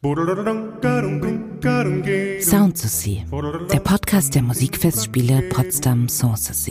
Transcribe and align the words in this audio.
Sound 0.00 0.12
der 3.72 3.80
Podcast 3.80 4.32
der 4.32 4.42
Musikfestspiele 4.42 5.48
Potsdam 5.48 6.08
Sanssouci. 6.08 6.70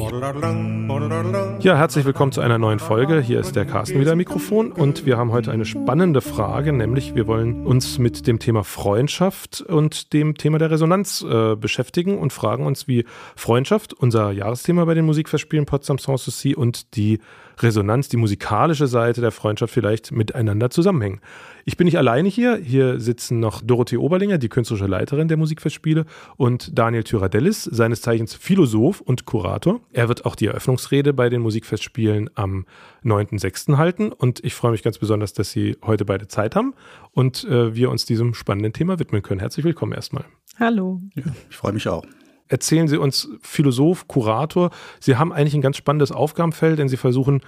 Ja, 1.60 1.76
herzlich 1.76 2.06
willkommen 2.06 2.32
zu 2.32 2.40
einer 2.40 2.58
neuen 2.58 2.80
Folge. 2.80 3.20
Hier 3.20 3.42
ist 3.42 3.58
der 3.58 3.66
Carsten 3.66 4.00
wieder 4.00 4.14
am 4.14 4.20
Mikrofon 4.20 4.72
und 4.72 5.06
wir 5.06 5.18
haben 5.18 5.34
heute 5.34 5.52
eine 5.52 5.66
spannende 5.66 6.22
Frage, 6.22 6.72
nämlich 6.72 7.16
wir 7.16 7.28
wollen 7.28 7.68
uns 7.68 7.98
mit 7.98 8.28
dem 8.28 8.40
Thema 8.40 8.64
Freundschaft 8.64 9.60
und 9.60 10.14
dem 10.14 10.38
Thema 10.38 10.58
der 10.58 10.72
Resonanz 10.72 11.22
äh, 11.30 11.58
beschäftigen 11.58 12.18
und 12.18 12.32
fragen 12.32 12.66
uns, 12.66 12.88
wie 12.88 13.04
Freundschaft, 13.36 13.94
unser 13.94 14.32
Jahresthema 14.32 14.86
bei 14.86 14.94
den 14.94 15.06
Musikfestspielen 15.06 15.66
Potsdam 15.66 15.98
Sanssouci 15.98 16.56
und 16.56 16.96
die 16.96 17.20
Resonanz, 17.60 18.10
die 18.10 18.18
musikalische 18.18 18.88
Seite 18.88 19.22
der 19.22 19.32
Freundschaft 19.32 19.74
vielleicht 19.74 20.12
miteinander 20.12 20.70
zusammenhängen. 20.70 21.20
Ich 21.66 21.76
bin 21.78 21.86
nicht 21.86 21.98
alleine 21.98 22.30
hier. 22.30 22.56
Hier 22.56 23.00
sitzen 23.00 23.40
noch 23.40 23.62
Dorothee 23.62 23.98
Oberlinger, 23.98 24.38
die 24.38 24.50
künstlerische 24.50 24.88
Leiterin 24.88 25.28
der 25.28 25.38
Musikfestspiele, 25.38 26.06
und 26.38 26.78
Daniel 26.78 27.04
Tyradellis, 27.04 27.64
seines 27.64 28.02
Zeichens 28.02 28.34
Philosoph 28.36 29.02
und 29.02 29.26
Kurator. 29.26 29.82
Er 29.92 30.08
wird 30.08 30.26
auch 30.26 30.36
die 30.36 30.48
Eröffnungsrede 30.48 31.14
bei 31.14 31.30
den 31.30 31.42
Musikfestspielen 31.42 32.30
am 32.36 32.66
9.6. 33.04 33.78
halten. 33.78 34.12
Und 34.12 34.44
ich 34.44 34.54
freue 34.54 34.72
mich 34.72 34.84
ganz 34.84 34.98
besonders, 34.98 35.34
dass 35.34 35.52
Sie 35.52 35.78
heute 35.86 36.06
beide 36.06 36.28
Zeit 36.28 36.56
haben 36.56 36.74
und 37.12 37.44
äh, 37.46 37.76
wir 37.76 37.90
uns 37.90 38.06
diesem 38.06 38.34
spannenden 38.34 38.74
Thema 38.74 39.00
widmen 39.00 39.22
können. 39.22 39.40
Herzlich 39.40 39.66
willkommen 39.66 39.94
erstmal. 39.94 40.26
Hallo. 40.60 41.02
Ja, 41.16 41.24
ich 41.50 41.56
freue 41.56 41.74
mich 41.74 41.88
auch 41.88 42.04
erzählen 42.48 42.88
Sie 42.88 42.98
uns 42.98 43.30
Philosoph, 43.42 44.08
Kurator. 44.08 44.72
Sie 45.00 45.16
haben 45.16 45.32
eigentlich 45.32 45.56
ein 45.56 45.62
ganz 45.62 45.78
spannendes 45.78 46.12
Aufgabenfeld, 46.12 46.80
denn 46.80 46.90
Sie 46.90 46.98
versuchen 46.98 47.42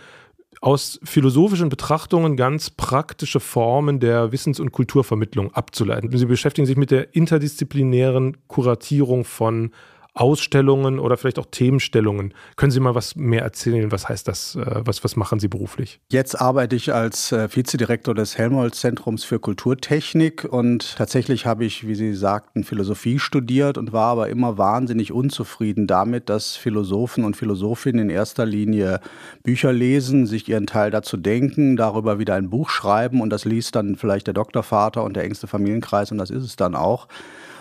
aus 0.61 0.99
philosophischen 1.03 1.69
Betrachtungen 1.69 2.35
ganz 2.35 2.69
praktische 2.69 3.39
Formen 3.39 3.99
der 3.99 4.31
Wissens- 4.31 4.59
und 4.59 4.71
Kulturvermittlung 4.71 5.53
abzuleiten. 5.53 6.15
Sie 6.15 6.25
beschäftigen 6.25 6.65
sich 6.65 6.75
mit 6.75 6.91
der 6.91 7.15
interdisziplinären 7.15 8.37
Kuratierung 8.47 9.23
von 9.23 9.71
Ausstellungen 10.13 10.99
oder 10.99 11.17
vielleicht 11.17 11.39
auch 11.39 11.45
Themenstellungen. 11.49 12.33
Können 12.55 12.71
Sie 12.71 12.79
mal 12.79 12.95
was 12.95 13.15
mehr 13.15 13.43
erzählen? 13.43 13.91
Was 13.91 14.09
heißt 14.09 14.27
das? 14.27 14.55
Äh, 14.55 14.81
was, 14.85 15.03
was 15.03 15.15
machen 15.15 15.39
Sie 15.39 15.47
beruflich? 15.47 15.99
Jetzt 16.11 16.39
arbeite 16.39 16.75
ich 16.75 16.93
als 16.93 17.31
äh, 17.31 17.47
Vizedirektor 17.53 18.15
des 18.15 18.37
Helmholtz-Zentrums 18.37 19.23
für 19.23 19.39
Kulturtechnik 19.39 20.43
und 20.43 20.95
tatsächlich 20.97 21.45
habe 21.45 21.65
ich, 21.65 21.87
wie 21.87 21.95
Sie 21.95 22.13
sagten, 22.13 22.63
Philosophie 22.63 23.19
studiert 23.19 23.77
und 23.77 23.93
war 23.93 24.07
aber 24.07 24.29
immer 24.29 24.57
wahnsinnig 24.57 25.11
unzufrieden 25.11 25.87
damit, 25.87 26.29
dass 26.29 26.55
Philosophen 26.55 27.23
und 27.23 27.37
Philosophinnen 27.37 28.09
in 28.09 28.09
erster 28.09 28.45
Linie 28.45 28.99
Bücher 29.43 29.71
lesen, 29.71 30.25
sich 30.25 30.49
ihren 30.49 30.67
Teil 30.67 30.91
dazu 30.91 31.17
denken, 31.17 31.77
darüber 31.77 32.19
wieder 32.19 32.35
ein 32.35 32.49
Buch 32.49 32.69
schreiben 32.69 33.21
und 33.21 33.29
das 33.29 33.45
liest 33.45 33.75
dann 33.75 33.95
vielleicht 33.95 34.27
der 34.27 34.33
Doktorvater 34.33 35.03
und 35.03 35.15
der 35.15 35.23
engste 35.23 35.47
Familienkreis 35.47 36.11
und 36.11 36.17
das 36.17 36.29
ist 36.29 36.43
es 36.43 36.55
dann 36.55 36.75
auch. 36.75 37.07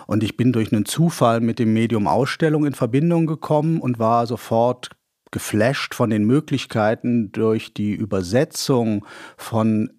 Und 0.09 0.23
ich 0.23 0.35
bin 0.35 0.51
durch 0.51 0.73
einen 0.73 0.85
Zufall 0.85 1.39
mit 1.39 1.59
dem 1.59 1.71
Medium 1.71 2.07
Ausstellung 2.07 2.65
in 2.65 2.73
Verbindung 2.73 3.27
gekommen 3.27 3.79
und 3.79 3.99
war 3.99 4.25
sofort 4.25 4.89
geflasht 5.29 5.93
von 5.93 6.09
den 6.09 6.23
Möglichkeiten 6.23 7.31
durch 7.31 7.75
die 7.75 7.93
Übersetzung 7.93 9.05
von 9.37 9.91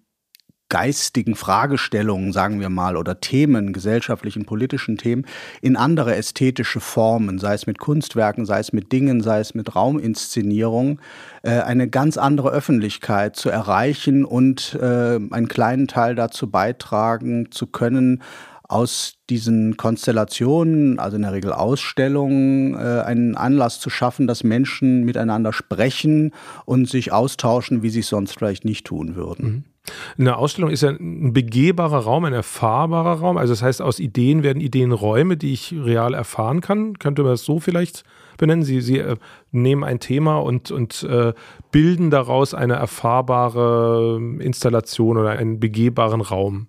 geistigen 0.67 1.35
Fragestellungen, 1.35 2.33
sagen 2.33 2.59
wir 2.59 2.69
mal, 2.69 2.97
oder 2.97 3.21
Themen, 3.21 3.71
gesellschaftlichen, 3.71 4.45
politischen 4.45 4.97
Themen, 4.97 5.25
in 5.61 5.77
andere 5.77 6.15
ästhetische 6.15 6.81
Formen, 6.81 7.39
sei 7.39 7.53
es 7.53 7.65
mit 7.65 7.77
Kunstwerken, 7.77 8.45
sei 8.45 8.59
es 8.59 8.73
mit 8.73 8.91
Dingen, 8.91 9.21
sei 9.21 9.39
es 9.39 9.53
mit 9.53 9.75
Rauminszenierung, 9.75 10.99
äh, 11.43 11.59
eine 11.59 11.89
ganz 11.89 12.17
andere 12.17 12.51
Öffentlichkeit 12.51 13.37
zu 13.37 13.49
erreichen 13.49 14.25
und 14.25 14.77
äh, 14.81 15.19
einen 15.31 15.47
kleinen 15.47 15.87
Teil 15.87 16.15
dazu 16.15 16.49
beitragen 16.49 17.49
zu 17.51 17.67
können, 17.67 18.21
aus 18.71 19.15
diesen 19.29 19.77
Konstellationen, 19.77 20.99
also 20.99 21.17
in 21.17 21.23
der 21.23 21.33
Regel 21.33 21.51
Ausstellungen, 21.51 22.73
äh, 22.75 23.01
einen 23.01 23.35
Anlass 23.35 23.79
zu 23.79 23.89
schaffen, 23.89 24.27
dass 24.27 24.43
Menschen 24.43 25.03
miteinander 25.03 25.53
sprechen 25.53 26.31
und 26.65 26.89
sich 26.89 27.11
austauschen, 27.11 27.83
wie 27.83 27.89
sie 27.89 27.99
es 27.99 28.09
sonst 28.09 28.37
vielleicht 28.37 28.65
nicht 28.65 28.85
tun 28.85 29.15
würden. 29.15 29.45
Mhm. 29.45 29.63
Eine 30.17 30.37
Ausstellung 30.37 30.69
ist 30.69 30.83
ja 30.83 30.89
ein 30.89 31.33
begehbarer 31.33 31.99
Raum, 31.99 32.25
ein 32.25 32.33
erfahrbarer 32.33 33.19
Raum. 33.19 33.37
Also 33.37 33.53
das 33.53 33.63
heißt, 33.63 33.81
aus 33.81 33.99
Ideen 33.99 34.43
werden 34.43 34.61
Ideenräume, 34.61 35.37
die 35.37 35.53
ich 35.53 35.73
real 35.73 36.13
erfahren 36.13 36.61
kann. 36.61 36.99
Könnte 36.99 37.23
man 37.23 37.31
das 37.31 37.43
so 37.43 37.59
vielleicht 37.59 38.03
benennen? 38.37 38.63
Sie, 38.63 38.81
Sie 38.81 38.99
äh, 38.99 39.15
nehmen 39.51 39.83
ein 39.83 39.99
Thema 39.99 40.37
und, 40.37 40.69
und 40.69 41.03
äh, 41.03 41.33
bilden 41.71 42.11
daraus 42.11 42.53
eine 42.53 42.75
erfahrbare 42.75 44.19
Installation 44.39 45.17
oder 45.17 45.31
einen 45.31 45.59
begehbaren 45.59 46.21
Raum. 46.21 46.67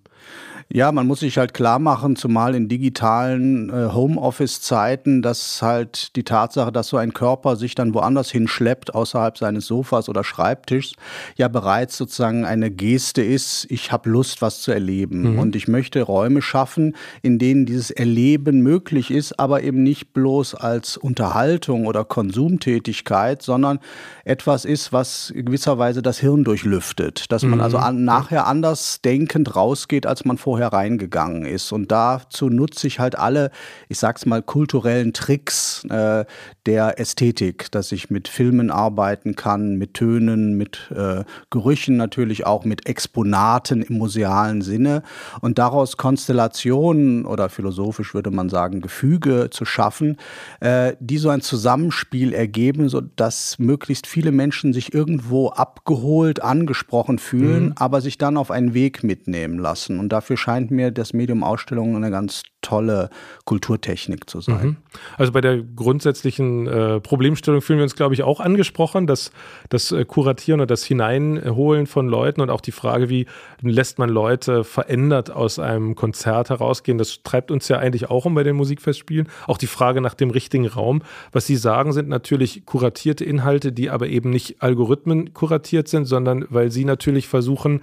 Ja, 0.71 0.91
man 0.91 1.07
muss 1.07 1.19
sich 1.19 1.37
halt 1.37 1.53
klar 1.53 1.77
machen, 1.77 2.15
zumal 2.15 2.55
in 2.55 2.67
digitalen 2.67 3.69
äh, 3.69 3.93
Homeoffice-Zeiten, 3.93 5.21
dass 5.21 5.61
halt 5.61 6.15
die 6.15 6.23
Tatsache, 6.23 6.71
dass 6.71 6.87
so 6.87 6.97
ein 6.97 7.13
Körper 7.13 7.55
sich 7.55 7.75
dann 7.75 7.93
woanders 7.93 8.31
hinschleppt, 8.31 8.95
außerhalb 8.95 9.37
seines 9.37 9.67
Sofas 9.67 10.09
oder 10.09 10.23
Schreibtischs, 10.23 10.95
ja 11.35 11.47
bereits 11.47 11.95
sozusagen 11.97 12.45
eine 12.45 12.71
Geste 12.71 13.21
ist, 13.21 13.67
ich 13.69 13.91
habe 13.91 14.09
Lust, 14.09 14.41
was 14.41 14.61
zu 14.61 14.71
erleben. 14.71 15.33
Mhm. 15.33 15.39
Und 15.39 15.55
ich 15.55 15.67
möchte 15.67 16.01
Räume 16.01 16.41
schaffen, 16.41 16.95
in 17.21 17.37
denen 17.37 17.65
dieses 17.65 17.91
Erleben 17.91 18.61
möglich 18.61 19.11
ist, 19.11 19.39
aber 19.39 19.61
eben 19.63 19.83
nicht 19.83 20.13
bloß 20.13 20.55
als 20.55 20.97
Unterhaltung 20.97 21.85
oder 21.85 22.03
Konsumtätigkeit, 22.03 23.43
sondern 23.43 23.79
etwas 24.25 24.65
ist, 24.65 24.91
was 24.91 25.29
in 25.29 25.45
gewisser 25.45 25.77
Weise 25.77 26.01
das 26.01 26.19
Hirn 26.19 26.43
durchlüftet. 26.43 27.31
Dass 27.31 27.43
man 27.43 27.61
also 27.61 27.77
mhm. 27.77 27.83
an, 27.83 28.05
nachher 28.05 28.47
anders 28.47 29.01
denkend 29.01 29.55
rausgeht, 29.55 30.07
als 30.07 30.25
man 30.25 30.37
vorher 30.37 30.52
vorher 30.53 30.71
reingegangen 30.71 31.45
ist. 31.45 31.71
Und 31.71 31.91
dazu 31.91 32.47
nutze 32.47 32.85
ich 32.85 32.99
halt 32.99 33.17
alle, 33.17 33.49
ich 33.89 33.97
sag's 33.97 34.27
mal, 34.27 34.43
kulturellen 34.43 35.11
Tricks 35.11 35.83
äh, 35.85 36.25
der 36.67 36.99
Ästhetik, 36.99 37.71
dass 37.71 37.91
ich 37.91 38.11
mit 38.11 38.27
Filmen 38.27 38.69
arbeiten 38.69 39.35
kann, 39.35 39.77
mit 39.77 39.95
Tönen, 39.95 40.55
mit 40.55 40.91
äh, 40.95 41.23
Gerüchen 41.49 41.97
natürlich 41.97 42.45
auch, 42.45 42.65
mit 42.65 42.85
Exponaten 42.85 43.81
im 43.81 43.97
musealen 43.97 44.61
Sinne 44.61 45.01
und 45.41 45.57
daraus 45.57 45.97
Konstellationen 45.97 47.25
oder 47.25 47.49
philosophisch 47.49 48.13
würde 48.13 48.29
man 48.29 48.49
sagen 48.49 48.81
Gefüge 48.81 49.49
zu 49.49 49.65
schaffen, 49.65 50.17
äh, 50.59 50.93
die 50.99 51.17
so 51.17 51.29
ein 51.29 51.41
Zusammenspiel 51.41 52.31
ergeben, 52.31 52.89
sodass 52.89 53.57
möglichst 53.57 54.05
viele 54.05 54.31
Menschen 54.31 54.71
sich 54.71 54.93
irgendwo 54.93 55.49
abgeholt, 55.49 56.43
angesprochen 56.43 57.17
fühlen, 57.17 57.65
mhm. 57.65 57.73
aber 57.75 58.01
sich 58.01 58.19
dann 58.19 58.37
auf 58.37 58.51
einen 58.51 58.75
Weg 58.75 59.03
mitnehmen 59.03 59.57
lassen. 59.57 59.97
Und 59.97 60.09
dafür 60.09 60.37
scheint 60.43 60.71
mir 60.71 60.91
das 60.91 61.13
Medium 61.13 61.41
Ausstellung 61.41 61.95
eine 61.95 62.11
ganz 62.11 62.43
tolle 62.61 63.09
Kulturtechnik 63.45 64.29
zu 64.29 64.41
sein. 64.41 64.65
Mhm. 64.65 64.77
Also 65.17 65.31
bei 65.31 65.39
der 65.39 65.61
grundsätzlichen 65.61 66.67
äh, 66.67 66.99
Problemstellung 66.99 67.61
fühlen 67.61 67.79
wir 67.79 67.83
uns, 67.83 67.95
glaube 67.95 68.13
ich, 68.13 68.23
auch 68.23 68.39
angesprochen, 68.41 69.07
dass 69.07 69.31
das 69.69 69.93
äh, 69.93 70.03
Kuratieren 70.03 70.59
und 70.59 70.69
das 70.69 70.83
Hineinholen 70.83 71.87
von 71.87 72.07
Leuten 72.07 72.41
und 72.41 72.49
auch 72.49 72.59
die 72.59 72.71
Frage, 72.71 73.07
wie 73.07 73.25
lässt 73.61 73.99
man 73.99 74.09
Leute 74.09 74.65
verändert 74.65 75.31
aus 75.31 75.59
einem 75.59 75.95
Konzert 75.95 76.49
herausgehen, 76.49 76.97
das 76.97 77.21
treibt 77.23 77.49
uns 77.49 77.69
ja 77.69 77.77
eigentlich 77.77 78.09
auch 78.09 78.25
um 78.25 78.35
bei 78.35 78.43
den 78.43 78.57
Musikfestspielen. 78.57 79.29
Auch 79.47 79.57
die 79.57 79.67
Frage 79.67 80.01
nach 80.01 80.13
dem 80.13 80.29
richtigen 80.29 80.67
Raum. 80.67 81.03
Was 81.31 81.47
Sie 81.47 81.55
sagen, 81.55 81.93
sind 81.93 82.09
natürlich 82.09 82.65
kuratierte 82.65 83.23
Inhalte, 83.23 83.71
die 83.71 83.89
aber 83.89 84.07
eben 84.07 84.29
nicht 84.29 84.61
Algorithmen 84.61 85.33
kuratiert 85.33 85.87
sind, 85.87 86.05
sondern 86.05 86.45
weil 86.49 86.69
Sie 86.69 86.83
natürlich 86.83 87.29
versuchen, 87.29 87.81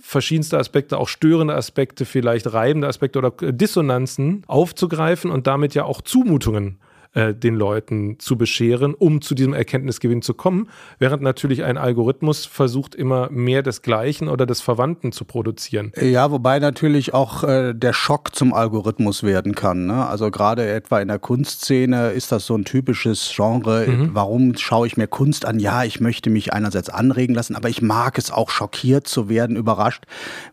verschiedenste 0.00 0.58
Aspekte, 0.58 0.98
auch 0.98 1.08
störende 1.08 1.54
Aspekte, 1.54 2.04
vielleicht 2.04 2.52
reibende 2.52 2.88
Aspekte 2.88 3.18
oder 3.18 3.30
Dissonanzen 3.30 4.42
aufzugreifen 4.46 5.30
und 5.30 5.46
damit 5.46 5.74
ja 5.74 5.84
auch 5.84 6.00
Zumutungen 6.00 6.78
äh, 6.78 6.91
den 7.14 7.54
Leuten 7.54 8.18
zu 8.18 8.36
bescheren, 8.36 8.94
um 8.94 9.20
zu 9.20 9.34
diesem 9.34 9.52
Erkenntnisgewinn 9.52 10.22
zu 10.22 10.32
kommen, 10.32 10.70
während 10.98 11.22
natürlich 11.22 11.62
ein 11.62 11.76
Algorithmus 11.76 12.46
versucht 12.46 12.94
immer 12.94 13.28
mehr 13.30 13.62
des 13.62 13.82
Gleichen 13.82 14.28
oder 14.28 14.46
des 14.46 14.62
Verwandten 14.62 15.12
zu 15.12 15.24
produzieren. 15.24 15.92
Ja, 16.00 16.30
wobei 16.30 16.58
natürlich 16.58 17.12
auch 17.12 17.44
äh, 17.44 17.74
der 17.74 17.92
Schock 17.92 18.34
zum 18.34 18.54
Algorithmus 18.54 19.22
werden 19.22 19.54
kann. 19.54 19.86
Ne? 19.86 20.06
Also 20.06 20.30
gerade 20.30 20.66
etwa 20.68 21.00
in 21.00 21.08
der 21.08 21.18
Kunstszene 21.18 22.10
ist 22.10 22.32
das 22.32 22.46
so 22.46 22.56
ein 22.56 22.64
typisches 22.64 23.30
Genre. 23.34 23.86
Mhm. 23.86 24.10
Warum 24.14 24.56
schaue 24.56 24.86
ich 24.86 24.96
mir 24.96 25.06
Kunst 25.06 25.44
an? 25.44 25.58
Ja, 25.58 25.84
ich 25.84 26.00
möchte 26.00 26.30
mich 26.30 26.52
einerseits 26.52 26.88
anregen 26.88 27.34
lassen, 27.34 27.56
aber 27.56 27.68
ich 27.68 27.82
mag 27.82 28.16
es 28.18 28.30
auch 28.30 28.50
schockiert 28.50 29.06
zu 29.06 29.28
werden, 29.28 29.56
überrascht. 29.56 30.04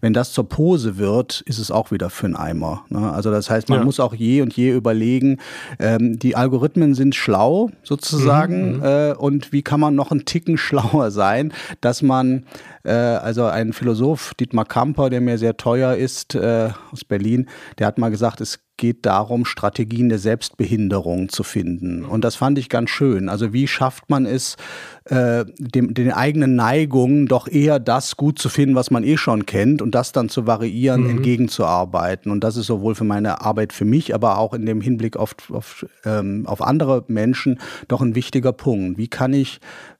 Wenn 0.02 0.14
das 0.14 0.34
zur 0.34 0.50
Pose 0.50 0.98
wird, 0.98 1.42
ist 1.46 1.60
es 1.60 1.72
auch 1.72 1.92
wieder 1.92 2.10
für 2.10 2.26
einen 2.26 2.36
Eimer. 2.36 2.84
Ne? 2.90 3.12
Also 3.12 3.32
das 3.32 3.50
heißt, 3.50 3.70
man 3.70 3.80
ja. 3.80 3.86
muss 3.86 4.00
auch 4.00 4.14
je 4.14 4.42
und 4.42 4.54
je 4.54 4.72
überlegen, 4.72 5.38
ähm, 5.80 6.20
die 6.20 6.36
Algorithmen 6.36 6.49
Algorithmen 6.50 6.96
sind 6.96 7.14
schlau 7.16 7.70
sozusagen 7.84 8.74
mhm, 8.74 8.78
mhm. 8.78 8.84
äh, 8.84 9.14
und 9.14 9.52
wie 9.52 9.62
kann 9.62 9.80
man 9.80 9.96
noch 9.96 10.12
einen 10.12 10.26
Ticken 10.26 10.58
schlauer 10.70 11.12
sein, 11.12 11.54
dass 11.82 12.02
man 12.02 12.44
Äh, 12.90 12.92
also 12.92 13.46
ein 13.46 13.72
Philosoph, 13.72 14.34
Dietmar 14.40 14.66
Kamper, 14.66 15.10
der 15.12 15.22
mir 15.22 15.38
sehr 15.38 15.58
teuer 15.58 15.96
ist, 15.96 16.34
äh, 16.34 16.70
aus 16.92 17.06
Berlin, 17.06 17.48
der 17.78 17.86
hat 17.86 18.00
mal 18.00 18.10
gesagt, 18.10 18.42
es 18.42 18.60
geht 18.78 19.06
darum, 19.06 19.46
Strategien 19.46 20.10
der 20.10 20.20
Selbstbehinderung 20.20 21.30
zu 21.30 21.44
finden. 21.44 22.06
Und 22.06 22.24
das 22.24 22.36
fand 22.36 22.58
ich 22.58 22.70
ganz 22.70 22.90
schön. 22.90 23.28
Also 23.28 23.52
wie 23.52 23.68
schafft 23.68 24.10
man 24.10 24.26
es, 24.26 24.56
äh, 25.04 25.44
dem, 25.60 25.94
den 25.94 26.14
eigenen 26.14 26.56
Neigungen 26.56 27.28
doch 27.28 27.48
eher 27.48 27.80
das 27.80 28.16
gut 28.16 28.40
zu 28.40 28.48
finden, 28.48 28.76
was 28.76 28.90
man 28.90 29.04
eh 29.04 29.18
schon 29.18 29.46
kennt 29.46 29.82
und 29.82 29.94
das 29.94 30.14
dann 30.14 30.30
zu 30.30 30.48
variieren, 30.48 31.04
mhm. 31.04 31.10
entgegenzuarbeiten. 31.10 32.32
Und 32.32 32.44
das 32.44 32.56
ist 32.56 32.68
sowohl 32.68 32.96
für 32.96 33.04
meine 33.04 33.42
Arbeit 33.42 33.74
für 33.74 33.86
mich, 33.86 34.16
aber 34.16 34.38
auch 34.38 34.54
in 34.54 34.66
dem 34.66 34.80
Hinblick 34.80 35.18
auf, 35.18 35.36
auf, 35.52 35.86
ähm, 36.06 36.48
auf 36.48 36.62
andere 36.62 37.04
Menschen 37.08 37.60
doch 37.90 38.02
ein 38.02 38.16
wichtiger 38.16 38.54
Punkt. 38.54 38.98
Wie 38.98 39.10
kann 39.10 39.34
ich 39.34 39.60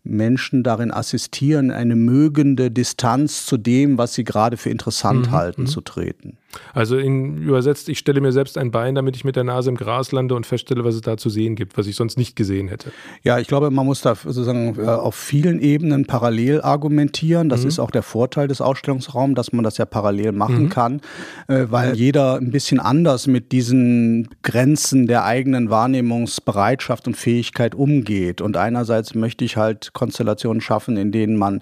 Menschen 0.10 0.64
darin 0.64 0.92
assistieren, 0.92 1.72
eine 1.72 1.96
mögende 1.96 2.72
Distanz 2.72 3.46
zu 3.46 3.58
dem, 3.58 3.98
was 3.98 4.14
sie 4.16 4.24
gerade 4.24 4.58
für 4.58 4.70
interessant 4.70 5.28
mhm. 5.28 5.32
halten, 5.32 5.62
mhm. 5.62 5.68
zu 5.68 5.82
treten. 5.82 6.39
Also 6.74 6.98
in, 6.98 7.38
übersetzt, 7.38 7.90
ich 7.90 8.00
stelle 8.00 8.22
mir 8.22 8.32
selbst 8.32 8.58
ein 8.58 8.72
Bein, 8.72 8.96
damit 8.96 9.16
ich 9.16 9.24
mit 9.24 9.36
der 9.36 9.44
Nase 9.44 9.70
im 9.70 9.76
Gras 9.76 10.12
lande 10.12 10.36
und 10.36 10.46
feststelle, 10.46 10.84
was 10.84 10.96
es 10.96 11.02
da 11.02 11.18
zu 11.18 11.30
sehen 11.30 11.56
gibt, 11.56 11.78
was 11.78 11.88
ich 11.88 11.96
sonst 11.96 12.18
nicht 12.18 12.36
gesehen 12.36 12.68
hätte. 12.68 12.92
Ja, 13.24 13.40
ich 13.40 13.48
glaube, 13.48 13.70
man 13.70 13.86
muss 13.86 14.02
da 14.02 14.16
sozusagen 14.16 14.80
äh, 14.80 14.86
auf 14.88 15.16
vielen 15.16 15.60
Ebenen 15.60 16.06
parallel 16.06 16.62
argumentieren. 16.62 17.50
Das 17.50 17.62
mhm. 17.62 17.68
ist 17.68 17.80
auch 17.80 17.92
der 17.92 18.04
Vorteil 18.04 18.48
des 18.48 18.62
Ausstellungsraums, 18.62 19.36
dass 19.36 19.54
man 19.54 19.64
das 19.64 19.78
ja 19.78 19.86
parallel 19.86 20.32
machen 20.32 20.64
mhm. 20.64 20.70
kann, 20.70 21.02
äh, 21.48 21.66
weil 21.70 21.96
jeder 21.96 22.36
ein 22.36 22.52
bisschen 22.52 22.80
anders 22.80 23.28
mit 23.28 23.52
diesen 23.52 24.30
Grenzen 24.42 25.08
der 25.08 25.26
eigenen 25.26 25.70
Wahrnehmungsbereitschaft 25.70 27.08
und 27.08 27.16
Fähigkeit 27.16 27.76
umgeht. 27.76 28.42
Und 28.42 28.58
einerseits 28.58 29.14
möchte 29.14 29.46
ich 29.46 29.58
halt 29.58 29.94
Konstellationen 29.94 30.62
schaffen, 30.62 30.98
in 30.98 31.12
denen 31.12 31.38
man 31.38 31.62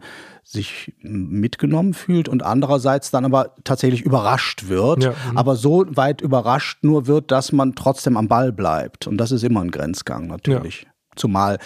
sich 0.49 0.93
mitgenommen 1.01 1.93
fühlt 1.93 2.29
und 2.29 2.41
andererseits 2.41 3.11
dann 3.11 3.25
aber 3.25 3.55
tatsächlich 3.65 4.03
überrascht 4.03 4.69
wird, 4.69 5.03
ja, 5.03 5.11
mhm. 5.11 5.37
aber 5.37 5.57
so 5.57 5.85
weit 5.89 6.21
überrascht 6.21 6.85
nur 6.85 7.05
wird, 7.05 7.31
dass 7.31 7.51
man 7.51 7.75
trotzdem 7.75 8.15
am 8.15 8.29
Ball 8.29 8.53
bleibt. 8.53 9.07
Und 9.07 9.17
das 9.17 9.33
ist 9.33 9.43
immer 9.43 9.61
ein 9.61 9.71
Grenzgang 9.71 10.27
natürlich. 10.27 10.83
Ja. 10.83 10.89
Zumal 11.17 11.57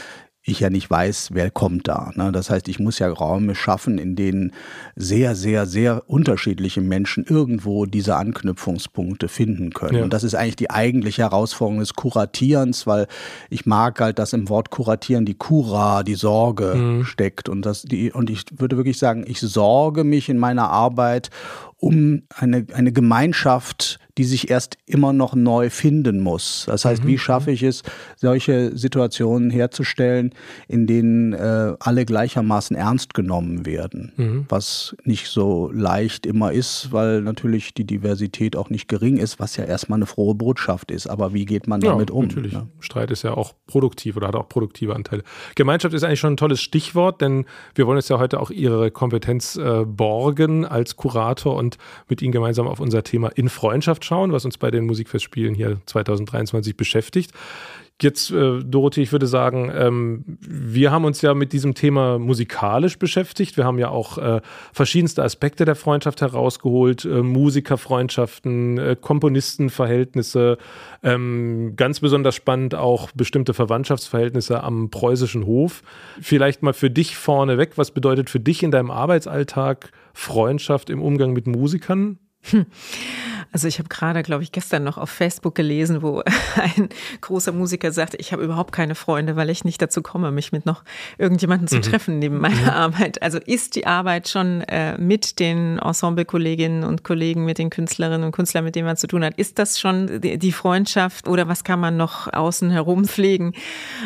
ich 0.44 0.60
ja 0.60 0.72
nicht 0.72 0.90
weiß, 0.90 1.30
wer 1.34 1.52
kommt 1.52 1.88
da. 1.88 2.12
Ne? 2.16 2.32
Das 2.32 2.50
heißt, 2.50 2.68
ich 2.68 2.80
muss 2.80 2.98
ja 2.98 3.10
Räume 3.10 3.54
schaffen, 3.54 4.00
in 4.00 4.16
denen 4.16 4.54
sehr, 4.96 5.36
sehr, 5.36 5.68
sehr 5.68 6.10
unterschiedliche 6.10 6.82
Menschen 6.82 7.26
irgendwo 7.26 7.86
diese 7.86 8.16
Anknüpfungspunkte 8.16 9.28
finden 9.28 9.70
können. 9.72 9.98
Ja. 9.98 10.04
Und 10.04 10.14
das 10.14 10.24
ist 10.24 10.34
eigentlich 10.34 10.56
die 10.56 10.72
eigentliche 10.72 11.22
Herausforderung 11.22 11.80
des 11.80 11.94
Kuratierens, 11.94 12.88
weil 12.88 13.08
ich 13.52 13.68
mag 13.68 14.02
halt, 14.02 14.18
dass 14.18 14.34
im 14.34 14.50
Wort 14.50 14.72
kuratieren 14.72 15.26
die 15.26 15.36
Kura, 15.36 16.02
die 16.02 16.16
Sorge 16.16 16.74
mhm. 16.74 17.06
steckt. 17.06 17.48
Und, 17.48 17.64
das, 17.64 17.84
die, 17.84 18.12
und 18.12 18.32
ich 18.32 18.46
würde 18.58 18.78
wirklich 18.78 18.98
sagen, 18.98 19.24
ich 19.28 19.40
sorge 19.40 20.04
mich 20.04 20.28
in 20.28 20.40
meiner 20.40 20.70
Arbeit 20.72 21.30
um 21.82 22.22
eine, 22.38 22.66
eine 22.74 22.94
Gemeinschaft 22.94 24.00
die 24.18 24.24
sich 24.24 24.50
erst 24.50 24.78
immer 24.86 25.14
noch 25.14 25.36
neu 25.36 25.70
finden 25.70 26.20
muss. 26.20 26.66
Das 26.68 26.86
heißt, 26.86 27.04
mhm. 27.04 27.08
wie 27.08 27.18
schaffe 27.18 27.52
ich 27.52 27.64
es, 27.64 27.84
solche 28.18 28.76
Situationen 28.78 29.50
herzustellen, 29.50 30.34
in 30.68 30.88
denen 30.88 31.34
äh, 31.34 31.74
alle 31.80 32.06
gleichermaßen 32.06 32.76
ernst 32.76 33.14
genommen 33.14 33.66
werden, 33.66 34.14
mhm. 34.18 34.46
was 34.50 34.96
nicht 35.04 35.28
so 35.28 35.72
leicht 35.74 36.26
immer 36.26 36.52
ist, 36.52 36.92
weil 36.92 37.22
natürlich 37.22 37.74
die 37.74 37.86
Diversität 37.86 38.56
auch 38.56 38.70
nicht 38.70 38.88
gering 38.88 39.18
ist, 39.18 39.40
was 39.40 39.58
ja 39.58 39.64
erstmal 39.64 39.98
eine 39.98 40.06
frohe 40.06 40.36
Botschaft 40.36 40.92
ist. 40.92 41.08
Aber 41.08 41.34
wie 41.34 41.46
geht 41.46 41.68
man 41.68 41.82
ja, 41.82 41.92
damit 41.92 42.12
um? 42.12 42.26
Natürlich. 42.26 42.54
Ne? 42.54 42.68
Streit 42.80 43.12
ist 43.12 43.24
ja 43.24 43.34
auch 43.34 43.54
produktiv 43.68 44.18
oder 44.18 44.28
hat 44.28 44.36
auch 44.36 44.50
produktive 44.50 44.96
Anteile. 44.96 45.24
Gemeinschaft 45.56 45.94
ist 45.94 46.04
eigentlich 46.04 46.20
schon 46.20 46.34
ein 46.34 46.38
tolles 46.38 46.62
Stichwort, 46.62 47.22
denn 47.22 47.46
wir 47.76 47.88
wollen 47.88 47.98
jetzt 47.98 48.10
ja 48.10 48.20
heute 48.20 48.40
auch 48.40 48.52
Ihre 48.52 48.92
Kompetenz 48.92 49.56
äh, 49.56 49.86
borgen 49.86 50.66
als 50.66 50.96
Kurator 50.96 51.56
und 51.56 51.71
mit 52.08 52.22
Ihnen 52.22 52.32
gemeinsam 52.32 52.68
auf 52.68 52.80
unser 52.80 53.04
Thema 53.04 53.30
in 53.30 53.50
Freundschaft 53.50 54.06
schauen, 54.06 54.32
was 54.32 54.46
uns 54.46 54.58
bei 54.58 54.72
den 54.72 54.86
Musikfestspielen 54.86 55.56
hier 55.56 55.80
2023 55.86 56.76
beschäftigt. 56.76 57.32
Jetzt, 58.02 58.32
äh, 58.32 58.64
Dorothee, 58.64 59.04
ich 59.04 59.12
würde 59.12 59.28
sagen, 59.28 59.72
ähm, 59.76 60.24
wir 60.40 60.92
haben 60.92 61.06
uns 61.06 61.22
ja 61.22 61.34
mit 61.34 61.54
diesem 61.54 61.76
Thema 61.76 62.18
musikalisch 62.18 62.98
beschäftigt. 62.98 63.58
Wir 63.58 63.66
haben 63.66 63.78
ja 63.78 63.90
auch 63.90 64.18
äh, 64.18 64.42
verschiedenste 64.74 65.24
Aspekte 65.24 65.66
der 65.66 65.76
Freundschaft 65.76 66.22
herausgeholt, 66.22 67.06
äh, 67.06 67.22
Musikerfreundschaften, 67.22 68.78
äh, 68.78 68.96
Komponistenverhältnisse, 69.00 70.58
ähm, 71.04 71.74
ganz 71.76 72.00
besonders 72.00 72.36
spannend 72.36 72.74
auch 72.76 73.12
bestimmte 73.12 73.54
Verwandtschaftsverhältnisse 73.54 74.64
am 74.64 74.90
preußischen 74.90 75.46
Hof. 75.46 75.84
Vielleicht 76.22 76.64
mal 76.64 76.74
für 76.74 76.90
dich 76.90 77.16
vorneweg, 77.16 77.78
was 77.78 77.92
bedeutet 77.92 78.30
für 78.30 78.40
dich 78.40 78.64
in 78.64 78.72
deinem 78.72 78.90
Arbeitsalltag 78.90 79.92
Freundschaft 80.14 80.90
im 80.90 81.02
Umgang 81.02 81.34
mit 81.34 81.46
Musikern? 81.48 82.18
Hm. 82.50 82.66
Also 83.52 83.68
ich 83.68 83.80
habe 83.80 83.90
gerade, 83.90 84.24
glaube 84.24 84.44
ich, 84.44 84.52
gestern 84.52 84.84
noch 84.84 84.98
auf 84.98 85.10
Facebook 85.10 85.56
gelesen, 85.56 86.02
wo 86.02 86.24
ein 86.56 86.90
großer 87.20 87.52
Musiker 87.52 87.92
sagte, 87.92 88.18
ich 88.18 88.32
habe 88.32 88.44
überhaupt 88.44 88.72
keine 88.72 88.96
Freunde, 88.96 89.36
weil 89.36 89.50
ich 89.50 89.66
nicht 89.66 89.82
dazu 89.82 90.02
komme, 90.02 90.32
mich 90.32 90.52
mit 90.52 90.66
noch 90.66 90.84
irgendjemanden 91.18 91.68
zu 91.68 91.78
mhm. 91.78 91.82
treffen 91.82 92.20
neben 92.20 92.40
meiner 92.40 92.62
mhm. 92.62 92.70
Arbeit. 92.70 93.22
Also 93.22 93.40
ist 93.40 93.76
die 93.76 93.86
Arbeit 93.86 94.30
schon 94.30 94.62
äh, 94.62 94.98
mit 94.98 95.40
den 95.40 95.80
Ensemble-Kolleginnen 95.80 96.84
und 96.84 97.04
Kollegen, 97.04 97.44
mit 97.44 97.58
den 97.58 97.70
Künstlerinnen 97.70 98.26
und 98.26 98.32
Künstlern, 98.32 98.64
mit 98.64 98.76
denen 98.76 98.86
man 98.86 98.98
zu 98.98 99.08
tun 99.08 99.24
hat, 99.24 99.36
ist 99.36 99.60
das 99.60 99.80
schon 99.80 100.22
die, 100.22 100.38
die 100.38 100.52
Freundschaft 100.52 101.28
oder 101.28 101.48
was 101.48 101.64
kann 101.64 101.80
man 101.80 101.98
noch 101.98 102.32
außen 102.32 102.72
herum 102.72 103.06
pflegen? 103.06 103.54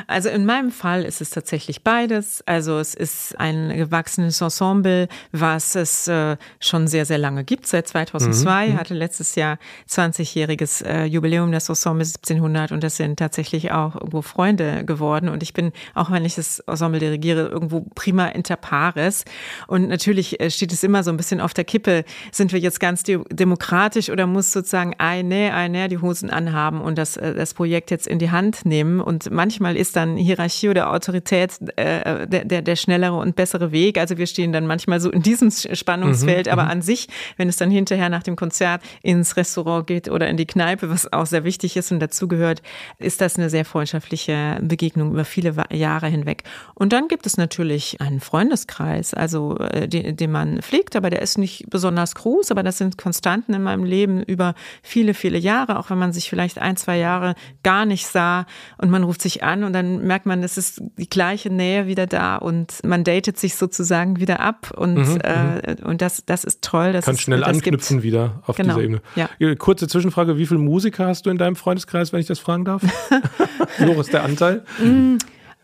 Also 0.08 0.30
in 0.30 0.46
meinem 0.46 0.72
Fall 0.72 1.04
ist 1.04 1.22
es 1.22 1.30
tatsächlich 1.30 1.84
beides. 1.84 2.42
Also 2.48 2.80
es 2.80 2.96
ist 2.96 3.40
ein 3.40 3.70
gewachsenes 3.78 4.42
Ensemble, 4.42 5.08
was 5.32 5.76
es 5.76 6.08
äh, 6.08 6.38
schon 6.60 6.88
sehr, 6.88 7.06
sehr 7.06 7.20
lange 7.20 7.44
gibt, 7.44 7.68
seit 7.68 7.88
2002, 7.88 8.70
mhm. 8.70 8.78
hatte 8.80 8.94
letztes 8.96 9.35
Jahr 9.36 9.58
20-jähriges 9.90 10.86
äh, 10.86 11.06
Jubiläum 11.06 11.52
des 11.52 11.70
Ensemble 11.70 12.06
1700 12.06 12.72
und 12.72 12.84
das 12.84 12.98
sind 12.98 13.18
tatsächlich 13.18 13.72
auch 13.72 13.96
irgendwo 13.96 14.22
Freunde 14.22 14.86
geworden. 14.86 15.30
Und 15.30 15.44
ich 15.44 15.54
bin, 15.54 15.72
auch 15.94 16.12
wenn 16.12 16.26
ich 16.26 16.36
das 16.36 16.60
Ensemble 16.60 17.00
dirigiere, 17.00 17.48
irgendwo 17.48 17.86
prima 17.96 18.28
inter 18.28 18.56
pares. 18.56 19.26
Und 19.68 19.88
natürlich 19.88 20.40
äh, 20.40 20.50
steht 20.50 20.72
es 20.72 20.84
immer 20.84 21.04
so 21.04 21.12
ein 21.12 21.18
bisschen 21.18 21.42
auf 21.42 21.54
der 21.54 21.64
Kippe. 21.64 22.04
Sind 22.32 22.52
wir 22.52 22.60
jetzt 22.60 22.80
ganz 22.80 23.04
de 23.04 23.20
demokratisch 23.32 24.10
oder 24.10 24.28
muss 24.28 24.52
sozusagen 24.52 24.94
eine, 24.98 25.54
eine 25.54 25.88
die 25.88 25.98
Hosen 25.98 26.30
anhaben 26.30 26.82
und 26.82 26.98
das, 26.98 27.18
äh, 27.18 27.34
das 27.34 27.54
Projekt 27.54 27.92
jetzt 27.92 28.08
in 28.08 28.20
die 28.20 28.32
Hand 28.32 28.66
nehmen? 28.66 29.00
Und 29.00 29.32
manchmal 29.32 29.76
ist 29.76 29.96
dann 29.96 30.18
Hierarchie 30.18 30.70
oder 30.70 30.92
Autorität 30.92 31.60
äh, 31.76 32.28
der, 32.28 32.46
der, 32.46 32.62
der 32.62 32.76
schnellere 32.76 33.18
und 33.18 33.36
bessere 33.36 33.72
Weg. 33.72 33.98
Also 33.98 34.18
wir 34.18 34.28
stehen 34.28 34.52
dann 34.52 34.68
manchmal 34.68 35.00
so 35.00 35.10
in 35.10 35.22
diesem 35.22 35.52
Spannungsfeld, 35.52 36.48
mhm, 36.48 36.52
aber 36.52 36.64
mhm. 36.64 36.70
an 36.70 36.82
sich, 36.82 37.08
wenn 37.38 37.50
es 37.50 37.58
dann 37.58 37.72
hinterher 37.72 38.10
nach 38.10 38.24
dem 38.24 38.36
Konzert 38.36 38.82
ins 39.02 39.25
ins 39.26 39.38
Restaurant 39.38 39.88
geht 39.88 40.10
oder 40.10 40.28
in 40.28 40.38
die 40.38 40.46
Kneipe, 40.46 40.90
was 40.90 41.12
auch 41.12 41.26
sehr 41.26 41.44
wichtig 41.44 41.76
ist 41.78 41.92
und 41.92 42.00
dazugehört, 42.00 42.62
ist 43.00 43.22
das 43.22 43.38
eine 43.38 43.50
sehr 43.50 43.66
freundschaftliche 43.66 44.60
Begegnung 44.62 45.12
über 45.12 45.26
viele 45.26 45.56
Jahre 45.72 46.08
hinweg. 46.08 46.44
Und 46.76 46.94
dann 46.94 47.08
gibt 47.08 47.26
es 47.26 47.38
natürlich 47.38 48.00
einen 48.02 48.20
Freundeskreis, 48.20 49.16
also 49.16 49.58
äh, 49.58 49.88
den, 49.88 50.16
den 50.16 50.32
man 50.32 50.62
pflegt, 50.62 50.96
aber 50.96 51.10
der 51.10 51.24
ist 51.24 51.40
nicht 51.40 51.70
besonders 51.72 52.14
groß, 52.14 52.52
aber 52.52 52.62
das 52.62 52.78
sind 52.78 53.00
Konstanten 53.00 53.54
in 53.54 53.64
meinem 53.64 53.84
Leben 53.84 54.22
über 54.22 54.54
viele, 54.84 55.16
viele 55.16 55.40
Jahre, 55.40 55.80
auch 55.80 55.90
wenn 55.90 55.98
man 55.98 56.14
sich 56.14 56.30
vielleicht 56.30 56.60
ein, 56.60 56.78
zwei 56.78 56.98
Jahre 56.98 57.34
gar 57.64 57.86
nicht 57.86 58.06
sah 58.06 58.46
und 58.78 58.92
man 58.92 59.04
ruft 59.04 59.22
sich 59.22 59.44
an 59.44 59.64
und 59.64 59.74
dann 59.74 60.06
merkt 60.06 60.28
man, 60.28 60.44
es 60.44 60.58
ist 60.58 60.84
die 60.98 61.10
gleiche 61.10 61.50
Nähe 61.50 61.88
wieder 61.88 62.06
da 62.06 62.36
und 62.36 62.84
man 62.84 63.04
datet 63.04 63.40
sich 63.40 63.56
sozusagen 63.56 64.20
wieder 64.20 64.40
ab 64.40 64.72
und, 64.78 64.96
mhm, 64.96 65.20
äh, 65.24 65.74
mhm. 65.74 65.86
und 65.86 66.02
das, 66.02 66.24
das 66.26 66.44
ist 66.44 66.62
toll. 66.62 66.94
Das 66.94 67.06
Kann 67.06 67.16
ist, 67.16 67.22
schnell 67.22 67.44
anknüpfen 67.44 67.98
gibt. 67.98 68.04
wieder 68.04 68.44
auf 68.46 68.56
genau. 68.56 68.76
dieser 68.76 68.84
Ebene. 68.84 69.02
Ja. 69.16 69.56
Kurze 69.56 69.88
Zwischenfrage, 69.88 70.38
wie 70.38 70.46
viele 70.46 70.60
Musiker 70.60 71.08
hast 71.08 71.26
du 71.26 71.30
in 71.30 71.38
deinem 71.38 71.56
Freundeskreis, 71.56 72.14
wenn 72.14 72.20
ich 72.20 72.28
das 72.28 72.40
fragen 72.40 72.66
darf? 72.66 72.82
wie 73.78 73.86
hoch 73.86 74.00
ist 74.00 74.14
der 74.14 74.24
Anteil? 74.24 74.64
Mm, 74.80 75.18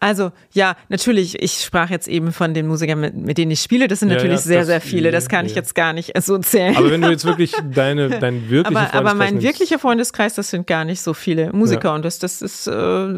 also 0.04 0.32
ja, 0.52 0.76
natürlich, 0.90 1.40
ich 1.44 1.62
sprach 1.64 1.92
jetzt 1.92 2.08
eben 2.08 2.32
von 2.32 2.56
den 2.56 2.66
Musikern, 2.66 3.00
mit, 3.00 3.16
mit 3.16 3.38
denen 3.38 3.52
ich 3.52 3.62
spiele. 3.62 3.88
Das 3.88 4.00
sind 4.00 4.10
natürlich 4.10 4.32
ja, 4.32 4.38
sehr, 4.40 4.58
das, 4.60 4.68
sehr 4.68 4.82
viele. 4.82 5.12
Das 5.12 5.30
kann 5.30 5.46
ja. 5.46 5.52
ich 5.52 5.56
jetzt 5.56 5.76
gar 5.76 5.94
nicht 5.94 6.20
so 6.24 6.40
zählen. 6.40 6.76
Aber 6.76 6.90
wenn 6.90 7.02
du 7.02 7.10
jetzt 7.12 7.24
wirklich 7.24 7.54
deine, 7.72 8.10
dein 8.20 8.50
wirklicher 8.50 8.96
aber, 8.96 9.10
aber 9.10 9.14
mein 9.14 9.36
nimmst. 9.36 9.48
wirklicher 9.48 9.78
Freundeskreis, 9.78 10.34
das 10.34 10.50
sind 10.50 10.66
gar 10.66 10.86
nicht 10.86 11.02
so 11.02 11.14
viele 11.14 11.54
Musiker. 11.54 11.90
Ja. 11.90 11.96
Und 11.96 12.04
das, 12.04 12.18
das 12.18 12.42
ist, 12.42 12.66
äh, 12.66 12.72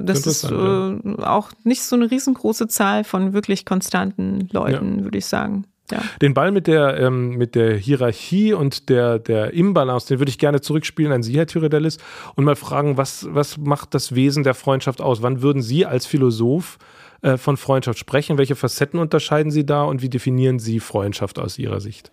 das 0.03 0.27
ist 0.27 0.43
äh, 0.43 1.23
auch 1.23 1.51
nicht 1.63 1.83
so 1.83 1.95
eine 1.95 2.11
riesengroße 2.11 2.67
Zahl 2.67 3.05
von 3.05 3.31
wirklich 3.31 3.63
konstanten 3.63 4.49
Leuten, 4.51 5.05
würde 5.05 5.17
ich 5.17 5.25
sagen. 5.25 5.65
Ja. 5.91 6.01
Den 6.21 6.33
Ball 6.33 6.51
mit 6.51 6.67
der, 6.67 6.97
ähm, 6.97 7.35
mit 7.35 7.55
der 7.55 7.75
Hierarchie 7.75 8.53
und 8.53 8.89
der, 8.89 9.19
der 9.19 9.53
Imbalance, 9.53 10.07
den 10.07 10.19
würde 10.19 10.29
ich 10.29 10.39
gerne 10.39 10.61
zurückspielen 10.61 11.11
an 11.11 11.23
Sie, 11.23 11.37
Herr 11.37 11.45
Tyredellis, 11.45 11.97
und 12.35 12.45
mal 12.45 12.55
fragen, 12.55 12.97
was, 12.97 13.27
was 13.29 13.57
macht 13.57 13.93
das 13.93 14.15
Wesen 14.15 14.43
der 14.43 14.53
Freundschaft 14.53 15.01
aus? 15.01 15.21
Wann 15.21 15.41
würden 15.41 15.61
Sie 15.61 15.85
als 15.85 16.05
Philosoph 16.05 16.77
äh, 17.21 17.37
von 17.37 17.57
Freundschaft 17.57 17.99
sprechen? 17.99 18.37
Welche 18.37 18.55
Facetten 18.55 18.99
unterscheiden 18.99 19.51
Sie 19.51 19.65
da 19.65 19.83
und 19.83 20.01
wie 20.01 20.09
definieren 20.09 20.57
Sie 20.57 20.79
Freundschaft 20.79 21.37
aus 21.37 21.59
Ihrer 21.59 21.81
Sicht? 21.81 22.11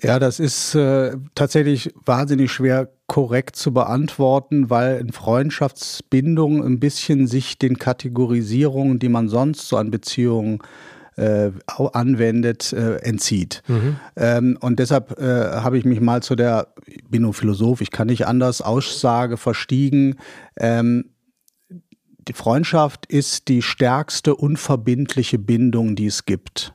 Ja, 0.00 0.18
das 0.18 0.40
ist 0.40 0.74
äh, 0.74 1.16
tatsächlich 1.34 1.92
wahnsinnig 2.06 2.50
schwer 2.50 2.88
korrekt 3.08 3.56
zu 3.56 3.74
beantworten, 3.74 4.70
weil 4.70 4.98
in 5.00 5.12
Freundschaftsbindungen 5.12 6.62
ein 6.62 6.80
bisschen 6.80 7.26
sich 7.26 7.58
den 7.58 7.78
Kategorisierungen, 7.78 8.98
die 8.98 9.10
man 9.10 9.28
sonst 9.28 9.68
so 9.68 9.76
an 9.76 9.90
Beziehungen 9.90 10.60
äh, 10.60 10.91
anwendet, 11.92 12.72
äh, 12.72 12.96
entzieht. 12.96 13.62
Mhm. 13.68 13.96
Ähm, 14.16 14.58
und 14.60 14.78
deshalb 14.78 15.18
äh, 15.20 15.24
habe 15.24 15.78
ich 15.78 15.84
mich 15.84 16.00
mal 16.00 16.22
zu 16.22 16.34
der, 16.34 16.74
ich 16.86 17.04
bin 17.04 17.22
nur 17.22 17.34
Philosoph, 17.34 17.80
ich 17.80 17.90
kann 17.90 18.06
nicht 18.06 18.26
anders, 18.26 18.62
Aussage 18.62 19.36
verstiegen. 19.36 20.16
Ähm, 20.56 21.10
die 22.28 22.32
Freundschaft 22.32 23.06
ist 23.06 23.48
die 23.48 23.62
stärkste 23.62 24.36
unverbindliche 24.36 25.38
Bindung, 25.38 25.96
die 25.96 26.06
es 26.06 26.24
gibt. 26.24 26.74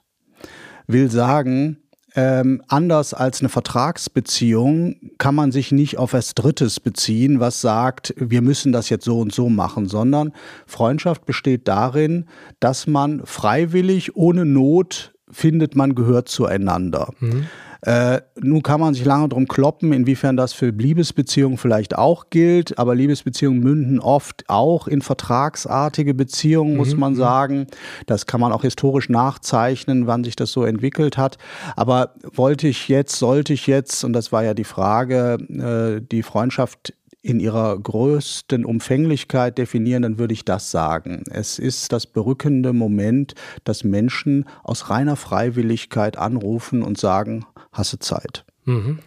Will 0.87 1.09
sagen, 1.09 1.77
ähm, 2.17 2.63
anders 2.67 3.13
als 3.13 3.41
eine 3.41 3.49
Vertragsbeziehung 3.49 4.95
kann 5.19 5.35
man 5.35 5.51
sich 5.51 5.71
nicht 5.71 5.99
auf 5.99 6.13
etwas 6.13 6.33
Drittes 6.33 6.79
beziehen, 6.79 7.39
was 7.39 7.61
sagt, 7.61 8.15
wir 8.17 8.41
müssen 8.41 8.71
das 8.71 8.89
jetzt 8.89 9.05
so 9.05 9.19
und 9.19 9.31
so 9.31 9.49
machen, 9.49 9.87
sondern 9.87 10.33
Freundschaft 10.65 11.27
besteht 11.27 11.67
darin, 11.67 12.25
dass 12.59 12.87
man 12.87 13.23
freiwillig, 13.23 14.15
ohne 14.15 14.45
Not 14.45 15.13
findet, 15.29 15.75
man 15.75 15.93
gehört 15.93 16.27
zueinander. 16.27 17.13
Mhm. 17.19 17.45
Äh, 17.81 18.21
nun 18.39 18.63
kann 18.63 18.79
man 18.79 18.93
sich 18.93 19.05
lange 19.05 19.29
drum 19.29 19.47
kloppen, 19.47 19.93
inwiefern 19.93 20.37
das 20.37 20.53
für 20.53 20.69
Liebesbeziehungen 20.69 21.57
vielleicht 21.57 21.97
auch 21.97 22.29
gilt, 22.29 22.77
aber 22.77 22.95
Liebesbeziehungen 22.95 23.59
münden 23.59 23.99
oft 23.99 24.45
auch 24.47 24.87
in 24.87 25.01
vertragsartige 25.01 26.13
Beziehungen, 26.13 26.77
muss 26.77 26.93
mhm. 26.93 26.99
man 26.99 27.13
mhm. 27.13 27.17
sagen. 27.17 27.67
Das 28.05 28.25
kann 28.25 28.41
man 28.41 28.51
auch 28.51 28.63
historisch 28.63 29.09
nachzeichnen, 29.09 30.07
wann 30.07 30.23
sich 30.23 30.35
das 30.35 30.51
so 30.51 30.63
entwickelt 30.63 31.17
hat. 31.17 31.37
Aber 31.75 32.13
wollte 32.33 32.67
ich 32.67 32.87
jetzt, 32.87 33.17
sollte 33.17 33.53
ich 33.53 33.67
jetzt, 33.67 34.03
und 34.03 34.13
das 34.13 34.31
war 34.31 34.43
ja 34.43 34.53
die 34.53 34.63
Frage, 34.63 35.37
äh, 35.49 36.01
die 36.01 36.23
Freundschaft 36.23 36.93
in 37.27 37.41
ihrer 37.41 37.77
größten 37.77 38.63
Umfänglichkeit 38.63 39.57
definieren, 39.57 40.03
dann 40.03 40.17
würde 40.17 40.33
ich 40.33 40.45
das 40.45 40.71
sagen. 40.71 41.23
Es 41.29 41.59
ist 41.59 41.91
das 41.91 42.07
berückende 42.07 42.71
Moment, 42.71 43.35
dass 43.65 43.83
Menschen 43.83 44.45
aus 44.63 44.89
reiner 44.89 45.17
Freiwilligkeit 45.17 46.17
anrufen 46.17 46.83
und 46.83 46.97
sagen, 46.97 47.45
hasse 47.71 47.99
Zeit. 47.99 48.45
Mhm. 48.65 48.99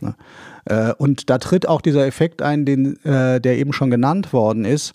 Äh, 0.65 0.93
und 0.95 1.29
da 1.29 1.39
tritt 1.39 1.69
auch 1.69 1.81
dieser 1.81 2.07
Effekt 2.07 2.43
ein, 2.43 2.65
den, 2.65 2.97
äh, 3.05 3.41
der 3.41 3.59
eben 3.59 3.73
schon 3.73 3.91
genannt 3.91 4.33
worden 4.33 4.65
ist 4.65 4.95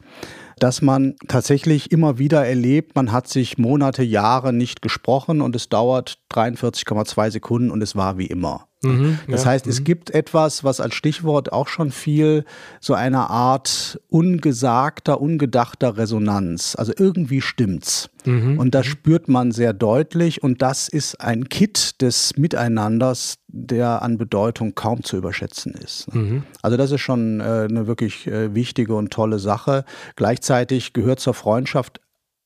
dass 0.60 0.81
man 0.81 1.15
tatsächlich 1.27 1.91
immer 1.91 2.17
wieder 2.17 2.45
erlebt, 2.45 2.95
man 2.95 3.12
hat 3.12 3.27
sich 3.27 3.57
Monate, 3.57 4.03
Jahre 4.03 4.53
nicht 4.53 4.81
gesprochen 4.81 5.41
und 5.41 5.55
es 5.55 5.69
dauert 5.69 6.17
43,2 6.31 7.31
Sekunden 7.31 7.72
und 7.72 7.81
es 7.81 7.95
war 7.95 8.17
wie 8.17 8.27
immer. 8.27 8.67
Mhm, 8.86 9.20
das 9.27 9.44
ja, 9.44 9.51
heißt, 9.51 9.68
es 9.68 9.80
mhm. 9.80 9.84
gibt 9.86 10.12
etwas, 10.12 10.63
was 10.63 10.80
als 10.80 10.96
Stichwort 10.96 11.51
auch 11.51 11.68
schon 11.68 11.92
viel 11.92 12.46
so 12.80 12.94
eine 12.94 13.30
Art 13.30 14.00
ungesagter, 14.10 15.22
ungedachter 15.22 15.98
Resonanz. 15.98 16.75
Also 16.77 16.94
irgendwie 16.98 17.42
stimmt's. 17.42 18.10
Mhm, 18.25 18.60
und 18.60 18.74
das 18.74 18.88
mhm. 18.88 18.92
spürt 18.92 19.27
man 19.27 19.51
sehr 19.51 19.74
deutlich 19.74 20.42
und 20.42 20.62
das 20.62 20.88
ist 20.88 21.22
ein 21.22 21.48
Kit 21.50 22.01
des 22.01 22.38
Miteinanders, 22.38 23.36
der 23.48 24.01
an 24.01 24.18
Bedeutung 24.18 24.74
kaum 24.75 25.04
zu 25.04 25.18
überschätzen 25.18 25.74
ist. 25.74 26.13
Mhm. 26.13 26.44
Also 26.62 26.77
das 26.77 26.92
ist 26.92 27.01
schon 27.01 27.39
äh, 27.39 27.68
eine 27.70 27.88
wirklich 27.88 28.27
äh, 28.27 28.56
wichtige 28.56 28.96
und 28.96 29.12
tolle 29.12 29.39
Sache. 29.39 29.86
Gleichzeitig 30.15 30.94
gehört 30.94 31.20
zur 31.20 31.34
Freundschaft 31.34 32.01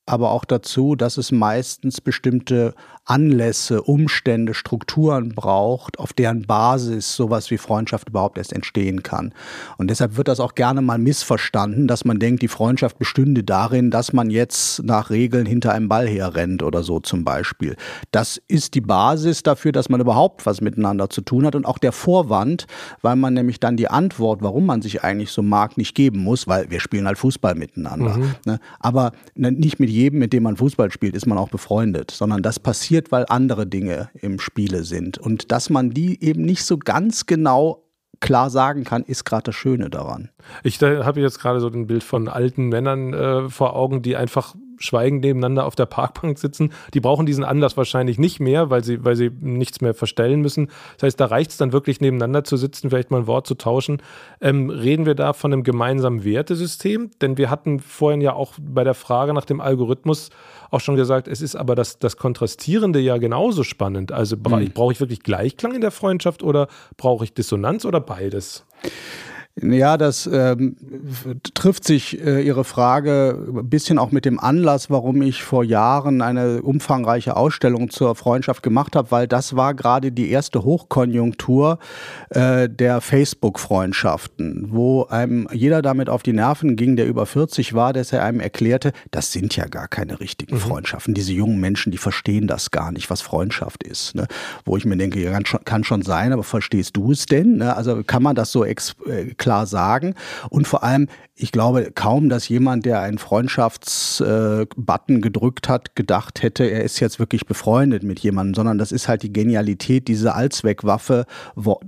aber 0.10 0.31
auch 0.31 0.43
dazu, 0.43 0.96
dass 0.96 1.17
es 1.17 1.31
meistens 1.31 2.01
bestimmte 2.01 2.74
Anlässe, 3.10 3.82
Umstände, 3.82 4.54
Strukturen 4.54 5.30
braucht, 5.30 5.98
auf 5.98 6.13
deren 6.13 6.44
Basis 6.44 7.16
sowas 7.16 7.50
wie 7.50 7.58
Freundschaft 7.58 8.10
überhaupt 8.10 8.38
erst 8.38 8.54
entstehen 8.54 9.01
kann. 9.01 9.34
Und 9.78 9.89
deshalb 9.89 10.16
wird 10.16 10.28
das 10.28 10.39
auch 10.39 10.54
gerne 10.54 10.82
mal 10.82 11.00
missverstanden, 11.00 11.88
dass 11.88 12.06
man 12.06 12.20
denkt, 12.20 12.44
die 12.44 12.48
Freundschaft 12.48 13.00
bestünde 13.00 13.44
darin, 13.44 13.89
dass 13.89 14.13
man 14.13 14.30
jetzt 14.30 14.84
nach 14.84 15.10
Regeln 15.10 15.48
hinter 15.48 15.74
einem 15.74 15.89
Ball 15.89 16.08
herrennt 16.08 16.62
oder 16.62 16.84
so 16.84 17.00
zum 17.00 17.24
Beispiel. 17.24 17.75
Das 18.12 18.39
ist 18.48 18.75
die 18.75 18.82
Basis 18.82 19.42
dafür, 19.42 19.72
dass 19.72 19.89
man 19.89 20.01
überhaupt 20.01 20.46
was 20.46 20.62
miteinander 20.62 21.10
zu 21.10 21.22
tun 21.22 21.48
hat 21.48 21.56
und 21.56 21.66
auch 21.66 21.80
der 21.80 21.92
Vorwand, 21.92 22.68
weil 23.01 23.16
man 23.16 23.34
nämlich 23.34 23.60
dann 23.60 23.75
die 23.75 23.88
Antwort, 23.88 24.44
warum 24.44 24.68
man 24.68 24.84
sich 24.84 25.04
eigentlich 25.04 25.32
so 25.32 25.42
mag, 25.42 25.78
nicht 25.78 25.96
geben 25.96 26.20
muss, 26.20 26.48
weil 26.48 26.70
wir 26.70 26.80
spielen 26.80 27.08
halt 27.08 27.18
Fußball 27.18 27.56
miteinander. 27.56 28.18
Mhm. 28.18 28.36
Ne? 28.46 28.60
Aber 28.80 29.13
nicht 29.36 29.80
mit 29.80 29.89
jedem, 29.89 30.20
mit 30.20 30.32
dem 30.32 30.44
man 30.44 30.58
Fußball 30.58 30.92
spielt, 30.92 31.16
ist 31.16 31.25
man 31.25 31.39
auch 31.39 31.50
befreundet, 31.50 32.12
sondern 32.12 32.44
das 32.44 32.60
passiert 32.60 32.99
passiert, 33.00 33.12
weil 33.12 33.25
andere 33.29 33.68
Dinge 33.68 34.10
im 34.13 34.39
Spiele 34.39 34.84
sind. 34.84 35.18
Und 35.18 35.51
dass 35.51 35.70
man 35.70 35.91
die 35.91 36.24
eben 36.24 36.44
nicht 36.44 36.63
so 36.63 36.77
ganz 36.77 37.25
genau 37.25 37.84
klar 38.20 38.50
sagen 38.50 38.84
kann, 38.84 39.03
ist 39.03 39.24
gerade 39.24 39.44
das 39.44 39.56
Schöne 39.56 39.89
daran. 39.89 40.29
Ich 40.63 40.82
habe 40.82 41.22
jetzt 41.22 41.39
gerade 41.39 41.60
so 41.60 41.68
ein 41.68 41.88
Bild 41.88 42.03
von 42.03 42.27
alten 42.27 42.68
Männern 42.68 43.13
äh, 43.13 43.50
vor 43.50 43.75
Augen, 43.75 44.01
die 44.01 44.18
einfach 44.18 44.56
schweigend 44.79 45.21
nebeneinander 45.21 45.65
auf 45.65 45.75
der 45.75 45.86
Parkbank 45.86 46.39
sitzen. 46.39 46.71
Die 46.93 47.00
brauchen 47.00 47.25
diesen 47.25 47.43
Anlass 47.43 47.77
wahrscheinlich 47.77 48.17
nicht 48.17 48.39
mehr, 48.39 48.69
weil 48.69 48.83
sie, 48.83 49.03
weil 49.03 49.15
sie 49.15 49.29
nichts 49.39 49.81
mehr 49.81 49.93
verstellen 49.93 50.41
müssen. 50.41 50.69
Das 50.98 51.03
heißt, 51.03 51.19
da 51.19 51.25
reicht 51.25 51.51
es 51.51 51.57
dann 51.57 51.71
wirklich 51.71 52.01
nebeneinander 52.01 52.43
zu 52.43 52.57
sitzen, 52.57 52.89
vielleicht 52.89 53.12
mal 53.12 53.19
ein 53.19 53.27
Wort 53.27 53.48
zu 53.48 53.55
tauschen. 53.55 54.01
Ähm, 54.41 54.69
reden 54.69 55.05
wir 55.05 55.15
da 55.15 55.33
von 55.33 55.53
einem 55.53 55.63
gemeinsamen 55.63 56.24
Wertesystem? 56.24 57.12
Denn 57.21 57.38
wir 57.38 57.50
hatten 57.50 57.79
vorhin 57.79 58.21
ja 58.21 58.33
auch 58.33 58.53
bei 58.59 58.83
der 58.83 58.93
Frage 58.93 59.33
nach 59.33 59.45
dem 59.45 59.62
Algorithmus 59.62 60.29
auch 60.71 60.79
schon 60.79 60.95
gesagt, 60.95 61.27
es 61.27 61.41
ist 61.41 61.55
aber 61.55 61.75
das, 61.75 62.00
das 62.00 62.17
Kontrastierende 62.17 63.00
ja 63.00 63.17
genauso 63.17 63.63
spannend. 63.63 64.12
Also 64.12 64.38
bra 64.38 64.57
mhm. 64.57 64.71
brauche 64.71 64.93
ich 64.93 65.00
wirklich 65.00 65.24
Gleichklang 65.24 65.74
in 65.74 65.81
der 65.81 65.91
Freundschaft 65.91 66.43
oder 66.43 66.67
brauche 66.98 67.24
ich 67.24 67.33
Dissonanz 67.33 67.86
oder 67.86 68.00
beides? 68.00 68.65
Ja, 69.62 69.98
das 69.98 70.30
ähm, 70.32 70.75
trifft 71.54 71.84
sich 71.84 72.24
äh, 72.24 72.42
Ihre 72.42 72.63
Frage 72.63 73.38
ein 73.48 73.70
bisschen 73.70 73.98
auch 73.98 74.12
mit 74.12 74.25
dem 74.25 74.39
Anlass, 74.39 74.89
warum 74.89 75.22
ich 75.22 75.44
vor 75.44 75.63
Jahren 75.63 76.22
eine 76.22 76.62
umfangreiche 76.62 77.36
Ausstellung 77.36 77.89
zur 77.89 78.16
Freundschaft 78.16 78.63
gemacht 78.63 78.96
habe, 78.96 79.12
weil 79.12 79.28
das 79.28 79.56
war 79.56 79.74
gerade 79.74 80.12
die 80.12 80.30
erste 80.30 80.63
Hochkonjunktur 80.63 81.80
äh, 82.30 82.70
der 82.70 83.01
Facebook-Freundschaften, 83.01 84.68
wo 84.72 85.06
einem 85.06 85.48
jeder 85.51 85.82
damit 85.82 86.10
auf 86.10 86.24
die 86.24 86.34
Nerven 86.34 86.75
ging, 86.75 86.96
der 86.96 87.08
über 87.08 87.25
40 87.25 87.74
war, 87.74 87.94
dass 87.94 88.13
er 88.13 88.24
einem 88.24 88.39
erklärte, 88.39 88.94
das 89.12 89.32
sind 89.32 89.56
ja 89.56 89.66
gar 89.66 89.88
keine 89.88 90.20
richtigen 90.20 90.56
mhm. 90.56 90.60
Freundschaften. 90.60 91.13
Diese 91.13 91.34
jungen 91.34 91.60
Menschen, 91.60 91.92
die 91.92 91.98
verstehen 91.98 92.48
das 92.48 92.72
gar 92.72 92.92
nicht, 92.92 93.10
was 93.10 93.22
Freundschaft 93.22 93.84
ist. 93.84 94.16
Ne? 94.16 94.28
Wo 94.66 94.78
ich 94.78 94.86
mir 94.86 94.98
denke, 94.98 95.24
kann, 95.32 95.46
schon, 95.46 95.63
kann 95.66 95.84
schon 95.84 96.01
sein, 96.01 96.34
aber 96.34 96.44
verstehst 96.44 96.96
du 96.96 97.12
es 97.12 97.25
denn? 97.25 97.58
Ne? 97.58 97.75
Also 97.75 98.04
kann 98.04 98.24
man 98.24 98.36
das 98.36 98.51
so 98.51 98.63
ex 98.63 98.96
äh, 99.06 99.34
klar 99.50 99.65
sagen. 99.65 100.13
Und 100.51 100.68
vor 100.68 100.84
allem, 100.84 101.08
ich 101.34 101.51
glaube 101.51 101.91
kaum, 101.96 102.29
dass 102.29 102.48
jemand, 102.50 102.86
der 102.86 103.01
einen 103.01 103.18
Freundschaftsbutton 103.18 105.15
äh, 105.18 105.20
gedrückt 105.20 105.68
hat, 105.68 105.96
gedacht 105.96 106.44
hätte, 106.44 106.65
er 106.65 106.84
ist 106.84 107.00
jetzt 107.00 107.18
wirklich 107.18 107.48
befreundet 107.48 108.03
mit 108.03 108.20
jemandem, 108.20 108.53
sondern 108.53 108.77
das 108.77 108.91
ist 108.91 109.08
halt 109.08 109.24
die 109.24 109.34
Genialität, 109.34 110.08
diese 110.08 110.36
Allzweckwaffe 110.36 111.25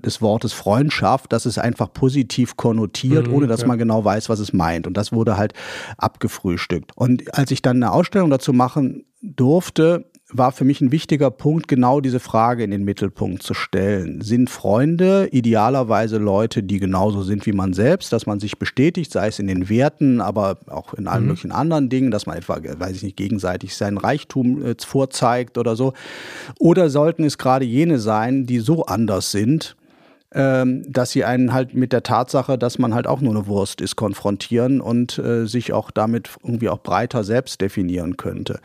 des 0.03 0.23
Wortes 0.23 0.53
Freundschaft, 0.53 1.31
das 1.31 1.45
ist 1.45 1.59
einfach 1.59 1.93
positiv 1.93 2.57
konnotiert, 2.57 3.27
mhm, 3.27 3.33
ohne 3.35 3.47
dass 3.47 3.61
ja. 3.61 3.67
man 3.67 3.77
genau 3.77 4.03
weiß, 4.03 4.27
was 4.29 4.39
es 4.39 4.53
meint. 4.53 4.87
Und 4.87 4.97
das 4.97 5.11
wurde 5.11 5.37
halt 5.37 5.53
abgefrühstückt. 5.97 6.93
Und 6.95 7.37
als 7.37 7.51
ich 7.51 7.61
dann 7.61 7.77
eine 7.77 7.91
Ausstellung 7.91 8.31
dazu 8.31 8.53
machen 8.53 9.05
durfte, 9.21 10.10
war 10.33 10.51
für 10.51 10.63
mich 10.63 10.81
ein 10.81 10.91
wichtiger 10.91 11.31
Punkt, 11.31 11.67
genau 11.67 12.01
diese 12.01 12.19
Frage 12.19 12.63
in 12.63 12.71
den 12.71 12.83
Mittelpunkt 12.83 13.43
zu 13.43 13.53
stellen. 13.53 14.21
Sind 14.21 14.49
Freunde 14.49 15.27
idealerweise 15.31 16.17
Leute, 16.17 16.63
die 16.63 16.79
genauso 16.79 17.23
sind 17.23 17.45
wie 17.45 17.51
man 17.51 17.73
selbst, 17.73 18.13
dass 18.13 18.25
man 18.25 18.39
sich 18.39 18.57
bestätigt, 18.57 19.11
sei 19.11 19.27
es 19.27 19.39
in 19.39 19.47
den 19.47 19.69
Werten, 19.69 20.21
aber 20.21 20.57
auch 20.67 20.93
in 20.93 21.07
allen 21.07 21.23
mhm. 21.23 21.27
möglichen 21.29 21.51
anderen 21.51 21.89
Dingen, 21.89 22.11
dass 22.11 22.25
man 22.25 22.37
etwa, 22.37 22.59
weiß 22.61 22.95
ich 22.97 23.03
nicht, 23.03 23.17
gegenseitig 23.17 23.75
seinen 23.75 23.97
Reichtum 23.97 24.63
äh, 24.63 24.75
vorzeigt 24.79 25.57
oder 25.57 25.75
so? 25.75 25.93
Oder 26.59 26.89
sollten 26.89 27.23
es 27.23 27.37
gerade 27.37 27.65
jene 27.65 27.99
sein, 27.99 28.45
die 28.45 28.59
so 28.59 28.85
anders 28.85 29.31
sind, 29.31 29.75
ähm, 30.33 30.85
dass 30.87 31.11
sie 31.11 31.25
einen 31.25 31.51
halt 31.53 31.73
mit 31.73 31.91
der 31.91 32.03
Tatsache, 32.03 32.57
dass 32.57 32.79
man 32.79 32.93
halt 32.93 33.05
auch 33.05 33.19
nur 33.21 33.35
eine 33.35 33.47
Wurst 33.47 33.81
ist, 33.81 33.95
konfrontieren 33.95 34.79
und 34.79 35.17
äh, 35.17 35.45
sich 35.45 35.73
auch 35.73 35.91
damit 35.91 36.29
irgendwie 36.43 36.69
auch 36.69 36.79
breiter 36.79 37.23
selbst 37.23 37.59
definieren 37.59 38.15
könnte. 38.15 38.59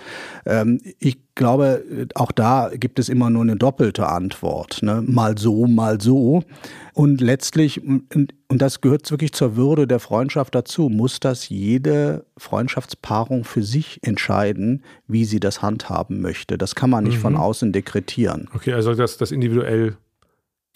Ähm, 0.44 0.80
ich 1.00 1.18
glaube, 1.35 2.08
auch 2.14 2.32
da 2.32 2.70
gibt 2.73 2.99
es 2.99 3.08
immer 3.08 3.30
nur 3.30 3.42
eine 3.42 3.56
doppelte 3.56 4.06
Antwort. 4.06 4.82
Ne? 4.82 5.02
Mal 5.04 5.37
so, 5.38 5.66
mal 5.66 6.00
so. 6.00 6.42
Und 6.94 7.20
letztlich, 7.20 7.82
und, 7.85 8.32
und 8.49 8.62
das 8.62 8.80
gehört 8.80 9.11
wirklich 9.11 9.32
zur 9.32 9.56
Würde 9.56 9.87
der 9.87 9.99
Freundschaft 9.99 10.54
dazu, 10.54 10.88
muss 10.88 11.20
das 11.20 11.49
jede 11.49 12.25
Freundschaftspaarung 12.38 13.44
für 13.44 13.62
sich 13.62 13.99
entscheiden, 14.02 14.82
wie 15.06 15.25
sie 15.25 15.40
das 15.40 15.62
handhaben 15.62 16.23
möchte. 16.23 16.56
Das 16.56 16.75
kann 16.75 16.90
man 16.90 17.04
nicht 17.04 17.16
mhm. 17.16 17.23
von 17.23 17.37
außen 17.37 17.73
dekretieren. 17.73 18.49
Okay, 18.54 18.73
also 18.73 18.94
das, 18.94 19.18
das 19.18 19.30
individuell 19.30 19.96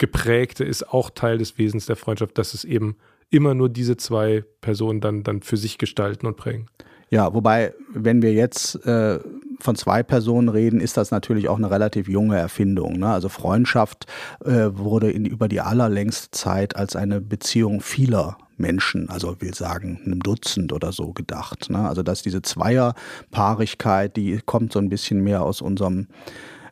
geprägte 0.01 0.63
ist 0.63 0.89
auch 0.89 1.11
Teil 1.11 1.37
des 1.37 1.59
Wesens 1.59 1.85
der 1.85 1.95
Freundschaft, 1.95 2.35
dass 2.39 2.55
es 2.55 2.63
eben 2.63 2.97
immer 3.29 3.53
nur 3.53 3.69
diese 3.69 3.97
zwei 3.97 4.43
Personen 4.59 4.99
dann, 4.99 5.21
dann 5.21 5.43
für 5.43 5.57
sich 5.57 5.77
gestalten 5.77 6.25
und 6.25 6.37
prägen. 6.37 6.65
Ja, 7.11 7.33
wobei, 7.35 7.73
wenn 7.93 8.23
wir 8.23 8.33
jetzt 8.33 8.83
äh, 8.85 9.19
von 9.59 9.75
zwei 9.75 10.01
Personen 10.01 10.49
reden, 10.49 10.79
ist 10.79 10.97
das 10.97 11.11
natürlich 11.11 11.49
auch 11.49 11.57
eine 11.57 11.69
relativ 11.69 12.07
junge 12.07 12.35
Erfindung. 12.35 12.97
Ne? 12.97 13.09
Also 13.09 13.29
Freundschaft 13.29 14.07
äh, 14.43 14.69
wurde 14.71 15.11
in, 15.11 15.25
über 15.25 15.47
die 15.47 15.61
allerlängste 15.61 16.31
Zeit 16.31 16.75
als 16.75 16.95
eine 16.95 17.21
Beziehung 17.21 17.79
vieler 17.81 18.37
Menschen, 18.57 19.07
also 19.09 19.39
will 19.39 19.53
sagen 19.53 19.99
einem 20.03 20.21
Dutzend 20.21 20.73
oder 20.73 20.91
so 20.91 21.13
gedacht. 21.13 21.69
Ne? 21.69 21.87
Also 21.87 22.01
dass 22.01 22.23
diese 22.23 22.41
Zweierpaarigkeit, 22.41 24.15
die 24.15 24.39
kommt 24.43 24.73
so 24.73 24.79
ein 24.79 24.89
bisschen 24.89 25.23
mehr 25.23 25.43
aus 25.43 25.61
unserem 25.61 26.07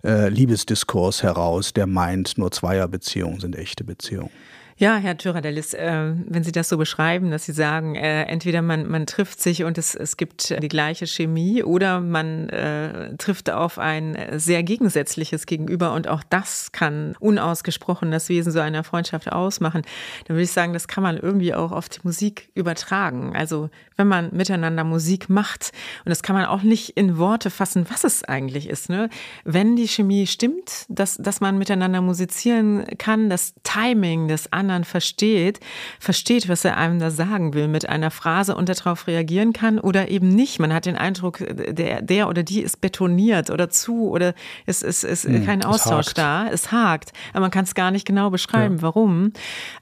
äh, 0.03 0.29
Liebesdiskurs 0.29 1.23
heraus, 1.23 1.73
der 1.73 1.87
meint, 1.87 2.37
nur 2.37 2.51
Zweierbeziehungen 2.51 3.39
sind 3.39 3.55
echte 3.55 3.83
Beziehungen. 3.83 4.31
Ja, 4.81 4.95
Herr 4.95 5.17
Tyradellis, 5.17 5.73
äh, 5.73 6.13
wenn 6.25 6.45
Sie 6.45 6.53
das 6.53 6.69
so 6.69 6.77
beschreiben, 6.77 7.31
dass 7.31 7.43
Sie 7.43 7.51
sagen, 7.51 7.95
äh, 7.95 8.23
entweder 8.23 8.61
man, 8.61 8.87
man 8.87 9.05
trifft 9.05 9.41
sich 9.41 9.65
und 9.65 9.77
es, 9.77 9.93
es 9.93 10.15
gibt 10.15 10.55
die 10.63 10.69
gleiche 10.69 11.05
Chemie 11.05 11.63
oder 11.63 11.99
man 11.99 12.47
äh, 12.47 13.13
trifft 13.17 13.49
auf 13.49 13.77
ein 13.77 14.17
sehr 14.37 14.63
gegensätzliches 14.63 15.47
Gegenüber 15.47 15.91
und 15.91 16.07
auch 16.07 16.23
das 16.29 16.71
kann 16.71 17.13
unausgesprochen 17.19 18.09
das 18.09 18.29
Wesen 18.29 18.53
so 18.53 18.61
einer 18.61 18.85
Freundschaft 18.85 19.29
ausmachen, 19.29 19.81
dann 20.25 20.37
würde 20.37 20.45
ich 20.45 20.53
sagen, 20.53 20.71
das 20.71 20.87
kann 20.87 21.03
man 21.03 21.17
irgendwie 21.17 21.53
auch 21.53 21.73
auf 21.73 21.89
die 21.89 21.99
Musik 22.03 22.47
übertragen. 22.55 23.35
Also 23.35 23.69
wenn 23.97 24.07
man 24.07 24.29
miteinander 24.31 24.85
Musik 24.85 25.27
macht 25.29 25.73
und 26.05 26.09
das 26.09 26.23
kann 26.23 26.37
man 26.37 26.45
auch 26.45 26.63
nicht 26.63 26.91
in 26.91 27.17
Worte 27.17 27.49
fassen, 27.49 27.85
was 27.89 28.05
es 28.05 28.23
eigentlich 28.23 28.69
ist. 28.69 28.89
Ne? 28.89 29.09
Wenn 29.43 29.75
die 29.75 29.89
Chemie 29.89 30.25
stimmt, 30.25 30.85
dass, 30.87 31.17
dass 31.17 31.41
man 31.41 31.57
miteinander 31.57 31.99
musizieren 31.99 32.85
kann, 32.97 33.29
das 33.29 33.55
Timing 33.63 34.29
des 34.29 34.53
anderen 34.53 34.68
anderen 34.69 34.83
versteht, 34.83 35.59
versteht, 35.99 36.47
was 36.47 36.63
er 36.63 36.77
einem 36.77 36.99
da 36.99 37.09
sagen 37.11 37.53
will 37.53 37.67
mit 37.67 37.89
einer 37.89 38.11
Phrase 38.11 38.55
und 38.55 38.69
darauf 38.69 39.07
reagieren 39.07 39.53
kann 39.53 39.79
oder 39.79 40.09
eben 40.09 40.29
nicht. 40.29 40.59
Man 40.59 40.73
hat 40.73 40.85
den 40.85 40.95
Eindruck, 40.95 41.39
der, 41.39 42.01
der 42.01 42.29
oder 42.29 42.43
die 42.43 42.61
ist 42.61 42.81
betoniert 42.81 43.49
oder 43.49 43.69
zu 43.69 44.09
oder 44.09 44.33
es 44.65 44.83
ist, 44.83 45.03
ist 45.03 45.25
hm, 45.25 45.45
kein 45.45 45.63
Austausch 45.63 46.07
es 46.07 46.13
da. 46.13 46.47
Es 46.47 46.71
hakt. 46.71 47.13
Aber 47.31 47.41
man 47.41 47.51
kann 47.51 47.63
es 47.63 47.75
gar 47.75 47.91
nicht 47.91 48.05
genau 48.05 48.29
beschreiben, 48.29 48.77
ja. 48.77 48.81
warum. 48.83 49.33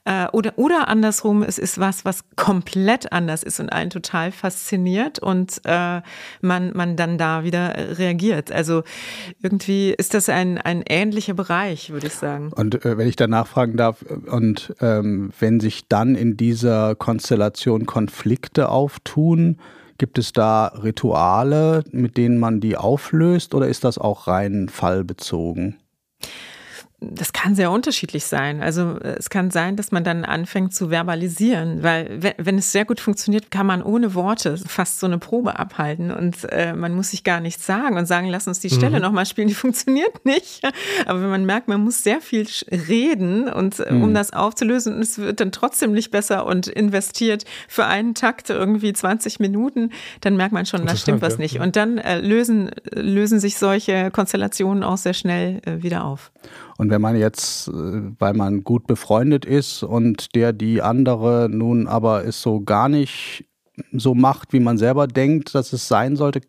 Äh, 0.05 0.27
oder, 0.31 0.53
oder 0.55 0.87
andersrum, 0.87 1.43
es 1.43 1.57
ist 1.57 1.79
was, 1.79 2.05
was 2.05 2.23
komplett 2.35 3.11
anders 3.11 3.43
ist 3.43 3.59
und 3.59 3.69
einen 3.69 3.89
total 3.89 4.31
fasziniert 4.31 5.19
und 5.19 5.61
äh, 5.65 6.01
man, 6.41 6.71
man 6.73 6.95
dann 6.95 7.17
da 7.17 7.43
wieder 7.43 7.97
reagiert. 7.97 8.51
Also 8.51 8.83
irgendwie 9.41 9.91
ist 9.91 10.13
das 10.13 10.29
ein, 10.29 10.57
ein 10.57 10.83
ähnlicher 10.87 11.33
Bereich, 11.33 11.89
würde 11.89 12.07
ich 12.07 12.13
sagen. 12.13 12.51
Und 12.53 12.85
äh, 12.85 12.97
wenn 12.97 13.07
ich 13.07 13.15
da 13.15 13.27
nachfragen 13.27 13.77
darf, 13.77 14.03
und 14.27 14.73
ähm, 14.81 15.31
wenn 15.39 15.59
sich 15.59 15.87
dann 15.87 16.15
in 16.15 16.37
dieser 16.37 16.95
Konstellation 16.95 17.85
Konflikte 17.85 18.69
auftun, 18.69 19.57
gibt 19.97 20.17
es 20.17 20.33
da 20.33 20.67
Rituale, 20.67 21.83
mit 21.91 22.17
denen 22.17 22.37
man 22.37 22.59
die 22.59 22.77
auflöst 22.77 23.55
oder 23.55 23.67
ist 23.67 23.83
das 23.83 23.97
auch 23.97 24.27
rein 24.27 24.69
fallbezogen? 24.69 25.77
Das 26.99 27.31
kann 27.31 27.53
sehr 27.53 27.69
unterschiedlich 27.69 28.25
sein. 28.25 28.63
Also 28.63 28.97
äh, 28.99 29.17
es 29.19 29.29
kann 29.29 29.51
sein, 29.51 29.75
dass 29.75 29.91
man 29.91 30.03
dann 30.03 30.25
anfängt 30.25 30.73
zu 30.73 30.89
verbalisieren, 30.89 31.83
weil 31.83 32.33
wenn 32.39 32.57
es 32.57 32.71
sehr 32.71 32.85
gut 32.85 32.99
funktioniert, 32.99 33.51
kann 33.51 33.67
man 33.67 33.83
ohne 33.83 34.15
Worte 34.15 34.57
fast 34.57 34.99
so 34.99 35.05
eine 35.05 35.19
Probe 35.19 35.59
abhalten 35.59 36.09
und 36.09 36.51
äh, 36.51 36.73
man 36.73 36.95
muss 36.95 37.11
sich 37.11 37.23
gar 37.23 37.39
nichts 37.39 37.67
sagen 37.67 37.97
und 37.97 38.07
sagen, 38.07 38.29
lass 38.29 38.47
uns 38.47 38.61
die 38.61 38.71
Stelle 38.71 38.97
mhm. 38.97 39.03
nochmal 39.03 39.27
spielen, 39.27 39.47
die 39.47 39.53
funktioniert 39.67 40.25
nicht. 40.25 40.63
Aber 41.05 41.21
wenn 41.21 41.29
man 41.29 41.45
merkt, 41.45 41.67
man 41.67 41.81
muss 41.81 42.01
sehr 42.01 42.19
viel 42.19 42.47
reden 42.71 43.47
und 43.47 43.79
äh, 43.79 43.93
mhm. 43.93 44.01
um 44.01 44.13
das 44.15 44.33
aufzulösen 44.33 44.95
und 44.95 45.01
es 45.01 45.19
wird 45.19 45.39
dann 45.39 45.51
trotzdem 45.51 45.91
nicht 45.91 46.09
besser 46.09 46.47
und 46.47 46.65
investiert 46.65 47.45
für 47.67 47.85
einen 47.85 48.15
Takt 48.15 48.49
irgendwie 48.49 48.91
20 48.91 49.39
Minuten, 49.39 49.91
dann 50.21 50.35
merkt 50.35 50.51
man 50.51 50.65
schon, 50.65 50.87
da 50.87 50.95
stimmt 50.95 51.21
was 51.21 51.37
nicht. 51.37 51.59
Und 51.59 51.75
dann 51.75 51.99
äh, 51.99 52.19
lösen, 52.19 52.71
lösen 52.91 53.39
sich 53.39 53.59
solche 53.59 54.09
Konstellationen 54.09 54.83
auch 54.83 54.97
sehr 54.97 55.13
schnell 55.13 55.61
äh, 55.63 55.83
wieder 55.83 56.03
auf. 56.05 56.31
Und 56.77 56.91
wenn 56.91 57.01
man 57.01 57.17
jetzt, 57.17 57.67
äh, 57.67 57.71
weil 58.19 58.33
man 58.33 58.63
gut 58.63 58.87
befreundet 58.87 59.45
ist 59.45 59.83
und 59.83 60.35
der 60.35 60.53
die 60.53 60.81
andere 60.81 61.49
nun 61.51 61.87
aber 61.87 62.25
es 62.25 62.41
so 62.41 62.61
gar 62.61 62.87
nicht 62.87 63.45
so 63.91 64.15
macht, 64.15 64.53
wie 64.53 64.59
man 64.59 64.77
selber 64.77 65.07
denkt, 65.07 65.53
dass 65.53 65.73
es 65.73 65.87
sein 65.87 66.15
sollte, 66.15 66.41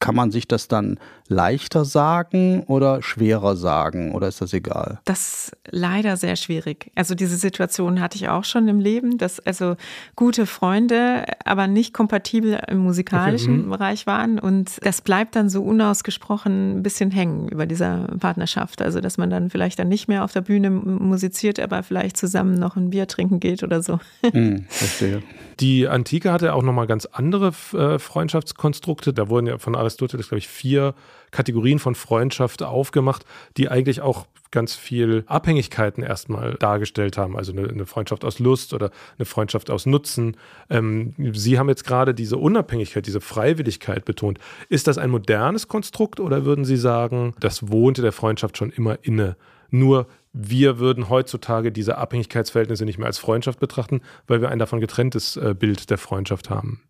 kann 0.00 0.14
man 0.14 0.30
sich 0.30 0.48
das 0.48 0.66
dann 0.66 0.98
leichter 1.28 1.84
sagen 1.84 2.64
oder 2.66 3.02
schwerer 3.02 3.54
sagen 3.54 4.12
oder 4.12 4.28
ist 4.28 4.40
das 4.40 4.52
egal? 4.52 4.98
Das 5.04 5.20
ist 5.20 5.56
leider 5.70 6.16
sehr 6.16 6.34
schwierig. 6.36 6.90
Also 6.96 7.14
diese 7.14 7.36
Situation 7.36 8.00
hatte 8.00 8.16
ich 8.16 8.28
auch 8.28 8.44
schon 8.44 8.66
im 8.66 8.80
Leben, 8.80 9.18
dass 9.18 9.38
also 9.38 9.76
gute 10.16 10.46
Freunde, 10.46 11.24
aber 11.44 11.68
nicht 11.68 11.94
kompatibel 11.94 12.60
im 12.66 12.78
musikalischen 12.78 13.54
okay, 13.54 13.66
mhm. 13.66 13.70
Bereich 13.70 14.06
waren 14.06 14.38
und 14.38 14.84
das 14.84 15.02
bleibt 15.02 15.36
dann 15.36 15.48
so 15.48 15.62
unausgesprochen 15.62 16.78
ein 16.78 16.82
bisschen 16.82 17.10
hängen 17.10 17.48
über 17.48 17.66
dieser 17.66 18.08
Partnerschaft. 18.18 18.82
Also 18.82 19.00
dass 19.00 19.18
man 19.18 19.30
dann 19.30 19.50
vielleicht 19.50 19.78
dann 19.78 19.88
nicht 19.88 20.08
mehr 20.08 20.24
auf 20.24 20.32
der 20.32 20.40
Bühne 20.40 20.70
musiziert, 20.70 21.60
aber 21.60 21.82
vielleicht 21.82 22.16
zusammen 22.16 22.54
noch 22.54 22.76
ein 22.76 22.90
Bier 22.90 23.06
trinken 23.06 23.38
geht 23.38 23.62
oder 23.62 23.82
so. 23.82 24.00
Hm, 24.30 24.64
verstehe. 24.68 25.22
Die 25.58 25.88
Antike 25.88 26.32
hatte 26.32 26.54
auch 26.54 26.62
nochmal 26.62 26.86
ganz 26.86 27.04
andere 27.04 27.52
äh, 27.74 27.98
Freundschaftskonstrukte. 27.98 29.12
Da 29.12 29.28
wurden 29.28 29.46
ja 29.46 29.58
von 29.58 29.74
Aristoteles, 29.90 30.28
glaube 30.28 30.38
ich, 30.38 30.48
vier 30.48 30.94
Kategorien 31.30 31.78
von 31.78 31.94
Freundschaft 31.94 32.62
aufgemacht, 32.62 33.24
die 33.56 33.68
eigentlich 33.68 34.00
auch 34.00 34.26
ganz 34.50 34.74
viel 34.74 35.24
Abhängigkeiten 35.26 36.02
erstmal 36.02 36.54
dargestellt 36.54 37.16
haben. 37.16 37.36
Also 37.36 37.52
eine, 37.52 37.68
eine 37.68 37.86
Freundschaft 37.86 38.24
aus 38.24 38.38
Lust 38.38 38.74
oder 38.74 38.90
eine 39.18 39.24
Freundschaft 39.24 39.70
aus 39.70 39.86
Nutzen. 39.86 40.36
Ähm, 40.68 41.14
Sie 41.32 41.58
haben 41.58 41.68
jetzt 41.68 41.84
gerade 41.84 42.14
diese 42.14 42.36
Unabhängigkeit, 42.36 43.06
diese 43.06 43.20
Freiwilligkeit 43.20 44.04
betont. 44.04 44.38
Ist 44.68 44.86
das 44.86 44.98
ein 44.98 45.10
modernes 45.10 45.68
Konstrukt 45.68 46.18
oder 46.18 46.44
würden 46.44 46.64
Sie 46.64 46.76
sagen, 46.76 47.34
das 47.38 47.70
wohnte 47.70 48.02
der 48.02 48.12
Freundschaft 48.12 48.56
schon 48.56 48.70
immer 48.70 48.98
inne? 49.02 49.36
Nur 49.70 50.08
wir 50.32 50.78
würden 50.78 51.08
heutzutage 51.08 51.70
diese 51.72 51.98
Abhängigkeitsverhältnisse 51.98 52.84
nicht 52.84 52.98
mehr 52.98 53.06
als 53.06 53.18
Freundschaft 53.18 53.60
betrachten, 53.60 54.00
weil 54.26 54.40
wir 54.40 54.48
ein 54.48 54.58
davon 54.58 54.80
getrenntes 54.80 55.36
äh, 55.36 55.54
Bild 55.58 55.90
der 55.90 55.98
Freundschaft 55.98 56.50
haben. 56.50 56.82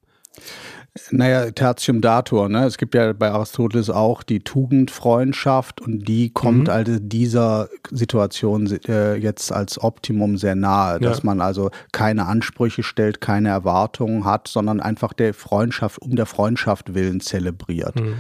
Naja, 1.11 1.51
Tertium 1.53 2.01
Dator, 2.01 2.49
ne? 2.49 2.65
Es 2.65 2.77
gibt 2.77 2.95
ja 2.95 3.13
bei 3.13 3.31
Aristoteles 3.31 3.91
auch 3.91 4.23
die 4.23 4.41
Tugendfreundschaft 4.41 5.81
und 5.81 6.09
die 6.09 6.31
kommt 6.31 6.65
mhm. 6.65 6.71
also 6.71 6.99
dieser 6.99 7.69
Situation 7.91 8.67
äh, 8.89 9.15
jetzt 9.15 9.53
als 9.53 9.83
Optimum 9.83 10.37
sehr 10.37 10.57
nahe, 10.57 10.99
dass 10.99 11.19
ja. 11.19 11.25
man 11.25 11.41
also 11.41 11.71
keine 11.93 12.27
Ansprüche 12.27 12.83
stellt, 12.83 13.21
keine 13.21 13.51
Erwartungen 13.51 14.25
hat, 14.25 14.49
sondern 14.49 14.81
einfach 14.81 15.13
der 15.13 15.33
Freundschaft 15.33 16.01
um 16.01 16.17
der 16.17 16.27
Freundschaft 16.27 16.95
willen 16.95 17.21
zelebriert. 17.21 18.01
Mhm 18.01 18.17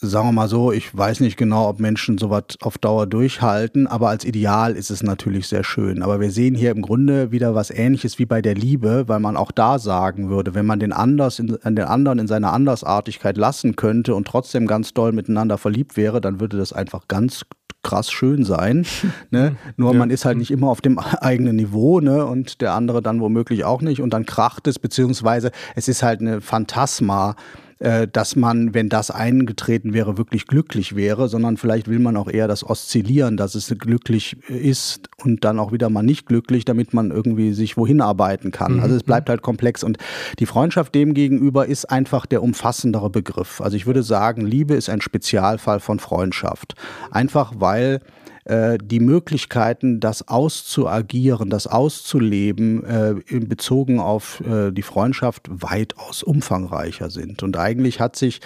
sagen 0.00 0.28
wir 0.28 0.32
mal 0.32 0.48
so, 0.48 0.70
ich 0.70 0.96
weiß 0.96 1.20
nicht 1.20 1.36
genau, 1.36 1.68
ob 1.68 1.80
Menschen 1.80 2.18
sowas 2.18 2.44
auf 2.60 2.78
Dauer 2.78 3.06
durchhalten, 3.06 3.86
aber 3.86 4.08
als 4.08 4.24
Ideal 4.24 4.76
ist 4.76 4.90
es 4.90 5.02
natürlich 5.02 5.48
sehr 5.48 5.64
schön. 5.64 6.02
Aber 6.02 6.20
wir 6.20 6.30
sehen 6.30 6.54
hier 6.54 6.70
im 6.70 6.82
Grunde 6.82 7.32
wieder 7.32 7.54
was 7.54 7.70
ähnliches 7.70 8.18
wie 8.18 8.26
bei 8.26 8.40
der 8.40 8.54
Liebe, 8.54 9.08
weil 9.08 9.18
man 9.18 9.36
auch 9.36 9.50
da 9.50 9.78
sagen 9.78 10.30
würde, 10.30 10.54
wenn 10.54 10.66
man 10.66 10.78
den 10.78 10.92
anders 10.92 11.38
in, 11.40 11.58
den 11.64 11.80
anderen 11.80 12.20
in 12.20 12.28
seiner 12.28 12.52
Andersartigkeit 12.52 13.36
lassen 13.36 13.74
könnte 13.74 14.14
und 14.14 14.26
trotzdem 14.26 14.66
ganz 14.66 14.94
doll 14.94 15.12
miteinander 15.12 15.58
verliebt 15.58 15.96
wäre, 15.96 16.20
dann 16.20 16.38
würde 16.38 16.58
das 16.58 16.72
einfach 16.72 17.08
ganz 17.08 17.44
krass 17.82 18.10
schön 18.10 18.44
sein. 18.44 18.86
Ne? 19.30 19.56
Nur 19.76 19.92
ja. 19.92 19.98
man 19.98 20.08
ist 20.08 20.24
halt 20.24 20.38
nicht 20.38 20.50
immer 20.50 20.68
auf 20.68 20.80
dem 20.80 20.98
eigenen 20.98 21.56
Niveau 21.56 22.00
ne? 22.00 22.24
und 22.24 22.62
der 22.62 22.72
andere 22.72 23.02
dann 23.02 23.20
womöglich 23.20 23.64
auch 23.64 23.82
nicht 23.82 24.00
und 24.00 24.10
dann 24.14 24.24
kracht 24.24 24.66
es, 24.66 24.78
beziehungsweise 24.78 25.50
es 25.74 25.86
ist 25.86 26.02
halt 26.02 26.20
eine 26.20 26.40
Phantasma 26.40 27.36
äh, 27.80 28.08
dass 28.08 28.34
man, 28.34 28.74
wenn 28.74 28.88
das 28.88 29.10
eingetreten 29.10 29.92
wäre, 29.92 30.18
wirklich 30.18 30.46
glücklich 30.46 30.96
wäre, 30.96 31.28
sondern 31.28 31.56
vielleicht 31.56 31.86
will 31.86 32.00
man 32.00 32.16
auch 32.16 32.28
eher 32.28 32.48
das 32.48 32.68
Oszillieren, 32.68 33.36
dass 33.36 33.54
es 33.54 33.72
glücklich 33.78 34.36
ist 34.48 35.08
und 35.22 35.44
dann 35.44 35.58
auch 35.58 35.70
wieder 35.70 35.88
mal 35.88 36.02
nicht 36.02 36.26
glücklich, 36.26 36.64
damit 36.64 36.92
man 36.92 37.10
irgendwie 37.10 37.52
sich 37.52 37.76
wohin 37.76 38.00
arbeiten 38.00 38.50
kann. 38.50 38.76
Mhm. 38.76 38.80
Also 38.80 38.96
es 38.96 39.04
bleibt 39.04 39.28
halt 39.28 39.42
komplex 39.42 39.84
und 39.84 39.98
die 40.40 40.46
Freundschaft 40.46 40.94
demgegenüber 40.94 41.66
ist 41.66 41.84
einfach 41.84 42.26
der 42.26 42.42
umfassendere 42.42 43.10
Begriff. 43.10 43.60
Also 43.60 43.76
ich 43.76 43.86
würde 43.86 44.02
sagen, 44.02 44.44
Liebe 44.44 44.74
ist 44.74 44.88
ein 44.88 45.00
Spezialfall 45.00 45.80
von 45.80 46.00
Freundschaft. 46.00 46.74
Einfach 47.10 47.52
weil 47.58 48.00
äh, 48.48 48.78
die 48.82 49.00
Möglichkeiten, 49.00 50.00
das 50.00 50.26
auszuagieren, 50.26 51.50
das 51.50 51.66
auszuleben, 51.66 52.84
äh, 52.84 53.40
bezogen 53.40 54.00
auf 54.00 54.40
äh, 54.40 54.70
die 54.72 54.82
Freundschaft 54.82 55.48
weitaus 55.48 56.22
umfangreicher 56.22 57.10
sind. 57.10 57.42
Und 57.42 57.56
eigentlich 57.56 58.00
hat 58.00 58.16
sich 58.16 58.40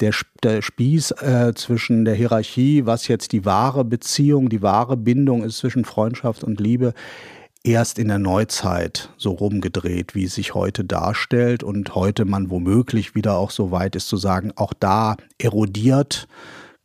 der, 0.00 0.14
der 0.42 0.62
Spieß 0.62 1.10
äh, 1.22 1.52
zwischen 1.54 2.04
der 2.04 2.14
Hierarchie, 2.14 2.86
was 2.86 3.08
jetzt 3.08 3.32
die 3.32 3.44
wahre 3.44 3.84
Beziehung, 3.84 4.48
die 4.48 4.62
wahre 4.62 4.96
Bindung 4.96 5.42
ist 5.42 5.58
zwischen 5.58 5.84
Freundschaft 5.84 6.44
und 6.44 6.60
Liebe, 6.60 6.94
erst 7.64 7.98
in 7.98 8.08
der 8.08 8.18
Neuzeit 8.18 9.10
so 9.16 9.32
rumgedreht, 9.32 10.14
wie 10.14 10.24
es 10.24 10.34
sich 10.34 10.54
heute 10.54 10.84
darstellt 10.84 11.62
und 11.62 11.94
heute 11.94 12.24
man 12.24 12.50
womöglich 12.50 13.14
wieder 13.14 13.36
auch 13.36 13.50
so 13.50 13.70
weit 13.70 13.96
ist 13.96 14.08
zu 14.08 14.16
sagen, 14.16 14.52
auch 14.56 14.72
da 14.72 15.16
erodiert 15.38 16.28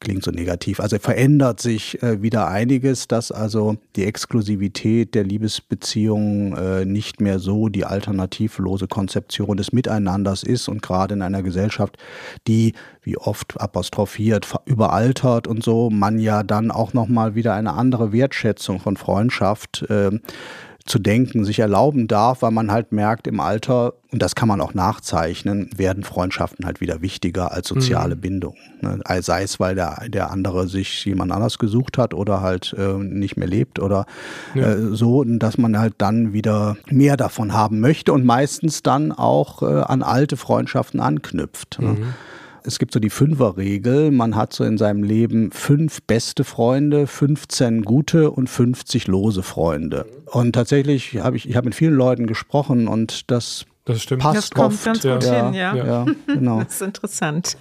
klingt 0.03 0.23
so 0.23 0.31
negativ. 0.31 0.79
Also 0.79 0.99
verändert 0.99 1.59
sich 1.59 2.01
äh, 2.03 2.21
wieder 2.21 2.47
einiges, 2.47 3.07
dass 3.07 3.31
also 3.31 3.77
die 3.95 4.05
Exklusivität 4.05 5.15
der 5.15 5.23
Liebesbeziehungen 5.23 6.55
äh, 6.55 6.85
nicht 6.85 7.21
mehr 7.21 7.39
so 7.39 7.69
die 7.69 7.85
alternativlose 7.85 8.87
Konzeption 8.87 9.57
des 9.57 9.71
Miteinanders 9.71 10.43
ist 10.43 10.67
und 10.67 10.81
gerade 10.81 11.15
in 11.15 11.21
einer 11.21 11.41
Gesellschaft, 11.41 11.97
die 12.47 12.73
wie 13.01 13.17
oft 13.17 13.59
apostrophiert 13.59 14.47
überaltert 14.65 15.47
und 15.47 15.63
so, 15.63 15.89
man 15.89 16.19
ja 16.19 16.43
dann 16.43 16.69
auch 16.69 16.93
noch 16.93 17.07
mal 17.07 17.35
wieder 17.35 17.53
eine 17.53 17.73
andere 17.73 18.11
Wertschätzung 18.11 18.79
von 18.79 18.97
Freundschaft 18.97 19.83
äh, 19.89 20.11
zu 20.85 20.99
denken, 20.99 21.45
sich 21.45 21.59
erlauben 21.59 22.07
darf, 22.07 22.41
weil 22.41 22.51
man 22.51 22.71
halt 22.71 22.91
merkt 22.91 23.27
im 23.27 23.39
Alter, 23.39 23.93
und 24.11 24.21
das 24.21 24.35
kann 24.35 24.49
man 24.49 24.59
auch 24.59 24.73
nachzeichnen, 24.73 25.69
werden 25.75 26.03
Freundschaften 26.03 26.65
halt 26.65 26.81
wieder 26.81 27.01
wichtiger 27.01 27.53
als 27.53 27.69
soziale 27.69 28.15
mhm. 28.15 28.21
Bindung. 28.21 28.55
Ne? 28.81 28.99
Sei 29.21 29.43
es, 29.43 29.61
weil 29.61 29.75
der, 29.75 30.03
der 30.09 30.29
andere 30.29 30.67
sich 30.67 31.05
jemand 31.05 31.31
anders 31.31 31.57
gesucht 31.57 31.97
hat 31.97 32.13
oder 32.13 32.41
halt 32.41 32.75
äh, 32.77 32.95
nicht 32.95 33.37
mehr 33.37 33.47
lebt 33.47 33.79
oder 33.79 34.05
ja. 34.55 34.73
äh, 34.73 34.95
so, 34.95 35.23
dass 35.23 35.57
man 35.57 35.79
halt 35.79 35.95
dann 35.99 36.33
wieder 36.33 36.75
mehr 36.89 37.15
davon 37.15 37.53
haben 37.53 37.79
möchte 37.79 38.11
und 38.11 38.25
meistens 38.25 38.83
dann 38.83 39.13
auch 39.13 39.61
äh, 39.61 39.65
an 39.65 40.03
alte 40.03 40.35
Freundschaften 40.35 40.99
anknüpft. 40.99 41.79
Ne? 41.79 41.95
Mhm. 42.63 42.67
Es 42.67 42.79
gibt 42.79 42.93
so 42.93 42.99
die 42.99 43.09
Fünferregel. 43.09 44.11
Man 44.11 44.35
hat 44.35 44.53
so 44.53 44.63
in 44.63 44.77
seinem 44.77 45.03
Leben 45.03 45.51
fünf 45.51 46.01
beste 46.03 46.43
Freunde, 46.43 47.07
15 47.07 47.83
gute 47.83 48.31
und 48.31 48.49
50 48.49 49.07
lose 49.07 49.43
Freunde. 49.43 50.05
Und 50.25 50.53
tatsächlich 50.53 51.17
habe 51.19 51.37
ich, 51.37 51.47
ich 51.47 51.55
habe 51.55 51.65
mit 51.65 51.75
vielen 51.75 51.95
Leuten 51.95 52.27
gesprochen 52.27 52.87
und 52.87 53.29
das 53.31 53.65
das 53.85 54.01
stimmt. 54.01 54.21
Passt 54.21 54.37
das 54.37 54.51
kommt 54.51 54.75
oft. 54.75 54.85
ganz 54.85 55.01
gut 55.01 55.23
ja. 55.23 55.45
hin, 55.45 55.53
ja. 55.53 55.75
ja. 55.75 56.05
genau. 56.25 56.59
Das 56.63 56.75
ist 56.75 56.81
interessant. 56.81 57.57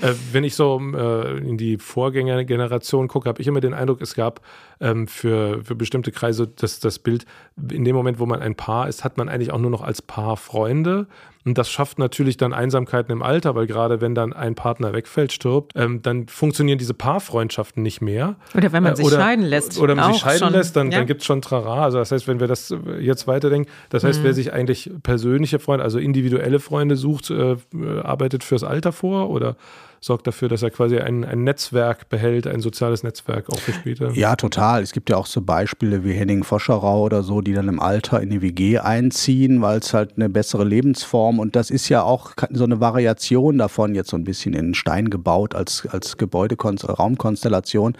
Äh, 0.00 0.14
wenn 0.32 0.44
ich 0.44 0.54
so 0.54 0.80
äh, 0.94 1.38
in 1.38 1.58
die 1.58 1.76
Vorgängergeneration 1.76 3.08
gucke, 3.08 3.28
habe 3.28 3.40
ich 3.40 3.48
immer 3.48 3.60
den 3.60 3.74
Eindruck, 3.74 4.00
es 4.00 4.14
gab 4.14 4.40
ähm, 4.80 5.06
für, 5.06 5.64
für 5.64 5.74
bestimmte 5.74 6.12
Kreise 6.12 6.48
das, 6.48 6.80
das 6.80 6.98
Bild, 6.98 7.24
in 7.70 7.84
dem 7.84 7.96
Moment, 7.96 8.18
wo 8.18 8.26
man 8.26 8.40
ein 8.40 8.54
Paar 8.54 8.88
ist, 8.88 9.04
hat 9.04 9.16
man 9.16 9.28
eigentlich 9.28 9.52
auch 9.52 9.58
nur 9.58 9.70
noch 9.70 9.82
als 9.82 10.02
Paar 10.02 10.36
Freunde. 10.36 11.06
Und 11.44 11.56
das 11.56 11.70
schafft 11.70 11.98
natürlich 11.98 12.36
dann 12.36 12.52
Einsamkeiten 12.52 13.10
im 13.10 13.22
Alter, 13.22 13.54
weil 13.54 13.66
gerade 13.66 14.02
wenn 14.02 14.14
dann 14.14 14.34
ein 14.34 14.54
Partner 14.54 14.92
wegfällt, 14.92 15.32
stirbt, 15.32 15.72
ähm, 15.76 16.02
dann 16.02 16.28
funktionieren 16.28 16.78
diese 16.78 16.92
Paarfreundschaften 16.92 17.82
nicht 17.82 18.02
mehr. 18.02 18.36
Oder 18.54 18.72
wenn 18.72 18.82
man 18.82 18.96
sich 18.96 19.06
oder, 19.06 19.16
scheiden 19.16 19.44
lässt. 19.44 19.78
Oder 19.78 19.96
wenn 19.96 20.02
man 20.02 20.12
sich 20.12 20.22
scheiden 20.22 20.38
schon, 20.40 20.52
lässt, 20.52 20.76
dann, 20.76 20.90
ja. 20.90 20.98
dann 20.98 21.06
gibt 21.06 21.22
es 21.22 21.26
schon 21.26 21.40
Trara. 21.40 21.84
Also 21.84 21.98
das 21.98 22.12
heißt, 22.12 22.28
wenn 22.28 22.38
wir 22.38 22.48
das 22.48 22.74
jetzt 23.00 23.26
weiterdenken, 23.26 23.70
das 23.88 24.04
heißt, 24.04 24.20
mhm. 24.20 24.24
wer 24.24 24.34
sich 24.34 24.52
eigentlich 24.52 24.90
persönliche 25.02 25.58
Freunde, 25.58 25.84
also 25.84 25.98
individuelle 25.98 26.60
Freunde 26.60 26.96
sucht, 26.96 27.30
äh, 27.30 27.56
arbeitet 28.02 28.44
fürs 28.44 28.64
Alter 28.64 28.92
vor 28.92 29.30
oder 29.30 29.56
sorgt 30.00 30.26
dafür, 30.26 30.48
dass 30.48 30.62
er 30.62 30.70
quasi 30.70 30.98
ein, 30.98 31.24
ein 31.24 31.44
Netzwerk 31.44 32.08
behält, 32.08 32.46
ein 32.46 32.60
soziales 32.60 33.02
Netzwerk 33.02 33.48
auch 33.50 33.58
für 33.58 33.72
später. 33.72 34.10
Ja, 34.12 34.36
total. 34.36 34.82
Es 34.82 34.92
gibt 34.92 35.10
ja 35.10 35.16
auch 35.16 35.26
so 35.26 35.42
Beispiele 35.42 36.04
wie 36.04 36.12
Henning 36.12 36.44
Foscherau 36.44 37.02
oder 37.02 37.22
so, 37.22 37.40
die 37.40 37.52
dann 37.52 37.68
im 37.68 37.80
Alter 37.80 38.20
in 38.20 38.30
die 38.30 38.42
WG 38.42 38.78
einziehen, 38.78 39.62
weil 39.62 39.78
es 39.78 39.94
halt 39.94 40.12
eine 40.16 40.28
bessere 40.28 40.64
Lebensform 40.64 41.38
und 41.38 41.56
das 41.56 41.70
ist 41.70 41.88
ja 41.88 42.02
auch 42.02 42.32
so 42.50 42.64
eine 42.64 42.80
Variation 42.80 43.58
davon, 43.58 43.94
jetzt 43.94 44.10
so 44.10 44.16
ein 44.16 44.24
bisschen 44.24 44.54
in 44.54 44.74
Stein 44.74 45.10
gebaut 45.10 45.54
als, 45.54 45.86
als 45.90 46.16
Gebäude-Raumkonstellation. 46.16 47.96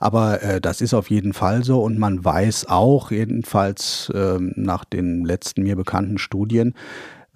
Aber 0.00 0.42
äh, 0.42 0.60
das 0.60 0.80
ist 0.80 0.94
auf 0.94 1.10
jeden 1.10 1.32
Fall 1.32 1.64
so 1.64 1.82
und 1.82 1.98
man 1.98 2.24
weiß 2.24 2.66
auch, 2.68 3.10
jedenfalls 3.10 4.10
äh, 4.14 4.38
nach 4.38 4.84
den 4.84 5.24
letzten 5.24 5.62
mir 5.62 5.76
bekannten 5.76 6.18
Studien, 6.18 6.74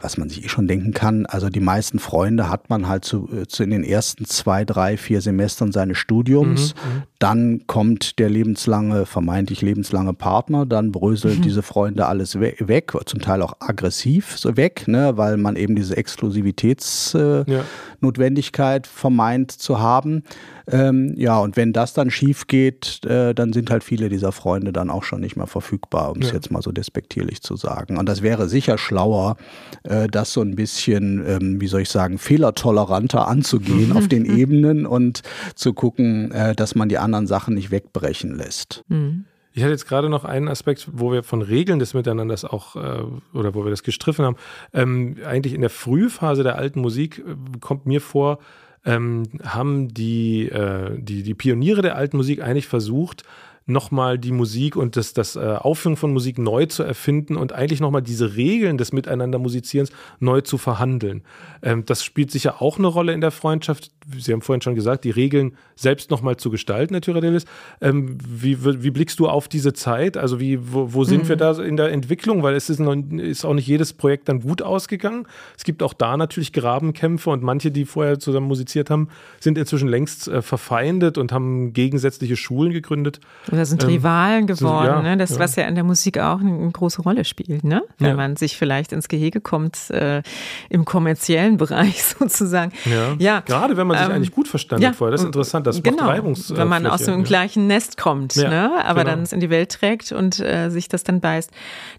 was 0.01 0.17
man 0.17 0.29
sich 0.29 0.45
eh 0.45 0.49
schon 0.49 0.69
denken 0.69 0.93
kann, 0.93 1.27
also 1.27 1.49
die 1.49 1.59
meisten 1.61 1.99
Freunde 1.99 2.49
hat 2.49 2.71
man 2.71 2.87
halt 2.87 3.05
zu, 3.05 3.29
äh, 3.33 3.49
zu 3.49 3.65
in 3.65 3.71
den 3.71 3.83
ersten 3.83 4.27
zwei, 4.27 4.65
drei, 4.65 4.97
vier 4.97 5.21
Semestern 5.21 5.73
seines 5.73 5.99
Studiums. 5.99 6.75
Mhm, 6.75 6.81
mhm, 6.81 7.03
dann 7.19 7.67
kommt 7.67 8.21
der 8.21 8.31
lebenslange, 8.31 9.07
vermeintlich 9.07 9.61
lebenslange 9.61 10.15
Partner, 10.15 10.67
dann 10.67 10.93
bröselt 10.93 11.39
mhm. 11.39 11.43
diese 11.43 11.63
Freunde 11.63 12.07
alles 12.07 12.39
we 12.39 12.55
weg, 12.61 12.93
zum 13.07 13.21
Teil 13.21 13.43
auch 13.43 13.55
aggressiv 13.59 14.39
so 14.39 14.57
weg, 14.57 14.87
ne, 14.87 15.17
weil 15.17 15.37
man 15.37 15.57
eben 15.57 15.75
diese 15.75 15.97
Exklusivitätsnotwendigkeit 15.97 18.87
äh, 18.87 18.89
ja. 18.89 18.93
vermeint 18.95 19.51
zu 19.51 19.81
haben. 19.81 20.23
Ähm, 20.71 21.15
ja, 21.17 21.39
und 21.39 21.57
wenn 21.57 21.73
das 21.73 21.95
dann 21.95 22.11
schief 22.11 22.47
geht, 22.47 23.05
äh, 23.05 23.35
dann 23.35 23.53
sind 23.53 23.71
halt 23.71 23.85
viele 23.85 24.09
dieser 24.09 24.33
Freunde 24.33 24.73
dann 24.73 24.91
auch 24.91 25.03
schon 25.03 25.21
nicht 25.21 25.37
mehr 25.37 25.47
verfügbar, 25.47 26.13
um 26.13 26.21
es 26.21 26.33
jetzt 26.33 26.51
mal 26.51 26.63
so 26.63 26.73
despektierlich 26.73 27.41
zu 27.41 27.57
sagen. 27.57 27.97
Und 27.97 28.09
das 28.09 28.23
wäre 28.23 28.49
sicher 28.49 28.77
schlauer, 28.77 29.37
äh, 29.85 30.09
das 30.09 30.33
so 30.33 30.43
ein 30.43 30.57
bisschen, 30.57 31.25
ähm, 31.27 31.61
wie 31.61 31.69
soll 31.69 31.83
ich 31.83 31.89
sagen, 31.89 32.19
fehlertoleranter 32.19 33.27
anzugehen 33.29 33.93
auf 33.97 34.09
den 34.09 34.25
Ebenen 34.25 34.87
und 34.87 35.23
zu 35.55 35.73
gucken, 35.73 36.33
äh, 36.33 36.55
dass 36.55 36.75
man 36.75 36.89
die 36.89 36.99
anderen 36.99 37.27
Sachen 37.27 37.55
nicht 37.55 37.71
wegbrechen 37.71 38.37
lässt. 38.37 38.85
Mhm. 38.89 39.25
Ich 39.59 39.65
hatte 39.65 39.73
jetzt 39.73 39.89
gerade 39.89 40.09
noch 40.09 40.25
einen 40.25 40.47
Aspekt, 40.47 40.89
wo 40.93 41.11
wir 41.11 41.25
von 41.25 41.43
Regeln 41.43 41.81
des 41.81 41.93
Miteinanders 41.93 42.45
auch, 42.45 42.77
äh, 42.77 43.03
oder 43.35 43.55
wo 43.55 43.65
wir 43.65 43.71
das 43.71 43.83
gestriffen 43.83 44.25
haben. 44.25 44.37
Ähm, 44.73 45.17
eigentlich 45.25 45.55
in 45.55 45.63
der 45.63 45.71
Frühphase 45.71 46.45
der 46.45 46.57
alten 46.57 46.81
Musik 46.81 47.19
äh, 47.19 47.59
kommt 47.59 47.85
mir 47.85 48.01
vor, 48.01 48.39
ähm, 48.85 49.25
haben 49.43 49.88
die, 49.88 50.49
äh, 50.49 50.99
die, 50.99 51.23
die 51.23 51.35
Pioniere 51.35 51.83
der 51.83 51.97
alten 51.97 52.17
Musik 52.17 52.43
eigentlich 52.43 52.67
versucht, 52.67 53.25
nochmal 53.69 54.19
die 54.19 54.33
Musik 54.33 54.77
und 54.77 54.97
das, 54.97 55.13
das 55.13 55.37
äh, 55.37 55.41
Aufführen 55.41 55.97
von 55.97 56.13
Musik 56.13 56.39
neu 56.39 56.67
zu 56.67 56.83
erfinden 56.83 57.37
und 57.37 57.53
eigentlich 57.53 57.81
nochmal 57.81 58.03
diese 58.03 58.35
Regeln 58.35 58.79
des 58.79 58.93
Miteinander 58.93 59.39
Musizierens 59.39 59.91
neu 60.21 60.41
zu 60.41 60.57
verhandeln. 60.57 61.23
Ähm, 61.63 61.85
das 61.85 62.03
spielt 62.03 62.31
sicher 62.31 62.63
auch 62.63 62.79
eine 62.79 62.87
Rolle 62.87 63.13
in 63.13 63.21
der 63.21 63.31
Freundschaft. 63.31 63.91
Sie 64.17 64.33
haben 64.33 64.41
vorhin 64.41 64.63
schon 64.63 64.75
gesagt, 64.75 65.05
die 65.05 65.11
Regeln 65.11 65.55
selbst 65.77 66.11
nochmal 66.11 66.39
zu 66.39 66.51
gestalten, 66.51 66.95
Herr 66.95 67.03
Tyradelis. 67.03 67.45
Ähm, 67.83 68.17
wie, 68.27 68.65
wie 68.83 68.91
blickst 68.91 69.21
du 69.21 69.29
auf 69.29 69.49
diese 69.49 69.75
Zeit? 69.75 70.17
Also 70.17 70.41
wie, 70.41 70.73
wo, 70.73 70.95
wo 70.95 71.05
sind 71.05 71.25
mhm. 71.25 71.29
wir 71.29 71.37
da 71.37 71.53
in 71.63 71.77
der 71.77 71.93
Entwicklung? 71.93 72.43
Weil 72.43 72.55
es 72.55 72.71
ist, 72.71 72.81
noch, 72.81 72.97
ist 73.19 73.45
auch 73.45 73.55
nicht 73.55 73.67
jedes 73.67 73.93
Projekt 73.93 74.31
dann 74.31 74.41
gut 74.41 74.63
ausgegangen. 74.63 75.27
Es 75.59 75.65
gibt 75.65 75.83
auch 75.83 75.93
da 75.93 76.17
natürlich 76.17 76.55
Grabenkämpfe 76.55 77.29
und 77.29 77.43
manche, 77.43 77.71
die 77.71 77.85
vorher 77.85 78.19
zusammen 78.19 78.49
musiziert 78.49 78.89
haben, 78.89 79.09
sind 79.41 79.59
inzwischen 79.59 79.89
längst 79.89 80.27
äh, 80.27 80.41
verfeindet 80.41 81.19
und 81.19 81.33
haben 81.33 81.75
gegensätzliche 81.75 82.37
Schulen 82.37 82.73
gegründet. 82.73 83.21
Oder 83.59 83.66
sind 83.66 83.83
ähm, 83.83 83.88
Rivalen 83.88 84.47
geworden, 84.47 84.87
ja, 84.87 85.03
ne? 85.03 85.16
das, 85.16 85.31
ja. 85.31 85.38
was 85.40 85.57
ja 85.57 85.64
in 85.64 85.75
der 85.75 85.83
Musik 85.83 86.18
auch 86.18 86.40
eine, 86.40 86.53
eine 86.53 86.71
große 86.71 87.03
Rolle 87.03 87.25
spielt, 87.25 87.64
ne? 87.64 87.83
Wenn 87.99 88.11
ja. 88.11 88.14
man 88.14 88.37
sich 88.37 88.57
vielleicht 88.57 88.92
ins 88.92 89.09
Gehege 89.09 89.40
kommt, 89.40 89.90
äh, 89.90 90.23
im 90.71 90.85
kommerziellen 90.85 91.57
Bereich 91.59 92.05
sozusagen. 92.05 92.73
Ja. 93.18 93.40
Gerade 93.40 93.77
wenn 93.77 93.88
man 93.88 93.99
sich 93.99 94.07
ähm, 94.07 94.12
eigentlich 94.12 94.33
gut 94.33 94.47
verstanden 94.47 94.87
hat 94.87 94.94
vorher, 94.94 95.11
das 95.11 95.23
ist 95.23 95.27
interessant, 95.27 95.66
das 95.66 95.83
genau, 95.83 96.05
macht 96.05 96.14
Reibungs 96.14 96.57
Wenn 96.57 96.68
man 96.68 96.87
aus 96.87 97.03
dem 97.03 97.25
gleichen 97.25 97.66
Nest 97.66 97.97
kommt, 97.97 98.37
ne? 98.37 98.71
aber 98.85 99.01
genau. 99.01 99.16
dann 99.16 99.23
es 99.25 99.33
in 99.33 99.40
die 99.40 99.51
Welt 99.51 99.73
trägt 99.73 100.12
und 100.12 100.38
äh, 100.38 100.71
sich 100.71 100.88
das 100.88 101.03
dann 101.03 101.21
beißt. 101.21 101.51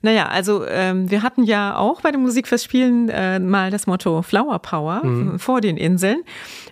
Naja, 0.02 0.30
also 0.30 0.66
ähm, 0.66 1.12
wir 1.12 1.24
hatten 1.24 1.44
ja 1.44 1.76
auch 1.76 2.00
bei 2.00 2.12
den 2.12 2.22
Musikfestspielen 2.22 3.10
äh, 3.10 3.40
mal 3.40 3.70
das 3.70 3.86
Motto 3.86 4.22
Flower 4.22 4.60
Power 4.60 5.04
mhm. 5.04 5.40
vor 5.40 5.60
den 5.60 5.76
Inseln. 5.76 6.24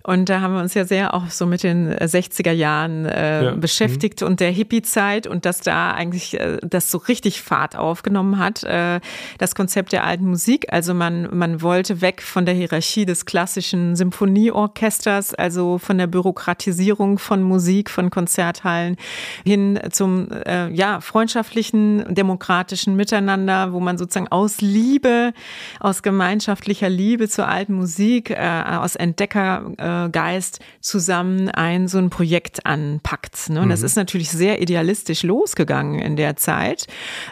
Und 0.03 0.29
da 0.29 0.39
haben 0.39 0.53
wir 0.53 0.61
uns 0.61 0.73
ja 0.73 0.85
sehr 0.85 1.13
auch 1.13 1.29
so 1.29 1.45
mit 1.45 1.63
den 1.63 1.93
60er 1.93 2.51
Jahren 2.51 3.05
äh, 3.05 3.53
beschäftigt 3.59 4.21
mhm. 4.21 4.27
und 4.27 4.39
der 4.39 4.51
Hippie 4.51 4.76
Hippie-Zeit 4.77 5.27
und 5.27 5.45
dass 5.45 5.61
da 5.61 5.91
eigentlich 5.91 6.39
äh, 6.39 6.57
das 6.61 6.91
so 6.91 6.97
richtig 6.99 7.41
Fahrt 7.41 7.75
aufgenommen 7.75 8.37
hat, 8.37 8.63
äh, 8.63 8.99
das 9.37 9.55
Konzept 9.55 9.91
der 9.91 10.03
alten 10.03 10.27
Musik. 10.27 10.67
Also 10.71 10.93
man, 10.93 11.35
man 11.35 11.61
wollte 11.61 12.01
weg 12.01 12.21
von 12.21 12.45
der 12.45 12.55
Hierarchie 12.55 13.05
des 13.05 13.25
klassischen 13.25 13.95
Symphonieorchesters, 13.95 15.33
also 15.33 15.77
von 15.77 15.97
der 15.97 16.07
Bürokratisierung 16.07 17.19
von 17.19 17.41
Musik, 17.41 17.89
von 17.89 18.09
Konzerthallen 18.09 18.97
hin 19.45 19.79
zum 19.91 20.29
äh, 20.31 20.69
ja, 20.71 21.01
freundschaftlichen, 21.01 22.13
demokratischen 22.13 22.95
Miteinander, 22.95 23.73
wo 23.73 23.79
man 23.79 23.97
sozusagen 23.97 24.27
aus 24.27 24.61
Liebe, 24.61 25.33
aus 25.79 26.03
gemeinschaftlicher 26.03 26.89
Liebe 26.89 27.27
zur 27.27 27.47
alten 27.47 27.73
Musik, 27.73 28.29
äh, 28.29 28.63
aus 28.65 28.95
Entdeckergeist 28.95 30.59
zusammen 30.81 31.49
ein 31.49 31.87
so 31.87 31.97
ein 31.97 32.09
Projekt 32.09 32.65
anpackt. 32.65 33.49
Ne? 33.49 33.61
Und 33.61 33.69
das 33.69 33.81
mhm. 33.81 33.85
ist 33.85 33.95
natürlich 33.95 34.29
sehr 34.29 34.56
idealistisch 34.59 35.23
losgegangen 35.23 35.99
in 35.99 36.15
der 36.15 36.35
Zeit, 36.35 36.87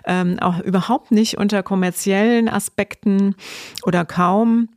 ähm, 0.06 0.40
auch 0.40 0.60
überhaupt 0.60 1.12
nicht 1.12 1.38
unter 1.38 1.64
kommerziellen 1.64 2.50
Aspekten 2.50 3.36
oder 3.84 4.06
kaum. 4.06 4.70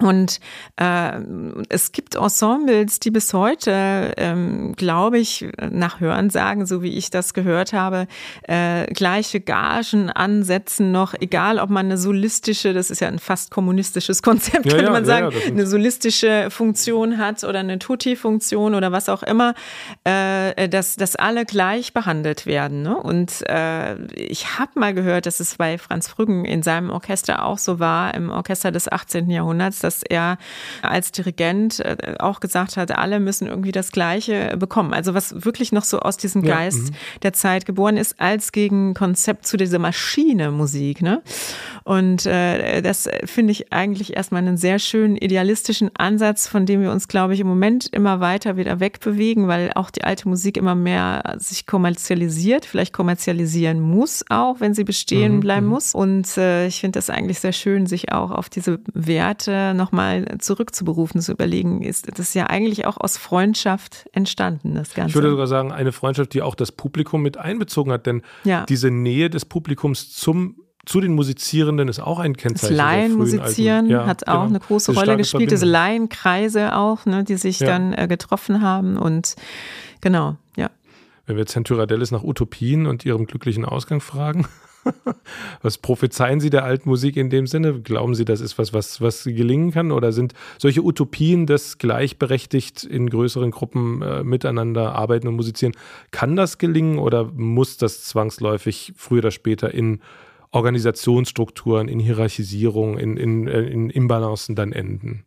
Und 0.00 0.40
äh, 0.76 1.20
es 1.68 1.92
gibt 1.92 2.16
Ensembles, 2.16 2.98
die 2.98 3.10
bis 3.10 3.34
heute, 3.34 4.14
ähm, 4.16 4.74
glaube 4.74 5.18
ich, 5.18 5.46
nach 5.70 6.00
Hörensagen, 6.00 6.64
so 6.64 6.82
wie 6.82 6.96
ich 6.96 7.10
das 7.10 7.34
gehört 7.34 7.74
habe, 7.74 8.06
äh, 8.48 8.86
gleiche 8.86 9.40
Gagen 9.40 10.10
ansetzen 10.10 10.92
noch, 10.92 11.14
egal 11.20 11.58
ob 11.58 11.68
man 11.68 11.86
eine 11.86 11.98
solistische, 11.98 12.72
das 12.72 12.90
ist 12.90 13.00
ja 13.00 13.08
ein 13.08 13.18
fast 13.18 13.50
kommunistisches 13.50 14.22
Konzept, 14.22 14.64
ja, 14.64 14.72
könnte 14.72 14.86
ja, 14.86 14.92
man 14.92 15.04
sagen, 15.04 15.30
ja, 15.30 15.46
eine 15.46 15.66
solistische 15.66 16.48
Funktion 16.50 17.18
hat 17.18 17.44
oder 17.44 17.60
eine 17.60 17.78
Tutti-Funktion 17.78 18.74
oder 18.74 18.92
was 18.92 19.10
auch 19.10 19.22
immer, 19.22 19.54
äh, 20.04 20.70
dass, 20.70 20.96
dass 20.96 21.16
alle 21.16 21.44
gleich 21.44 21.92
behandelt 21.92 22.46
werden. 22.46 22.82
Ne? 22.82 22.96
Und 22.96 23.46
äh, 23.46 24.02
ich 24.14 24.58
habe 24.58 24.72
mal 24.80 24.94
gehört, 24.94 25.26
dass 25.26 25.38
es 25.38 25.56
bei 25.56 25.76
Franz 25.76 26.08
Früggen 26.08 26.46
in 26.46 26.62
seinem 26.62 26.88
Orchester 26.88 27.44
auch 27.44 27.58
so 27.58 27.78
war, 27.78 28.14
im 28.14 28.30
Orchester 28.30 28.72
des 28.72 28.90
18. 28.90 29.28
Jahrhunderts, 29.28 29.81
dass 29.84 30.02
er 30.02 30.38
als 30.82 31.12
Dirigent 31.12 31.80
äh, 31.80 32.14
auch 32.18 32.40
gesagt 32.40 32.76
hat, 32.76 32.96
alle 32.96 33.20
müssen 33.20 33.46
irgendwie 33.46 33.72
das 33.72 33.92
Gleiche 33.92 34.56
bekommen. 34.56 34.92
Also 34.92 35.14
was 35.14 35.44
wirklich 35.44 35.72
noch 35.72 35.84
so 35.84 36.00
aus 36.00 36.16
diesem 36.16 36.42
Geist 36.42 36.88
ja, 36.88 36.90
mhm. 36.90 37.20
der 37.22 37.32
Zeit 37.32 37.66
geboren 37.66 37.96
ist, 37.96 38.20
als 38.20 38.52
Gegenkonzept 38.52 39.46
zu 39.46 39.56
dieser 39.56 39.78
Maschine 39.78 40.50
Musik. 40.50 41.02
Ne? 41.02 41.22
Und 41.84 42.26
äh, 42.26 42.80
das 42.82 43.08
finde 43.24 43.52
ich 43.52 43.72
eigentlich 43.72 44.16
erstmal 44.16 44.42
einen 44.42 44.56
sehr 44.56 44.78
schönen 44.78 45.16
idealistischen 45.16 45.90
Ansatz, 45.96 46.46
von 46.46 46.66
dem 46.66 46.82
wir 46.82 46.90
uns, 46.90 47.08
glaube 47.08 47.34
ich, 47.34 47.40
im 47.40 47.46
Moment 47.46 47.88
immer 47.92 48.20
weiter 48.20 48.56
wieder 48.56 48.80
wegbewegen, 48.80 49.48
weil 49.48 49.72
auch 49.74 49.90
die 49.90 50.04
alte 50.04 50.28
Musik 50.28 50.56
immer 50.56 50.74
mehr 50.74 51.36
sich 51.38 51.66
kommerzialisiert, 51.66 52.64
vielleicht 52.64 52.92
kommerzialisieren 52.92 53.80
muss 53.80 54.24
auch, 54.28 54.60
wenn 54.60 54.74
sie 54.74 54.84
bestehen 54.84 55.36
mhm, 55.36 55.40
bleiben 55.40 55.66
mhm. 55.66 55.72
muss. 55.72 55.94
Und 55.94 56.36
äh, 56.36 56.66
ich 56.66 56.80
finde 56.80 56.98
das 56.98 57.10
eigentlich 57.10 57.40
sehr 57.40 57.52
schön, 57.52 57.86
sich 57.86 58.12
auch 58.12 58.30
auf 58.30 58.48
diese 58.48 58.80
Werte 58.94 59.71
nochmal 59.74 60.36
zurückzuberufen, 60.38 61.20
zu 61.20 61.32
überlegen, 61.32 61.82
ist 61.82 62.18
das 62.18 62.34
ja 62.34 62.46
eigentlich 62.46 62.86
auch 62.86 62.96
aus 62.96 63.16
Freundschaft 63.16 64.06
entstanden, 64.12 64.74
das 64.74 64.94
Ganze. 64.94 65.10
Ich 65.10 65.14
würde 65.14 65.30
sogar 65.30 65.46
sagen, 65.46 65.72
eine 65.72 65.92
Freundschaft, 65.92 66.34
die 66.34 66.42
auch 66.42 66.54
das 66.54 66.72
Publikum 66.72 67.22
mit 67.22 67.36
einbezogen 67.36 67.92
hat, 67.92 68.06
denn 68.06 68.22
ja. 68.44 68.64
diese 68.66 68.90
Nähe 68.90 69.30
des 69.30 69.44
Publikums 69.44 70.12
zum 70.12 70.56
zu 70.84 71.00
den 71.00 71.14
Musizierenden 71.14 71.88
ist 71.88 72.00
auch 72.00 72.18
ein 72.18 72.36
Kennzeichen. 72.36 72.76
Das 72.76 72.84
Laienmusizieren 72.84 73.88
ja, 73.88 74.04
hat 74.04 74.26
auch 74.26 74.32
genau. 74.32 74.46
eine 74.46 74.58
große 74.58 74.90
Diese 74.90 75.00
Rolle 75.00 75.16
gespielt, 75.16 75.30
Verbindung. 75.30 75.54
diese 75.54 75.66
Laienkreise 75.66 76.76
auch, 76.76 77.06
ne, 77.06 77.22
die 77.22 77.36
sich 77.36 77.60
ja. 77.60 77.68
dann 77.68 77.92
äh, 77.92 78.08
getroffen 78.08 78.62
haben 78.62 78.96
und 78.96 79.36
genau, 80.00 80.36
ja. 80.56 80.70
Wenn 81.26 81.36
wir 81.36 81.42
jetzt 81.42 81.54
Herrn 81.54 81.64
Tyradellis 81.64 82.10
nach 82.10 82.24
Utopien 82.24 82.86
und 82.86 83.04
ihrem 83.04 83.26
glücklichen 83.26 83.64
Ausgang 83.64 84.00
fragen, 84.00 84.48
was 85.62 85.78
prophezeien 85.78 86.40
Sie 86.40 86.50
der 86.50 86.64
alten 86.64 86.88
Musik 86.88 87.16
in 87.16 87.30
dem 87.30 87.46
Sinne? 87.46 87.80
Glauben 87.80 88.14
Sie, 88.14 88.24
das 88.24 88.40
ist 88.40 88.58
was, 88.58 88.72
was, 88.72 89.00
was 89.00 89.24
gelingen 89.24 89.70
kann? 89.70 89.92
Oder 89.92 90.12
sind 90.12 90.34
solche 90.58 90.82
Utopien, 90.82 91.46
das 91.46 91.78
gleichberechtigt 91.78 92.84
in 92.84 93.08
größeren 93.08 93.50
Gruppen 93.50 94.02
äh, 94.02 94.24
miteinander 94.24 94.94
arbeiten 94.94 95.28
und 95.28 95.36
musizieren, 95.36 95.74
kann 96.10 96.36
das 96.36 96.58
gelingen 96.58 96.98
oder 96.98 97.24
muss 97.24 97.76
das 97.76 98.04
zwangsläufig 98.04 98.92
früher 98.96 99.18
oder 99.18 99.30
später 99.30 99.72
in 99.72 100.00
Organisationsstrukturen, 100.50 101.88
in 101.88 101.98
Hierarchisierung, 101.98 102.98
in, 102.98 103.16
in, 103.16 103.48
äh, 103.48 103.62
in 103.62 103.90
Imbalancen 103.90 104.54
dann 104.54 104.72
enden? 104.72 105.24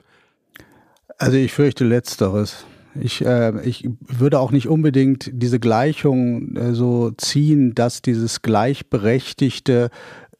Also 1.17 1.37
ich 1.37 1.53
fürchte 1.53 1.85
letzteres. 1.85 2.65
Ich, 2.99 3.25
äh, 3.25 3.61
ich 3.67 3.89
würde 3.99 4.39
auch 4.39 4.51
nicht 4.51 4.67
unbedingt 4.67 5.29
diese 5.33 5.59
Gleichung 5.59 6.55
äh, 6.55 6.73
so 6.73 7.11
ziehen, 7.11 7.75
dass 7.75 8.01
dieses 8.01 8.41
gleichberechtigte 8.41 9.89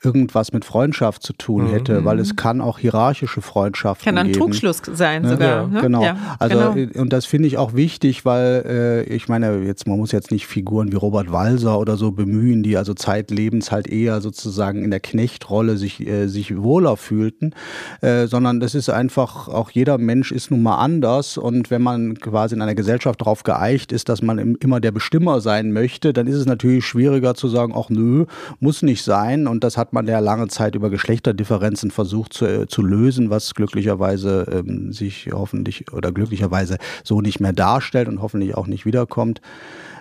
irgendwas 0.04 0.54
mit 0.54 0.66
Freundschaft 0.66 1.24
zu 1.24 1.34
tun 1.34 1.66
mhm. 1.66 1.72
hätte, 1.72 2.02
mhm. 2.02 2.06
weil 2.06 2.20
es 2.20 2.36
kann 2.36 2.62
auch 2.62 2.80
hierarchische 2.80 3.42
Freundschaften 3.42 4.04
geben. 4.04 4.16
Kann 4.16 4.26
dann 4.26 4.34
geben. 4.34 4.40
Trugschluss 4.40 4.82
sein 4.94 5.24
ne? 5.24 5.30
sogar. 5.30 5.50
Ja, 5.50 5.68
ne? 5.68 5.82
Genau. 5.82 6.04
Ja, 6.04 6.18
also 6.40 6.58
genau. 6.58 6.76
Äh, 6.76 7.00
und 7.00 7.14
das 7.14 7.26
finde 7.26 7.48
ich 7.48 7.58
auch 7.58 7.74
wichtig, 7.74 8.26
weil 8.26 8.64
äh, 8.66 9.14
ich 9.14 9.28
meine, 9.28 9.64
jetzt 9.64 9.88
man 9.88 9.98
muss 9.98 10.12
jetzt 10.12 10.32
nicht 10.32 10.48
Figuren 10.48 10.92
wie 10.92 10.96
Robert 10.96 11.32
Walser 11.32 11.80
oder 11.80 11.98
so 11.98 12.12
bemühen, 12.12 12.64
die 12.64 12.78
also 12.78 12.94
zeitlebens 12.94 13.72
halt 13.72 13.88
eher 13.88 14.22
sozusagen 14.22 14.84
in 14.84 14.92
der 14.92 15.00
Knechtrolle 15.00 15.78
sich 15.78 16.06
äh, 16.06 16.28
sich 16.28 16.56
wohler 16.56 16.98
fühlten, 16.98 17.54
äh, 18.02 18.28
sondern 18.28 18.60
das 18.60 18.76
ist 18.76 18.90
einfach 18.90 19.48
auch 19.48 19.72
jeder 19.72 19.98
Mensch 19.98 20.32
ist 20.32 20.52
nun 20.52 20.64
mal 20.64 20.78
anders 20.78 21.38
und 21.38 21.72
wenn 21.72 21.82
man 21.82 22.16
quasi 22.20 22.56
in 22.56 22.62
einer 22.62 22.76
Gesellschaft 22.76 23.22
darauf 23.22 23.44
geeicht 23.44 23.92
ist, 23.92 24.10
dass 24.10 24.22
man 24.22 24.56
immer 24.56 24.80
der 24.80 24.92
Bestimmer 24.92 25.42
sein 25.42 25.72
möchte, 25.72 26.14
dann 26.14 26.28
ist 26.28 26.36
es 26.36 26.46
natürlich 26.46 26.86
schwieriger 26.86 27.36
zu 27.36 27.48
sagen, 27.48 27.74
ach 27.76 27.90
nö, 27.90 28.26
muss 28.60 28.82
nicht 28.82 29.04
sein 29.04 29.48
und 29.48 29.64
das 29.64 29.78
hat 29.78 29.85
man 29.94 30.08
ja 30.08 30.20
lange 30.20 30.48
Zeit 30.48 30.76
über 30.76 30.90
Geschlechterdifferenzen 30.90 31.92
versucht 31.92 32.34
zu, 32.34 32.46
äh, 32.46 32.68
zu 32.68 32.82
lösen, 32.82 33.30
was 33.30 33.54
glücklicherweise 33.54 34.46
ähm, 34.52 34.92
sich 34.92 35.30
hoffentlich 35.32 35.92
oder 35.94 36.12
glücklicherweise 36.12 36.78
so 37.04 37.22
nicht 37.22 37.40
mehr 37.40 37.54
darstellt 37.54 38.08
und 38.08 38.22
hoffentlich 38.22 38.56
auch 38.56 38.68
nicht 38.68 38.86
wiederkommt. 38.86 39.42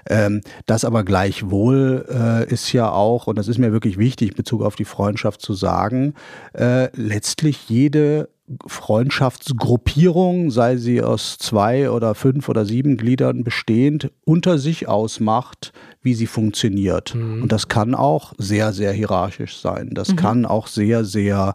Ähm, 0.08 0.42
das 0.66 0.84
aber 0.84 1.04
gleichwohl 1.04 2.06
äh, 2.10 2.52
ist 2.52 2.72
ja 2.72 2.90
auch, 2.90 3.26
und 3.26 3.38
das 3.38 3.48
ist 3.48 3.58
mir 3.58 3.72
wirklich 3.72 3.98
wichtig, 3.98 4.30
in 4.30 4.36
Bezug 4.36 4.62
auf 4.62 4.76
die 4.76 4.84
Freundschaft 4.84 5.40
zu 5.40 5.54
sagen, 5.54 6.14
äh, 6.52 6.88
letztlich 6.96 7.68
jede 7.68 8.28
Freundschaftsgruppierung, 8.66 10.50
sei 10.50 10.76
sie 10.76 11.02
aus 11.02 11.38
zwei 11.38 11.90
oder 11.90 12.14
fünf 12.14 12.48
oder 12.48 12.66
sieben 12.66 12.96
Gliedern 12.96 13.42
bestehend, 13.42 14.10
unter 14.24 14.58
sich 14.58 14.86
ausmacht, 14.86 15.72
wie 16.02 16.14
sie 16.14 16.26
funktioniert. 16.26 17.14
Mhm. 17.14 17.42
Und 17.42 17.52
das 17.52 17.68
kann 17.68 17.94
auch 17.94 18.34
sehr, 18.36 18.72
sehr 18.72 18.92
hierarchisch 18.92 19.58
sein. 19.58 19.90
Das 19.92 20.10
mhm. 20.10 20.16
kann 20.16 20.46
auch 20.46 20.66
sehr, 20.66 21.04
sehr 21.04 21.54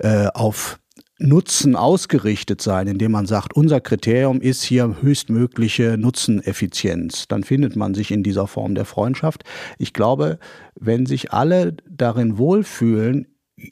äh, 0.00 0.26
auf 0.34 0.78
Nutzen 1.18 1.74
ausgerichtet 1.74 2.62
sein, 2.62 2.86
indem 2.86 3.10
man 3.10 3.26
sagt, 3.26 3.56
unser 3.56 3.80
Kriterium 3.80 4.40
ist 4.40 4.62
hier 4.62 4.96
höchstmögliche 5.00 5.98
Nutzeneffizienz. 5.98 7.26
Dann 7.26 7.42
findet 7.42 7.74
man 7.74 7.94
sich 7.94 8.12
in 8.12 8.22
dieser 8.22 8.46
Form 8.46 8.76
der 8.76 8.84
Freundschaft. 8.84 9.42
Ich 9.78 9.92
glaube, 9.92 10.38
wenn 10.78 11.06
sich 11.06 11.32
alle 11.32 11.74
darin 11.88 12.38
wohlfühlen, 12.38 13.26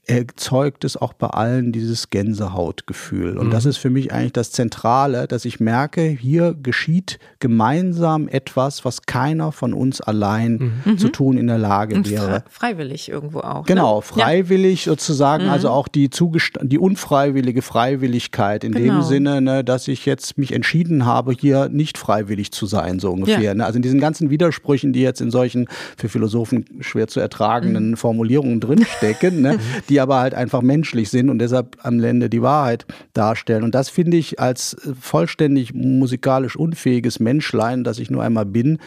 erzeugt 0.06 0.84
es 0.84 0.96
auch 0.96 1.12
bei 1.12 1.28
allen 1.28 1.70
dieses 1.70 2.10
Gänsehautgefühl. 2.10 3.38
Und 3.38 3.48
mhm. 3.48 3.50
das 3.50 3.66
ist 3.66 3.76
für 3.76 3.90
mich 3.90 4.12
eigentlich 4.12 4.32
das 4.32 4.50
Zentrale, 4.50 5.26
dass 5.28 5.44
ich 5.44 5.60
merke, 5.60 6.02
hier 6.02 6.54
geschieht 6.60 7.18
gemeinsam 7.38 8.28
etwas, 8.28 8.84
was 8.84 9.02
keiner 9.02 9.52
von 9.52 9.72
uns 9.72 10.00
allein 10.00 10.72
mhm. 10.84 10.98
zu 10.98 11.08
tun 11.08 11.38
in 11.38 11.46
der 11.46 11.58
Lage 11.58 11.94
Und 11.94 12.10
wäre. 12.10 12.44
Freiwillig 12.48 13.08
irgendwo 13.08 13.40
auch. 13.40 13.60
Ne? 13.60 13.66
Genau, 13.66 14.00
freiwillig 14.00 14.86
ja. 14.86 14.92
sozusagen, 14.92 15.44
mhm. 15.44 15.50
also 15.50 15.70
auch 15.70 15.88
die, 15.88 16.10
die 16.10 16.78
unfreiwillige 16.78 17.62
Freiwilligkeit 17.62 18.64
in 18.64 18.72
genau. 18.72 18.94
dem 18.94 19.02
Sinne, 19.02 19.40
ne, 19.40 19.64
dass 19.64 19.86
ich 19.88 20.04
jetzt 20.04 20.36
mich 20.36 20.52
entschieden 20.52 21.06
habe, 21.06 21.32
hier 21.32 21.68
nicht 21.68 21.96
freiwillig 21.96 22.50
zu 22.50 22.66
sein, 22.66 22.98
so 22.98 23.12
ungefähr. 23.12 23.40
Ja. 23.40 23.54
Ne? 23.54 23.64
Also 23.64 23.76
in 23.76 23.82
diesen 23.82 24.00
ganzen 24.00 24.30
Widersprüchen, 24.30 24.92
die 24.92 25.00
jetzt 25.00 25.20
in 25.20 25.30
solchen 25.30 25.68
für 25.96 26.08
Philosophen 26.08 26.64
schwer 26.80 27.06
zu 27.06 27.20
ertragenden 27.20 27.90
mhm. 27.90 27.96
Formulierungen 27.96 28.60
drinstecken, 28.60 29.42
ne? 29.42 29.58
die 29.88 30.00
aber 30.00 30.20
halt 30.20 30.34
einfach 30.34 30.62
menschlich 30.62 31.10
sind 31.10 31.30
und 31.30 31.38
deshalb 31.38 31.76
am 31.82 32.02
Ende 32.02 32.30
die 32.30 32.42
Wahrheit 32.42 32.86
darstellen. 33.12 33.64
Und 33.64 33.74
das 33.74 33.88
finde 33.88 34.16
ich 34.16 34.40
als 34.40 34.74
äh, 34.74 34.94
vollständig 35.00 35.74
musikalisch 35.74 36.56
unfähiges 36.56 37.20
Menschlein, 37.20 37.84
das 37.84 37.98
ich 37.98 38.10
nur 38.10 38.22
einmal 38.22 38.46
bin, 38.46 38.78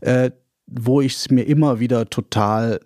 äh, 0.00 0.30
wo 0.66 1.00
ich 1.00 1.14
es 1.14 1.30
mir 1.30 1.44
immer 1.44 1.80
wieder 1.80 2.10
total 2.10 2.80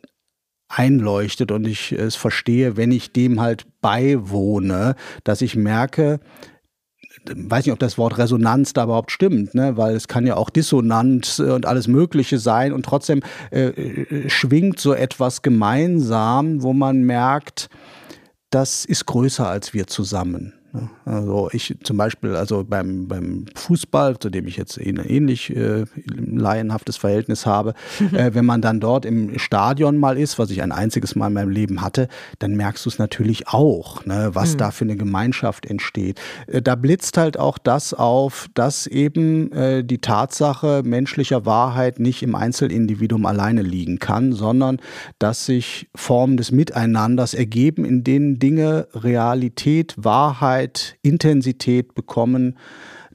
einleuchtet 0.69 1.51
und 1.51 1.67
ich 1.67 1.93
es 1.93 2.15
verstehe, 2.15 2.77
wenn 2.77 2.93
ich 2.93 3.13
dem 3.13 3.41
halt 3.41 3.67
beiwohne, 3.81 4.95
dass 5.25 5.43
ich 5.43 5.57
merke, 5.57 6.21
weiß 7.27 7.67
nicht, 7.67 7.73
ob 7.73 7.79
das 7.79 7.99
Wort 7.99 8.19
Resonanz 8.19 8.73
da 8.73 8.85
überhaupt 8.85 9.11
stimmt, 9.11 9.55
ne? 9.55 9.77
weil 9.77 9.95
es 9.95 10.09
kann 10.09 10.27
ja 10.27 10.37
auch 10.37 10.51
dissonant 10.51 11.39
und 11.41 11.67
alles 11.67 11.89
Mögliche 11.89 12.39
sein 12.39 12.73
und 12.73 12.85
trotzdem 12.85 13.23
äh, 13.51 13.69
äh, 13.69 14.29
schwingt 14.31 14.81
so 14.81 14.95
etwas 14.95 15.43
gemeinsam, 15.43 16.63
wo 16.63 16.73
man 16.73 17.03
merkt, 17.03 17.69
das 18.51 18.85
ist 18.85 19.07
größer 19.07 19.49
als 19.49 19.75
wir 19.75 19.87
zusammen. 19.87 20.60
Ne? 20.73 20.89
Also 21.05 21.49
ich 21.53 21.77
zum 21.83 21.97
Beispiel, 21.97 22.37
also 22.37 22.65
beim, 22.65 23.09
beim 23.09 23.47
Fußball, 23.55 24.19
zu 24.19 24.31
dem 24.31 24.47
ich 24.47 24.57
jetzt 24.57 24.79
ein 24.79 24.99
ähnlich 24.99 25.55
äh, 25.55 25.85
laienhaftes 26.05 26.97
Verhältnis 26.97 27.47
habe, 27.47 27.75
mhm. 27.99 28.15
äh, 28.15 28.35
wenn 28.35 28.45
man 28.45 28.63
dann 28.63 28.81
dort 28.81 29.05
im 29.05 29.39
Stadion 29.39 29.99
mal 29.99 30.19
ist, 30.19 30.39
was 30.39 30.51
ich 30.51 30.63
ein 30.63 30.73
einziges 30.73 31.15
Mal 31.17 31.29
in 31.29 31.35
meinem 31.35 31.51
Leben 31.51 31.83
hatte, 31.83 32.09
dann 32.39 32.55
merkst 32.55 32.85
du 32.85 32.91
es 32.91 32.99
natürlich 32.99 33.49
auch, 33.49 34.05
ne, 34.07 34.31
was 34.33 34.55
mhm. 34.55 34.59
da 34.59 34.71
für 34.71 34.85
eine 34.85 34.97
Gemeinschaft 34.97 35.67
entsteht. 35.67 36.21
Äh, 36.47 36.63
da 36.63 36.75
blitzt 36.75 37.17
halt 37.17 37.39
auch 37.39 37.59
das 37.59 37.95
auf, 37.95 38.49
dass 38.55 38.87
eben 38.87 39.53
äh, 39.53 39.85
die 39.85 39.99
Tatsache 39.99 40.83
menschlicher 40.85 41.47
Wahrheit 41.47 41.99
nicht 41.99 42.23
im 42.23 42.35
Einzelindividuum 42.35 43.27
alleine 43.27 43.63
liegen 43.63 43.99
kann, 43.99 44.33
sondern 44.33 44.79
dass 45.19 45.47
sich 45.47 45.89
Formen 45.95 46.37
des 46.37 46.53
Miteinanders 46.53 47.35
ergeben, 47.35 47.85
in 47.85 48.05
denen 48.05 48.39
Dinge 48.39 48.87
Realität, 48.95 49.95
Wahrheit, 49.97 50.60
Zeit, 50.61 50.97
Intensität 51.03 51.95
bekommen, 51.95 52.57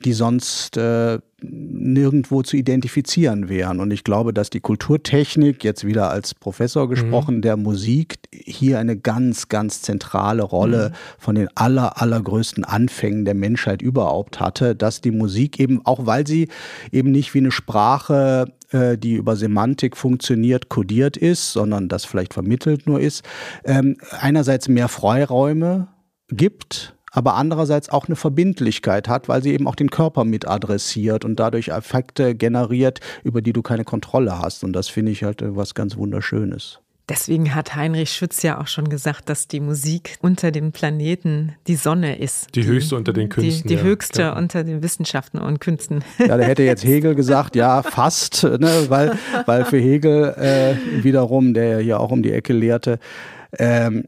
die 0.03 0.13
sonst 0.13 0.77
äh, 0.77 1.19
nirgendwo 1.41 2.41
zu 2.41 2.57
identifizieren 2.57 3.49
wären. 3.49 3.79
Und 3.79 3.91
ich 3.91 4.03
glaube, 4.03 4.33
dass 4.33 4.49
die 4.49 4.59
Kulturtechnik, 4.59 5.63
jetzt 5.63 5.85
wieder 5.85 6.09
als 6.09 6.33
Professor 6.33 6.89
gesprochen, 6.89 7.37
mhm. 7.37 7.41
der 7.41 7.55
Musik 7.55 8.17
hier 8.33 8.79
eine 8.79 8.97
ganz, 8.97 9.47
ganz 9.47 9.81
zentrale 9.81 10.43
Rolle 10.43 10.89
mhm. 10.89 10.95
von 11.17 11.35
den 11.35 11.47
aller, 11.55 12.01
allergrößten 12.01 12.65
Anfängen 12.65 13.25
der 13.25 13.35
Menschheit 13.35 13.81
überhaupt 13.81 14.39
hatte, 14.39 14.75
dass 14.75 15.01
die 15.01 15.11
Musik 15.11 15.59
eben, 15.59 15.85
auch 15.85 16.05
weil 16.05 16.27
sie 16.27 16.49
eben 16.91 17.11
nicht 17.11 17.33
wie 17.33 17.39
eine 17.39 17.51
Sprache 17.51 18.47
äh, 18.71 18.97
die 18.97 19.13
über 19.13 19.35
Semantik 19.35 19.95
funktioniert, 19.95 20.69
kodiert 20.69 21.15
ist, 21.15 21.53
sondern 21.53 21.87
das 21.87 22.03
vielleicht 22.03 22.33
vermittelt 22.33 22.87
nur 22.87 22.99
ist, 22.99 23.23
ähm, 23.63 23.97
einerseits 24.19 24.67
mehr 24.67 24.87
Freiräume 24.87 25.87
gibt, 26.29 26.95
aber 27.15 27.35
andererseits 27.35 27.89
auch 27.89 28.07
eine 28.07 28.15
Verbindlichkeit 28.15 29.07
hat, 29.07 29.29
weil 29.29 29.41
sie 29.41 29.53
eben 29.53 29.67
auch 29.67 29.75
den 29.75 29.89
Körper 29.89 30.25
mit 30.25 30.47
adressiert 30.47 31.25
und 31.25 31.39
dadurch 31.39 31.69
Effekte 31.69 32.35
generiert, 32.35 32.99
über 33.23 33.41
die 33.41 33.53
du 33.53 33.61
keine 33.61 33.85
Kontrolle 33.85 34.39
hast. 34.39 34.63
Und 34.63 34.73
das 34.73 34.89
finde 34.89 35.13
ich 35.13 35.23
halt 35.23 35.41
was 35.41 35.73
ganz 35.73 35.95
Wunderschönes. 35.95 36.79
Deswegen 37.07 37.53
hat 37.53 37.75
Heinrich 37.75 38.09
Schütz 38.09 38.41
ja 38.41 38.59
auch 38.59 38.65
schon 38.65 38.89
gesagt, 38.89 39.29
dass 39.29 39.47
die 39.47 39.59
Musik 39.59 40.17
unter 40.21 40.51
dem 40.51 40.71
Planeten 40.71 41.53
die 41.67 41.75
Sonne 41.75 42.17
ist. 42.17 42.47
Die, 42.55 42.61
die 42.61 42.67
höchste 42.67 42.95
unter 42.95 43.13
den 43.13 43.29
Künsten. 43.29 43.67
Die, 43.67 43.75
die 43.75 43.79
ja. 43.79 43.81
höchste 43.81 44.21
ja. 44.23 44.35
unter 44.35 44.63
den 44.63 44.81
Wissenschaften 44.81 45.37
und 45.37 45.61
Künsten. 45.61 46.03
Ja, 46.17 46.35
da 46.35 46.43
hätte 46.43 46.63
jetzt 46.63 46.83
Hegel 46.83 47.13
gesagt, 47.13 47.55
ja, 47.55 47.83
fast, 47.83 48.43
ne, 48.43 48.85
weil, 48.87 49.17
weil 49.45 49.65
für 49.65 49.77
Hegel 49.77 50.33
äh, 50.33 51.03
wiederum, 51.03 51.53
der 51.53 51.65
ja 51.65 51.77
hier 51.77 51.99
auch 51.99 52.11
um 52.11 52.23
die 52.23 52.31
Ecke 52.31 52.53
lehrte, 52.53 52.97
ähm, 53.59 54.05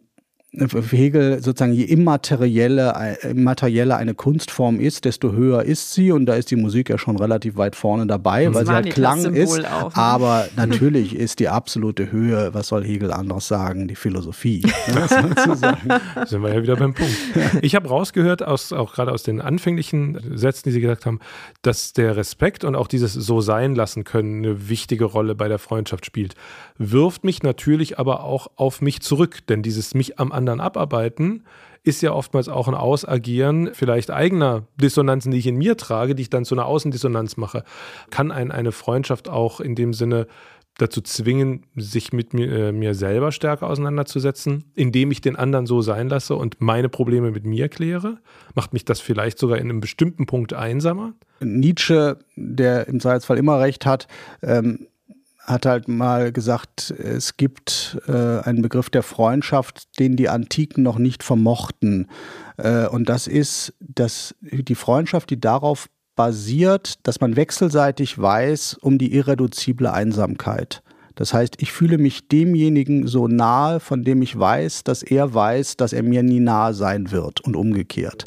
Hegel 0.53 1.43
sozusagen 1.43 1.73
je 1.73 1.83
immaterielle, 1.83 3.17
immaterielle 3.21 3.97
eine 3.97 4.13
Kunstform 4.13 4.79
ist, 4.79 5.03
desto 5.03 5.33
höher 5.33 5.63
ist 5.63 5.93
sie 5.93 6.11
und 6.11 6.25
da 6.25 6.35
ist 6.35 6.49
die 6.51 6.55
Musik 6.55 6.89
ja 6.89 6.97
schon 6.97 7.17
relativ 7.17 7.57
weit 7.57 7.75
vorne 7.75 8.07
dabei, 8.07 8.45
das 8.45 8.55
weil 8.55 8.65
sie 8.65 8.71
halt 8.71 8.89
Klang 8.91 9.33
ist. 9.33 9.65
Auch, 9.65 9.89
ne? 9.89 9.97
Aber 9.97 10.47
natürlich 10.55 11.15
ist 11.15 11.39
die 11.39 11.49
absolute 11.49 12.13
Höhe, 12.13 12.53
was 12.53 12.69
soll 12.69 12.85
Hegel 12.85 13.11
anderes 13.11 13.47
sagen, 13.47 13.89
die 13.89 13.95
Philosophie. 13.95 14.65
Ne, 14.87 15.07
Sind 16.25 16.41
wir 16.41 16.53
ja 16.53 16.63
wieder 16.63 16.77
beim 16.77 16.93
Punkt. 16.93 17.13
Ich 17.61 17.75
habe 17.75 17.89
rausgehört, 17.89 18.41
aus, 18.41 18.71
auch 18.71 18.93
gerade 18.93 19.11
aus 19.11 19.23
den 19.23 19.41
anfänglichen 19.41 20.37
Sätzen, 20.37 20.69
die 20.69 20.71
Sie 20.71 20.81
gesagt 20.81 21.05
haben, 21.05 21.19
dass 21.61 21.91
der 21.91 22.15
Respekt 22.15 22.63
und 22.63 22.75
auch 22.75 22.87
dieses 22.87 23.13
so 23.13 23.41
sein 23.41 23.75
lassen 23.75 24.05
können 24.05 24.45
eine 24.45 24.69
wichtige 24.69 25.05
Rolle 25.05 25.35
bei 25.35 25.49
der 25.49 25.59
Freundschaft 25.59 26.05
spielt. 26.05 26.35
Wirft 26.77 27.25
mich 27.25 27.43
natürlich 27.43 27.99
aber 27.99 28.23
auch 28.23 28.47
auf 28.55 28.81
mich 28.81 29.01
zurück, 29.01 29.39
denn 29.49 29.61
dieses 29.61 29.93
mich 29.93 30.19
am 30.19 30.31
anderen 30.37 30.61
abarbeiten, 30.61 31.43
ist 31.83 32.01
ja 32.01 32.11
oftmals 32.11 32.49
auch 32.49 32.67
ein 32.67 32.75
Ausagieren 32.75 33.69
vielleicht 33.73 34.11
eigener 34.11 34.67
Dissonanzen, 34.75 35.31
die 35.31 35.37
ich 35.37 35.47
in 35.47 35.55
mir 35.55 35.77
trage, 35.77 36.15
die 36.15 36.23
ich 36.23 36.29
dann 36.29 36.45
zu 36.45 36.53
einer 36.53 36.65
Außendissonanz 36.65 37.37
mache. 37.37 37.63
Kann 38.09 38.31
ein, 38.31 38.51
eine 38.51 38.71
Freundschaft 38.71 39.29
auch 39.29 39.61
in 39.61 39.73
dem 39.73 39.93
Sinne 39.93 40.27
dazu 40.77 41.01
zwingen, 41.01 41.63
sich 41.75 42.13
mit 42.13 42.33
mir, 42.33 42.51
äh, 42.51 42.71
mir 42.71 42.93
selber 42.93 43.31
stärker 43.31 43.67
auseinanderzusetzen, 43.67 44.65
indem 44.75 45.11
ich 45.11 45.21
den 45.21 45.35
anderen 45.35 45.65
so 45.65 45.81
sein 45.81 46.07
lasse 46.07 46.35
und 46.35 46.57
meine 46.59 46.89
Probleme 46.89 47.31
mit 47.31 47.45
mir 47.45 47.67
kläre? 47.69 48.19
Macht 48.53 48.73
mich 48.73 48.85
das 48.85 48.99
vielleicht 48.99 49.39
sogar 49.39 49.57
in 49.57 49.69
einem 49.69 49.79
bestimmten 49.79 50.25
Punkt 50.25 50.53
einsamer? 50.53 51.13
Nietzsche, 51.39 52.19
der 52.35 52.87
im 52.87 52.99
Zweifelsfall 52.99 53.37
immer 53.37 53.59
recht 53.59 53.85
hat, 53.85 54.07
ähm, 54.43 54.87
hat 55.47 55.65
halt 55.65 55.87
mal 55.87 56.31
gesagt, 56.33 56.91
es 56.91 57.37
gibt 57.37 57.97
äh, 58.07 58.41
einen 58.41 58.61
Begriff 58.61 58.89
der 58.89 59.01
Freundschaft, 59.01 59.97
den 59.97 60.17
die 60.17 60.27
Antiken 60.27 60.83
noch 60.83 60.99
nicht 60.99 61.23
vermochten. 61.23 62.07
Äh, 62.57 62.87
und 62.87 63.07
das 63.07 63.27
ist 63.27 63.73
dass 63.79 64.35
die 64.41 64.75
Freundschaft, 64.75 65.29
die 65.29 65.39
darauf 65.39 65.87
basiert, 66.15 67.07
dass 67.07 67.21
man 67.21 67.37
wechselseitig 67.37 68.19
weiß 68.19 68.73
um 68.81 68.97
die 68.97 69.13
irreduzible 69.13 69.91
Einsamkeit. 69.91 70.83
Das 71.15 71.33
heißt, 71.33 71.55
ich 71.59 71.71
fühle 71.71 71.97
mich 71.97 72.27
demjenigen 72.27 73.07
so 73.07 73.27
nahe, 73.27 73.79
von 73.79 74.03
dem 74.03 74.21
ich 74.21 74.37
weiß, 74.37 74.83
dass 74.83 75.01
er 75.01 75.33
weiß, 75.33 75.77
dass 75.77 75.91
er 75.91 76.03
mir 76.03 76.21
nie 76.21 76.39
nahe 76.39 76.75
sein 76.75 77.11
wird 77.11 77.41
und 77.41 77.55
umgekehrt. 77.55 78.25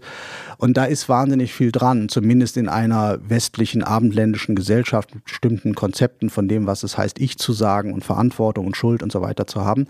Und 0.60 0.76
da 0.76 0.84
ist 0.84 1.08
wahnsinnig 1.08 1.54
viel 1.54 1.72
dran, 1.72 2.10
zumindest 2.10 2.58
in 2.58 2.68
einer 2.68 3.18
westlichen 3.26 3.82
abendländischen 3.82 4.54
Gesellschaft 4.54 5.14
mit 5.14 5.24
bestimmten 5.24 5.74
Konzepten 5.74 6.28
von 6.28 6.48
dem, 6.48 6.66
was 6.66 6.82
es 6.82 6.98
heißt, 6.98 7.18
ich 7.18 7.38
zu 7.38 7.54
sagen 7.54 7.94
und 7.94 8.04
Verantwortung 8.04 8.66
und 8.66 8.76
Schuld 8.76 9.02
und 9.02 9.10
so 9.10 9.22
weiter 9.22 9.46
zu 9.46 9.64
haben. 9.64 9.86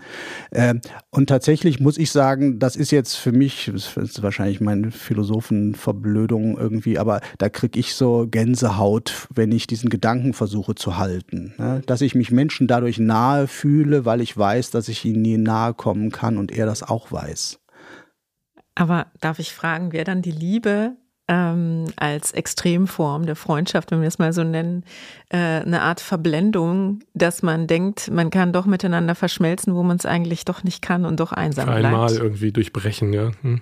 Ähm, 0.53 0.79
und 1.09 1.27
tatsächlich 1.27 1.81
muss 1.81 1.97
ich 1.97 2.09
sagen, 2.11 2.57
das 2.57 2.77
ist 2.77 2.91
jetzt 2.91 3.15
für 3.15 3.33
mich, 3.33 3.69
das 3.73 3.97
ist 3.97 4.23
wahrscheinlich 4.23 4.61
meine 4.61 4.91
Philosophenverblödung 4.91 6.57
irgendwie, 6.57 6.97
aber 6.97 7.19
da 7.37 7.49
kriege 7.49 7.77
ich 7.77 7.93
so 7.93 8.27
Gänsehaut, 8.31 9.27
wenn 9.35 9.51
ich 9.51 9.67
diesen 9.67 9.89
Gedanken 9.89 10.33
versuche 10.33 10.75
zu 10.75 10.97
halten. 10.97 11.53
Ne? 11.57 11.81
Dass 11.85 11.99
ich 11.99 12.15
mich 12.15 12.31
Menschen 12.31 12.67
dadurch 12.67 12.97
nahe 12.97 13.47
fühle, 13.47 14.05
weil 14.05 14.21
ich 14.21 14.37
weiß, 14.37 14.71
dass 14.71 14.87
ich 14.87 15.03
ihnen 15.03 15.21
nie 15.21 15.37
nahe 15.37 15.73
kommen 15.73 16.11
kann 16.11 16.37
und 16.37 16.49
er 16.49 16.65
das 16.65 16.81
auch 16.81 17.11
weiß. 17.11 17.60
Aber 18.75 19.07
darf 19.19 19.39
ich 19.39 19.53
fragen, 19.53 19.91
wer 19.91 20.03
dann 20.03 20.21
die 20.21 20.31
Liebe 20.31 20.95
ähm, 21.27 21.85
als 21.95 22.31
Extremform 22.31 23.25
der 23.25 23.35
Freundschaft, 23.35 23.91
wenn 23.91 24.01
wir 24.01 24.07
es 24.07 24.19
mal 24.19 24.33
so 24.33 24.43
nennen, 24.43 24.83
äh, 25.29 25.37
eine 25.37 25.81
Art 25.81 26.01
Verblendung, 26.01 26.99
dass 27.13 27.41
man 27.41 27.67
denkt, 27.67 28.11
man 28.11 28.29
kann 28.29 28.53
doch 28.53 28.65
miteinander 28.65 29.15
verschmelzen, 29.15 29.75
wo 29.75 29.83
man 29.83 29.97
es 29.97 30.05
eigentlich 30.05 30.45
doch 30.45 30.63
nicht 30.63 30.81
kann 30.81 31.05
und 31.05 31.19
doch 31.19 31.31
einsam 31.31 31.67
bleibt. 31.67 31.85
Einmal 31.85 32.13
irgendwie 32.13 32.51
durchbrechen, 32.51 33.13
ja. 33.13 33.31
Hm. 33.41 33.61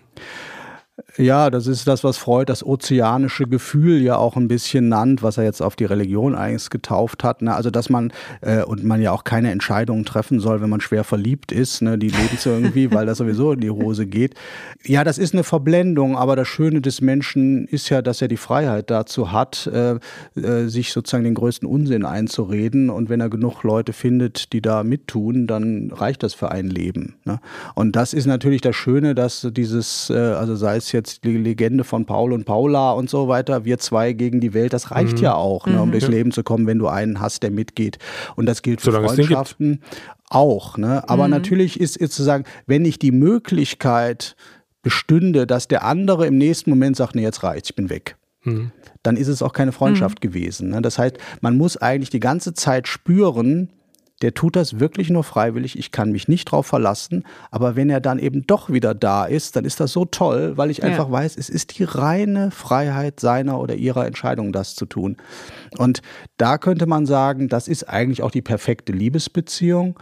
Ja, 1.18 1.50
das 1.50 1.68
ist 1.68 1.88
das, 1.88 2.04
was 2.04 2.18
Freud 2.18 2.50
das 2.50 2.66
ozeanische 2.66 3.46
Gefühl 3.48 4.02
ja 4.02 4.18
auch 4.18 4.36
ein 4.36 4.48
bisschen 4.48 4.90
nannt, 4.90 5.24
was 5.24 5.38
er 5.38 5.44
jetzt 5.44 5.62
auf 5.62 5.76
die 5.76 5.86
Religion 5.86 6.36
eigentlich 6.36 6.70
getauft 6.70 7.24
hat. 7.24 7.42
Ne? 7.42 7.56
Also, 7.56 7.70
dass 7.70 7.90
man 7.90 8.12
äh, 8.42 8.64
und 8.64 8.84
man 8.84 9.02
ja 9.02 9.12
auch 9.12 9.24
keine 9.24 9.52
Entscheidungen 9.52 10.06
treffen 10.06 10.40
soll, 10.40 10.62
wenn 10.62 10.70
man 10.70 10.82
schwer 10.82 11.04
verliebt 11.04 11.52
ist, 11.52 11.82
ne? 11.82 11.98
die 11.98 12.10
lebt 12.10 12.40
so 12.40 12.50
irgendwie, 12.50 12.92
weil 12.92 13.06
das 13.06 13.20
sowieso 13.20 13.54
in 13.54 13.62
die 13.62 13.70
Hose 13.70 14.06
geht. 14.06 14.36
Ja, 14.84 15.04
das 15.04 15.18
ist 15.18 15.34
eine 15.34 15.44
Verblendung, 15.44 16.18
aber 16.18 16.36
das 16.36 16.48
Schöne 16.48 16.82
des 16.82 17.02
Menschen 17.02 17.68
ist 17.68 17.90
ja, 17.90 18.02
dass 18.02 18.22
er 18.22 18.28
die 18.28 18.38
Freiheit 18.38 18.90
dazu 18.90 19.32
hat, 19.32 19.68
äh, 19.68 20.00
äh, 20.40 20.68
sich 20.68 20.92
sozusagen 20.92 21.24
den 21.24 21.36
größten 21.36 21.68
Unsinn 21.68 22.06
einzureden. 22.06 22.90
Und 22.90 23.10
wenn 23.10 23.22
er 23.22 23.30
genug 23.30 23.64
Leute 23.64 23.94
findet, 23.94 24.54
die 24.54 24.62
da 24.62 24.84
mittun, 24.84 25.48
dann 25.48 25.92
reicht 25.92 26.24
das 26.24 26.34
für 26.34 26.52
ein 26.52 26.70
Leben. 26.70 27.16
Ne? 27.26 27.40
Und 27.76 27.96
das 27.96 28.14
ist 28.14 28.26
natürlich 28.26 28.62
das 28.62 28.76
Schöne, 28.76 29.16
dass 29.16 29.48
dieses, 29.52 30.10
äh, 30.10 30.18
also 30.18 30.56
sei 30.56 30.78
es 30.78 30.89
jetzt 30.92 31.24
die 31.24 31.38
Legende 31.38 31.84
von 31.84 32.06
Paul 32.06 32.34
und 32.34 32.46
Paula 32.46 32.92
und 32.92 33.10
so 33.10 33.28
weiter, 33.28 33.66
wir 33.66 33.78
zwei 33.80 34.14
gegen 34.14 34.40
die 34.40 34.54
Welt, 34.54 34.74
das 34.74 34.92
reicht 34.92 35.18
mhm. 35.18 35.24
ja 35.24 35.36
auch, 35.36 35.66
ne, 35.66 35.82
um 35.82 35.90
mhm. 35.90 35.92
durchs 35.92 36.08
ja. 36.08 36.14
Leben 36.14 36.32
zu 36.32 36.44
kommen, 36.44 36.68
wenn 36.68 36.80
du 36.80 36.88
einen 36.88 37.20
hast, 37.20 37.44
der 37.44 37.52
mitgeht. 37.52 37.98
Und 38.36 38.46
das 38.46 38.62
gilt 38.62 38.82
für 38.82 38.92
Solange 38.92 39.08
Freundschaften 39.08 39.82
auch. 40.30 40.78
Ne? 40.78 41.08
Aber 41.10 41.26
mhm. 41.26 41.32
natürlich 41.32 41.80
ist, 41.80 41.98
ist 41.98 42.14
zu 42.14 42.24
sagen, 42.24 42.46
wenn 42.66 42.86
ich 42.86 43.00
die 43.00 43.12
Möglichkeit 43.12 44.36
bestünde, 44.82 45.46
dass 45.46 45.68
der 45.68 45.84
andere 45.84 46.28
im 46.28 46.38
nächsten 46.38 46.70
Moment 46.70 46.96
sagt, 46.96 47.16
nee, 47.16 47.24
jetzt 47.24 47.44
reicht's, 47.44 47.70
ich 47.70 47.76
bin 47.76 47.90
weg. 47.90 48.16
Mhm. 48.44 48.72
Dann 49.04 49.18
ist 49.18 49.28
es 49.28 49.42
auch 49.42 49.54
keine 49.54 49.72
Freundschaft 49.72 50.24
mhm. 50.24 50.28
gewesen. 50.28 50.70
Ne? 50.70 50.82
Das 50.82 50.98
heißt, 50.98 51.18
man 51.42 51.58
muss 51.58 51.78
eigentlich 51.78 52.10
die 52.10 52.20
ganze 52.20 52.54
Zeit 52.54 52.88
spüren, 52.88 53.70
der 54.22 54.34
tut 54.34 54.56
das 54.56 54.80
wirklich 54.80 55.10
nur 55.10 55.24
freiwillig, 55.24 55.78
ich 55.78 55.92
kann 55.92 56.12
mich 56.12 56.28
nicht 56.28 56.46
drauf 56.46 56.68
verlassen, 56.68 57.24
aber 57.52 57.76
wenn 57.76 57.90
er 57.90 58.02
dann 58.02 58.20
eben 58.20 58.46
doch 58.46 58.70
wieder 58.70 58.94
da 58.94 59.26
ist, 59.26 59.56
dann 59.56 59.66
ist 59.66 59.80
das 59.80 59.92
so 59.92 60.06
toll, 60.06 60.58
weil 60.58 60.72
ich 60.72 60.84
einfach 60.84 61.08
ja. 61.08 61.12
weiß, 61.12 61.38
es 61.38 61.50
ist 61.50 61.78
die 61.78 61.84
reine 61.84 62.52
Freiheit 62.52 63.20
seiner 63.20 63.60
oder 63.60 63.76
ihrer 63.76 64.06
Entscheidung, 64.06 64.52
das 64.52 64.76
zu 64.76 64.86
tun. 64.86 65.18
Und 65.78 66.02
da 66.38 66.58
könnte 66.58 66.86
man 66.86 67.06
sagen, 67.06 67.48
das 67.48 67.68
ist 67.68 67.88
eigentlich 67.90 68.22
auch 68.22 68.32
die 68.32 68.42
perfekte 68.42 68.92
Liebesbeziehung 68.92 70.00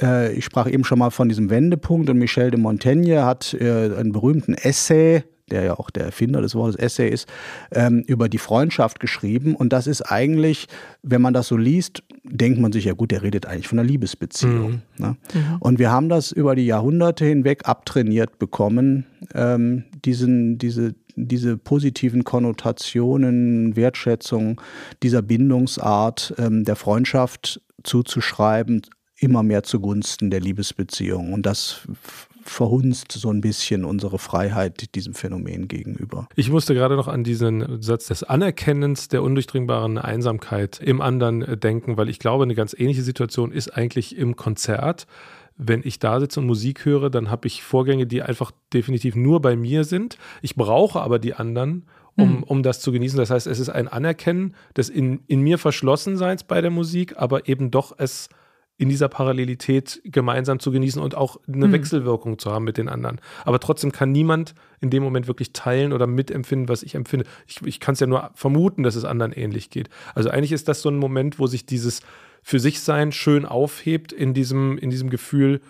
äh, 0.00 0.32
ich 0.32 0.44
sprach 0.44 0.68
eben 0.68 0.84
schon 0.84 0.98
mal 0.98 1.10
von 1.10 1.28
diesem 1.28 1.50
Wendepunkt 1.50 2.08
und 2.08 2.18
Michel 2.18 2.50
de 2.50 2.60
Montaigne 2.60 3.24
hat 3.24 3.54
äh, 3.54 3.94
einen 3.96 4.12
berühmten 4.12 4.54
Essay 4.54 5.24
der 5.48 5.64
ja 5.64 5.78
auch 5.78 5.90
der 5.90 6.04
Erfinder 6.04 6.40
des 6.40 6.54
Wortes 6.54 6.76
Essay 6.76 7.08
ist, 7.08 7.28
ähm, 7.72 8.02
über 8.06 8.28
die 8.28 8.38
Freundschaft 8.38 9.00
geschrieben. 9.00 9.54
Und 9.54 9.72
das 9.72 9.86
ist 9.86 10.02
eigentlich, 10.02 10.66
wenn 11.02 11.22
man 11.22 11.34
das 11.34 11.48
so 11.48 11.56
liest, 11.56 12.02
denkt 12.24 12.60
man 12.60 12.72
sich, 12.72 12.84
ja 12.84 12.92
gut, 12.92 13.10
der 13.10 13.22
redet 13.22 13.46
eigentlich 13.46 13.68
von 13.68 13.78
einer 13.78 13.88
Liebesbeziehung. 13.88 14.82
Mhm. 14.98 15.04
Ne? 15.04 15.16
Mhm. 15.34 15.56
Und 15.60 15.78
wir 15.78 15.90
haben 15.90 16.08
das 16.08 16.32
über 16.32 16.54
die 16.54 16.66
Jahrhunderte 16.66 17.24
hinweg 17.24 17.68
abtrainiert 17.68 18.38
bekommen, 18.38 19.06
ähm, 19.34 19.84
diesen, 20.04 20.58
diese, 20.58 20.94
diese 21.16 21.56
positiven 21.56 22.24
Konnotationen, 22.24 23.76
Wertschätzung 23.76 24.60
dieser 25.02 25.22
Bindungsart 25.22 26.34
ähm, 26.38 26.64
der 26.64 26.76
Freundschaft 26.76 27.60
zuzuschreiben, 27.82 28.82
immer 29.18 29.42
mehr 29.42 29.62
zugunsten 29.62 30.30
der 30.30 30.40
Liebesbeziehung. 30.40 31.32
Und 31.32 31.44
das 31.44 31.86
verhunzt 32.50 33.12
so 33.12 33.30
ein 33.30 33.40
bisschen 33.40 33.84
unsere 33.84 34.18
Freiheit 34.18 34.94
diesem 34.94 35.14
Phänomen 35.14 35.68
gegenüber. 35.68 36.28
Ich 36.36 36.50
musste 36.50 36.74
gerade 36.74 36.96
noch 36.96 37.08
an 37.08 37.24
diesen 37.24 37.82
Satz 37.82 38.06
des 38.06 38.22
Anerkennens 38.22 39.08
der 39.08 39.22
undurchdringbaren 39.22 39.98
Einsamkeit 39.98 40.80
im 40.80 41.00
anderen 41.00 41.60
denken, 41.60 41.96
weil 41.96 42.08
ich 42.08 42.18
glaube, 42.18 42.44
eine 42.44 42.54
ganz 42.54 42.74
ähnliche 42.76 43.02
Situation 43.02 43.52
ist 43.52 43.70
eigentlich 43.70 44.16
im 44.16 44.36
Konzert. 44.36 45.06
Wenn 45.56 45.82
ich 45.84 45.98
da 45.98 46.20
sitze 46.20 46.40
und 46.40 46.46
Musik 46.46 46.84
höre, 46.84 47.10
dann 47.10 47.30
habe 47.30 47.48
ich 47.48 47.62
Vorgänge, 47.62 48.06
die 48.06 48.22
einfach 48.22 48.52
definitiv 48.72 49.16
nur 49.16 49.42
bei 49.42 49.56
mir 49.56 49.84
sind. 49.84 50.16
Ich 50.40 50.54
brauche 50.54 51.00
aber 51.00 51.18
die 51.18 51.34
anderen, 51.34 51.84
um, 52.16 52.36
hm. 52.36 52.42
um 52.44 52.62
das 52.62 52.80
zu 52.80 52.92
genießen. 52.92 53.18
Das 53.18 53.30
heißt, 53.30 53.46
es 53.46 53.58
ist 53.58 53.68
ein 53.68 53.88
Anerkennen 53.88 54.54
des 54.76 54.88
in, 54.88 55.20
in 55.26 55.40
mir 55.40 55.58
Verschlossenseins 55.58 56.44
bei 56.44 56.60
der 56.60 56.70
Musik, 56.70 57.14
aber 57.16 57.48
eben 57.48 57.70
doch 57.70 57.94
es 57.98 58.28
in 58.78 58.88
dieser 58.88 59.08
Parallelität 59.08 60.00
gemeinsam 60.04 60.60
zu 60.60 60.70
genießen 60.70 61.02
und 61.02 61.16
auch 61.16 61.38
eine 61.48 61.66
mhm. 61.66 61.72
Wechselwirkung 61.72 62.38
zu 62.38 62.52
haben 62.52 62.64
mit 62.64 62.78
den 62.78 62.88
anderen. 62.88 63.20
Aber 63.44 63.58
trotzdem 63.58 63.90
kann 63.90 64.12
niemand 64.12 64.54
in 64.80 64.88
dem 64.90 65.02
Moment 65.02 65.26
wirklich 65.26 65.52
teilen 65.52 65.92
oder 65.92 66.06
mitempfinden, 66.06 66.68
was 66.68 66.84
ich 66.84 66.94
empfinde. 66.94 67.26
Ich, 67.48 67.60
ich 67.62 67.80
kann 67.80 67.94
es 67.94 68.00
ja 68.00 68.06
nur 68.06 68.30
vermuten, 68.34 68.84
dass 68.84 68.94
es 68.94 69.04
anderen 69.04 69.32
ähnlich 69.32 69.70
geht. 69.70 69.90
Also 70.14 70.30
eigentlich 70.30 70.52
ist 70.52 70.68
das 70.68 70.80
so 70.80 70.88
ein 70.88 70.96
Moment, 70.96 71.40
wo 71.40 71.48
sich 71.48 71.66
dieses 71.66 72.02
für 72.40 72.60
sich 72.60 72.80
sein 72.80 73.10
schön 73.10 73.44
aufhebt 73.44 74.12
in 74.12 74.32
diesem, 74.32 74.78
in 74.78 74.90
diesem 74.90 75.10
Gefühl, 75.10 75.60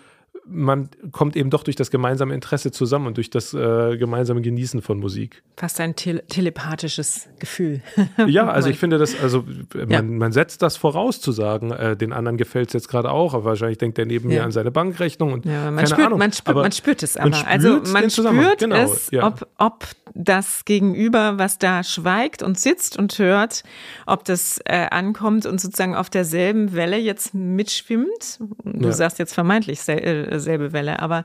man 0.51 0.89
kommt 1.11 1.35
eben 1.35 1.49
doch 1.49 1.63
durch 1.63 1.75
das 1.75 1.91
gemeinsame 1.91 2.33
Interesse 2.33 2.71
zusammen 2.71 3.07
und 3.07 3.17
durch 3.17 3.29
das 3.29 3.53
äh, 3.53 3.97
gemeinsame 3.97 4.41
Genießen 4.41 4.81
von 4.81 4.99
Musik. 4.99 5.43
Fast 5.57 5.79
ein 5.79 5.95
tele 5.95 6.25
telepathisches 6.27 7.29
Gefühl. 7.39 7.81
ja, 8.27 8.49
also 8.49 8.69
ich 8.69 8.79
finde 8.79 8.97
das, 8.97 9.19
also 9.21 9.45
man, 9.73 9.89
ja. 9.89 10.01
man 10.01 10.31
setzt 10.31 10.61
das 10.61 10.77
voraus 10.77 11.21
zu 11.21 11.31
sagen, 11.31 11.71
äh, 11.71 11.95
den 11.95 12.13
anderen 12.13 12.37
gefällt 12.37 12.69
es 12.69 12.73
jetzt 12.73 12.87
gerade 12.89 13.11
auch, 13.11 13.33
aber 13.33 13.45
wahrscheinlich 13.45 13.77
denkt 13.77 13.99
er 13.99 14.05
neben 14.05 14.29
ja. 14.29 14.39
mir 14.39 14.45
an 14.45 14.51
seine 14.51 14.71
Bankrechnung 14.71 15.33
und 15.33 15.45
ja, 15.45 15.65
man 15.65 15.75
keine 15.75 15.87
spürt, 15.87 16.07
Ahnung. 16.07 16.19
Man 16.19 16.33
spürt, 16.33 16.55
man 16.55 16.71
spürt 16.71 17.03
es 17.03 17.17
aber. 17.17 17.29
Man 17.29 17.45
also 17.45 17.67
spürt 17.69 17.81
also 17.81 17.93
man 17.93 18.09
spürt 18.09 18.59
genau, 18.59 18.75
es, 18.75 19.11
ob, 19.13 19.47
ob 19.57 19.85
das 20.15 20.65
Gegenüber, 20.65 21.37
was 21.37 21.59
da 21.59 21.83
schweigt 21.83 22.43
und 22.43 22.59
sitzt 22.59 22.97
und 22.97 23.17
hört, 23.19 23.63
ob 24.05 24.25
das 24.25 24.59
äh, 24.65 24.87
ankommt 24.89 25.45
und 25.45 25.61
sozusagen 25.61 25.95
auf 25.95 26.09
derselben 26.09 26.73
Welle 26.73 26.97
jetzt 26.97 27.33
mitschwimmt. 27.33 28.39
Du 28.63 28.91
sagst 28.91 29.19
jetzt 29.19 29.33
vermeintlich 29.33 29.79
äh, 29.87 30.38
selbe 30.39 30.73
Welle, 30.73 30.99
aber 30.99 31.23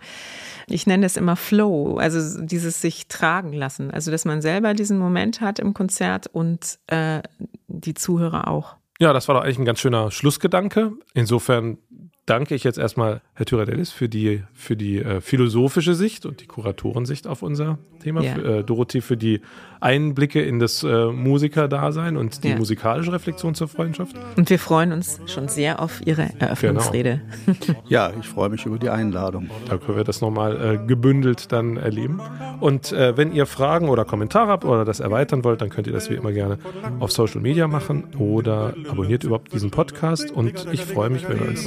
ich 0.67 0.87
nenne 0.87 1.07
es 1.07 1.17
immer 1.17 1.37
Flow, 1.37 1.99
also 1.99 2.43
dieses 2.43 2.81
sich 2.81 3.09
tragen 3.09 3.53
lassen. 3.53 3.91
Also, 3.91 4.11
dass 4.11 4.25
man 4.25 4.41
selber 4.41 4.75
diesen 4.75 4.99
Moment 4.99 5.41
hat 5.41 5.59
im 5.59 5.75
Konzert 5.75 6.27
und 6.27 6.79
äh, 6.87 7.21
die 7.67 7.95
Zuhörer 7.95 8.49
auch. 8.49 8.77
Ja, 9.01 9.13
das 9.13 9.29
war 9.29 9.35
doch 9.35 9.43
eigentlich 9.43 9.59
ein 9.59 9.65
ganz 9.65 9.81
schöner 9.81 10.11
Schlussgedanke. 10.11 10.93
Insofern 11.15 11.79
danke 12.27 12.55
ich 12.55 12.65
jetzt 12.65 12.79
erstmal 12.79 13.21
Herr 13.35 13.47
Tyradellis 13.47 13.91
für 13.91 14.09
die, 14.09 14.43
für 14.55 14.77
die 14.77 14.99
äh, 14.99 15.21
philosophische 15.21 15.95
Sicht 15.95 16.25
und 16.27 16.41
die 16.41 16.47
Kuratorensicht 16.47 17.27
auf 17.27 17.43
unser 17.43 17.79
Thema. 18.03 18.23
Ja. 18.23 18.35
Für, 18.35 18.59
äh, 18.59 18.65
Dorothee 18.65 19.01
für 19.01 19.17
die 19.17 19.41
Einblicke 19.81 20.41
in 20.43 20.59
das 20.59 20.83
äh, 20.83 21.07
Musikerdasein 21.07 22.17
und 22.17 22.45
die 22.45 22.51
ja. 22.51 22.57
musikalische 22.57 23.13
Reflexion 23.13 23.55
zur 23.55 23.69
Freundschaft. 23.69 24.17
Und 24.37 24.49
wir 24.49 24.59
freuen 24.59 24.93
uns 24.93 25.21
schon 25.27 25.49
sehr 25.49 25.81
auf 25.81 26.01
Ihre 26.07 26.31
Eröffnungsrede. 26.39 27.21
Genau. 27.47 27.83
ja, 27.89 28.13
ich 28.19 28.27
freue 28.27 28.49
mich 28.49 28.65
über 28.65 28.79
die 28.79 28.89
Einladung. 28.89 29.51
Da 29.69 29.77
können 29.77 29.99
wir 29.99 30.05
das 30.05 30.21
nochmal 30.21 30.81
äh, 30.83 30.87
gebündelt 30.87 31.53
dann 31.53 31.77
erleben. 31.77 32.21
Und 32.61 32.93
äh, 32.93 33.17
wenn 33.17 33.33
ihr 33.33 33.47
Fragen 33.47 33.89
oder 33.89 34.05
Kommentare 34.05 34.49
habt 34.51 34.65
oder 34.65 34.85
das 34.85 35.01
erweitern 35.01 35.45
wollt, 35.45 35.61
dann 35.61 35.69
könnt 35.69 35.87
ihr 35.87 35.93
das 35.93 36.09
wie 36.09 36.15
immer 36.15 36.33
gerne 36.33 36.59
auf 37.01 37.13
Social 37.13 37.41
Media 37.41 37.69
machen 37.69 38.15
oder 38.19 38.75
abonniert 38.89 39.25
überhaupt 39.25 39.53
diesen 39.53 39.71
Podcast. 39.71 40.31
Und 40.31 40.67
ich 40.73 40.83
freue 40.83 41.11
mich, 41.11 41.29
wenn 41.29 41.41
wir 41.41 41.49
uns 41.49 41.67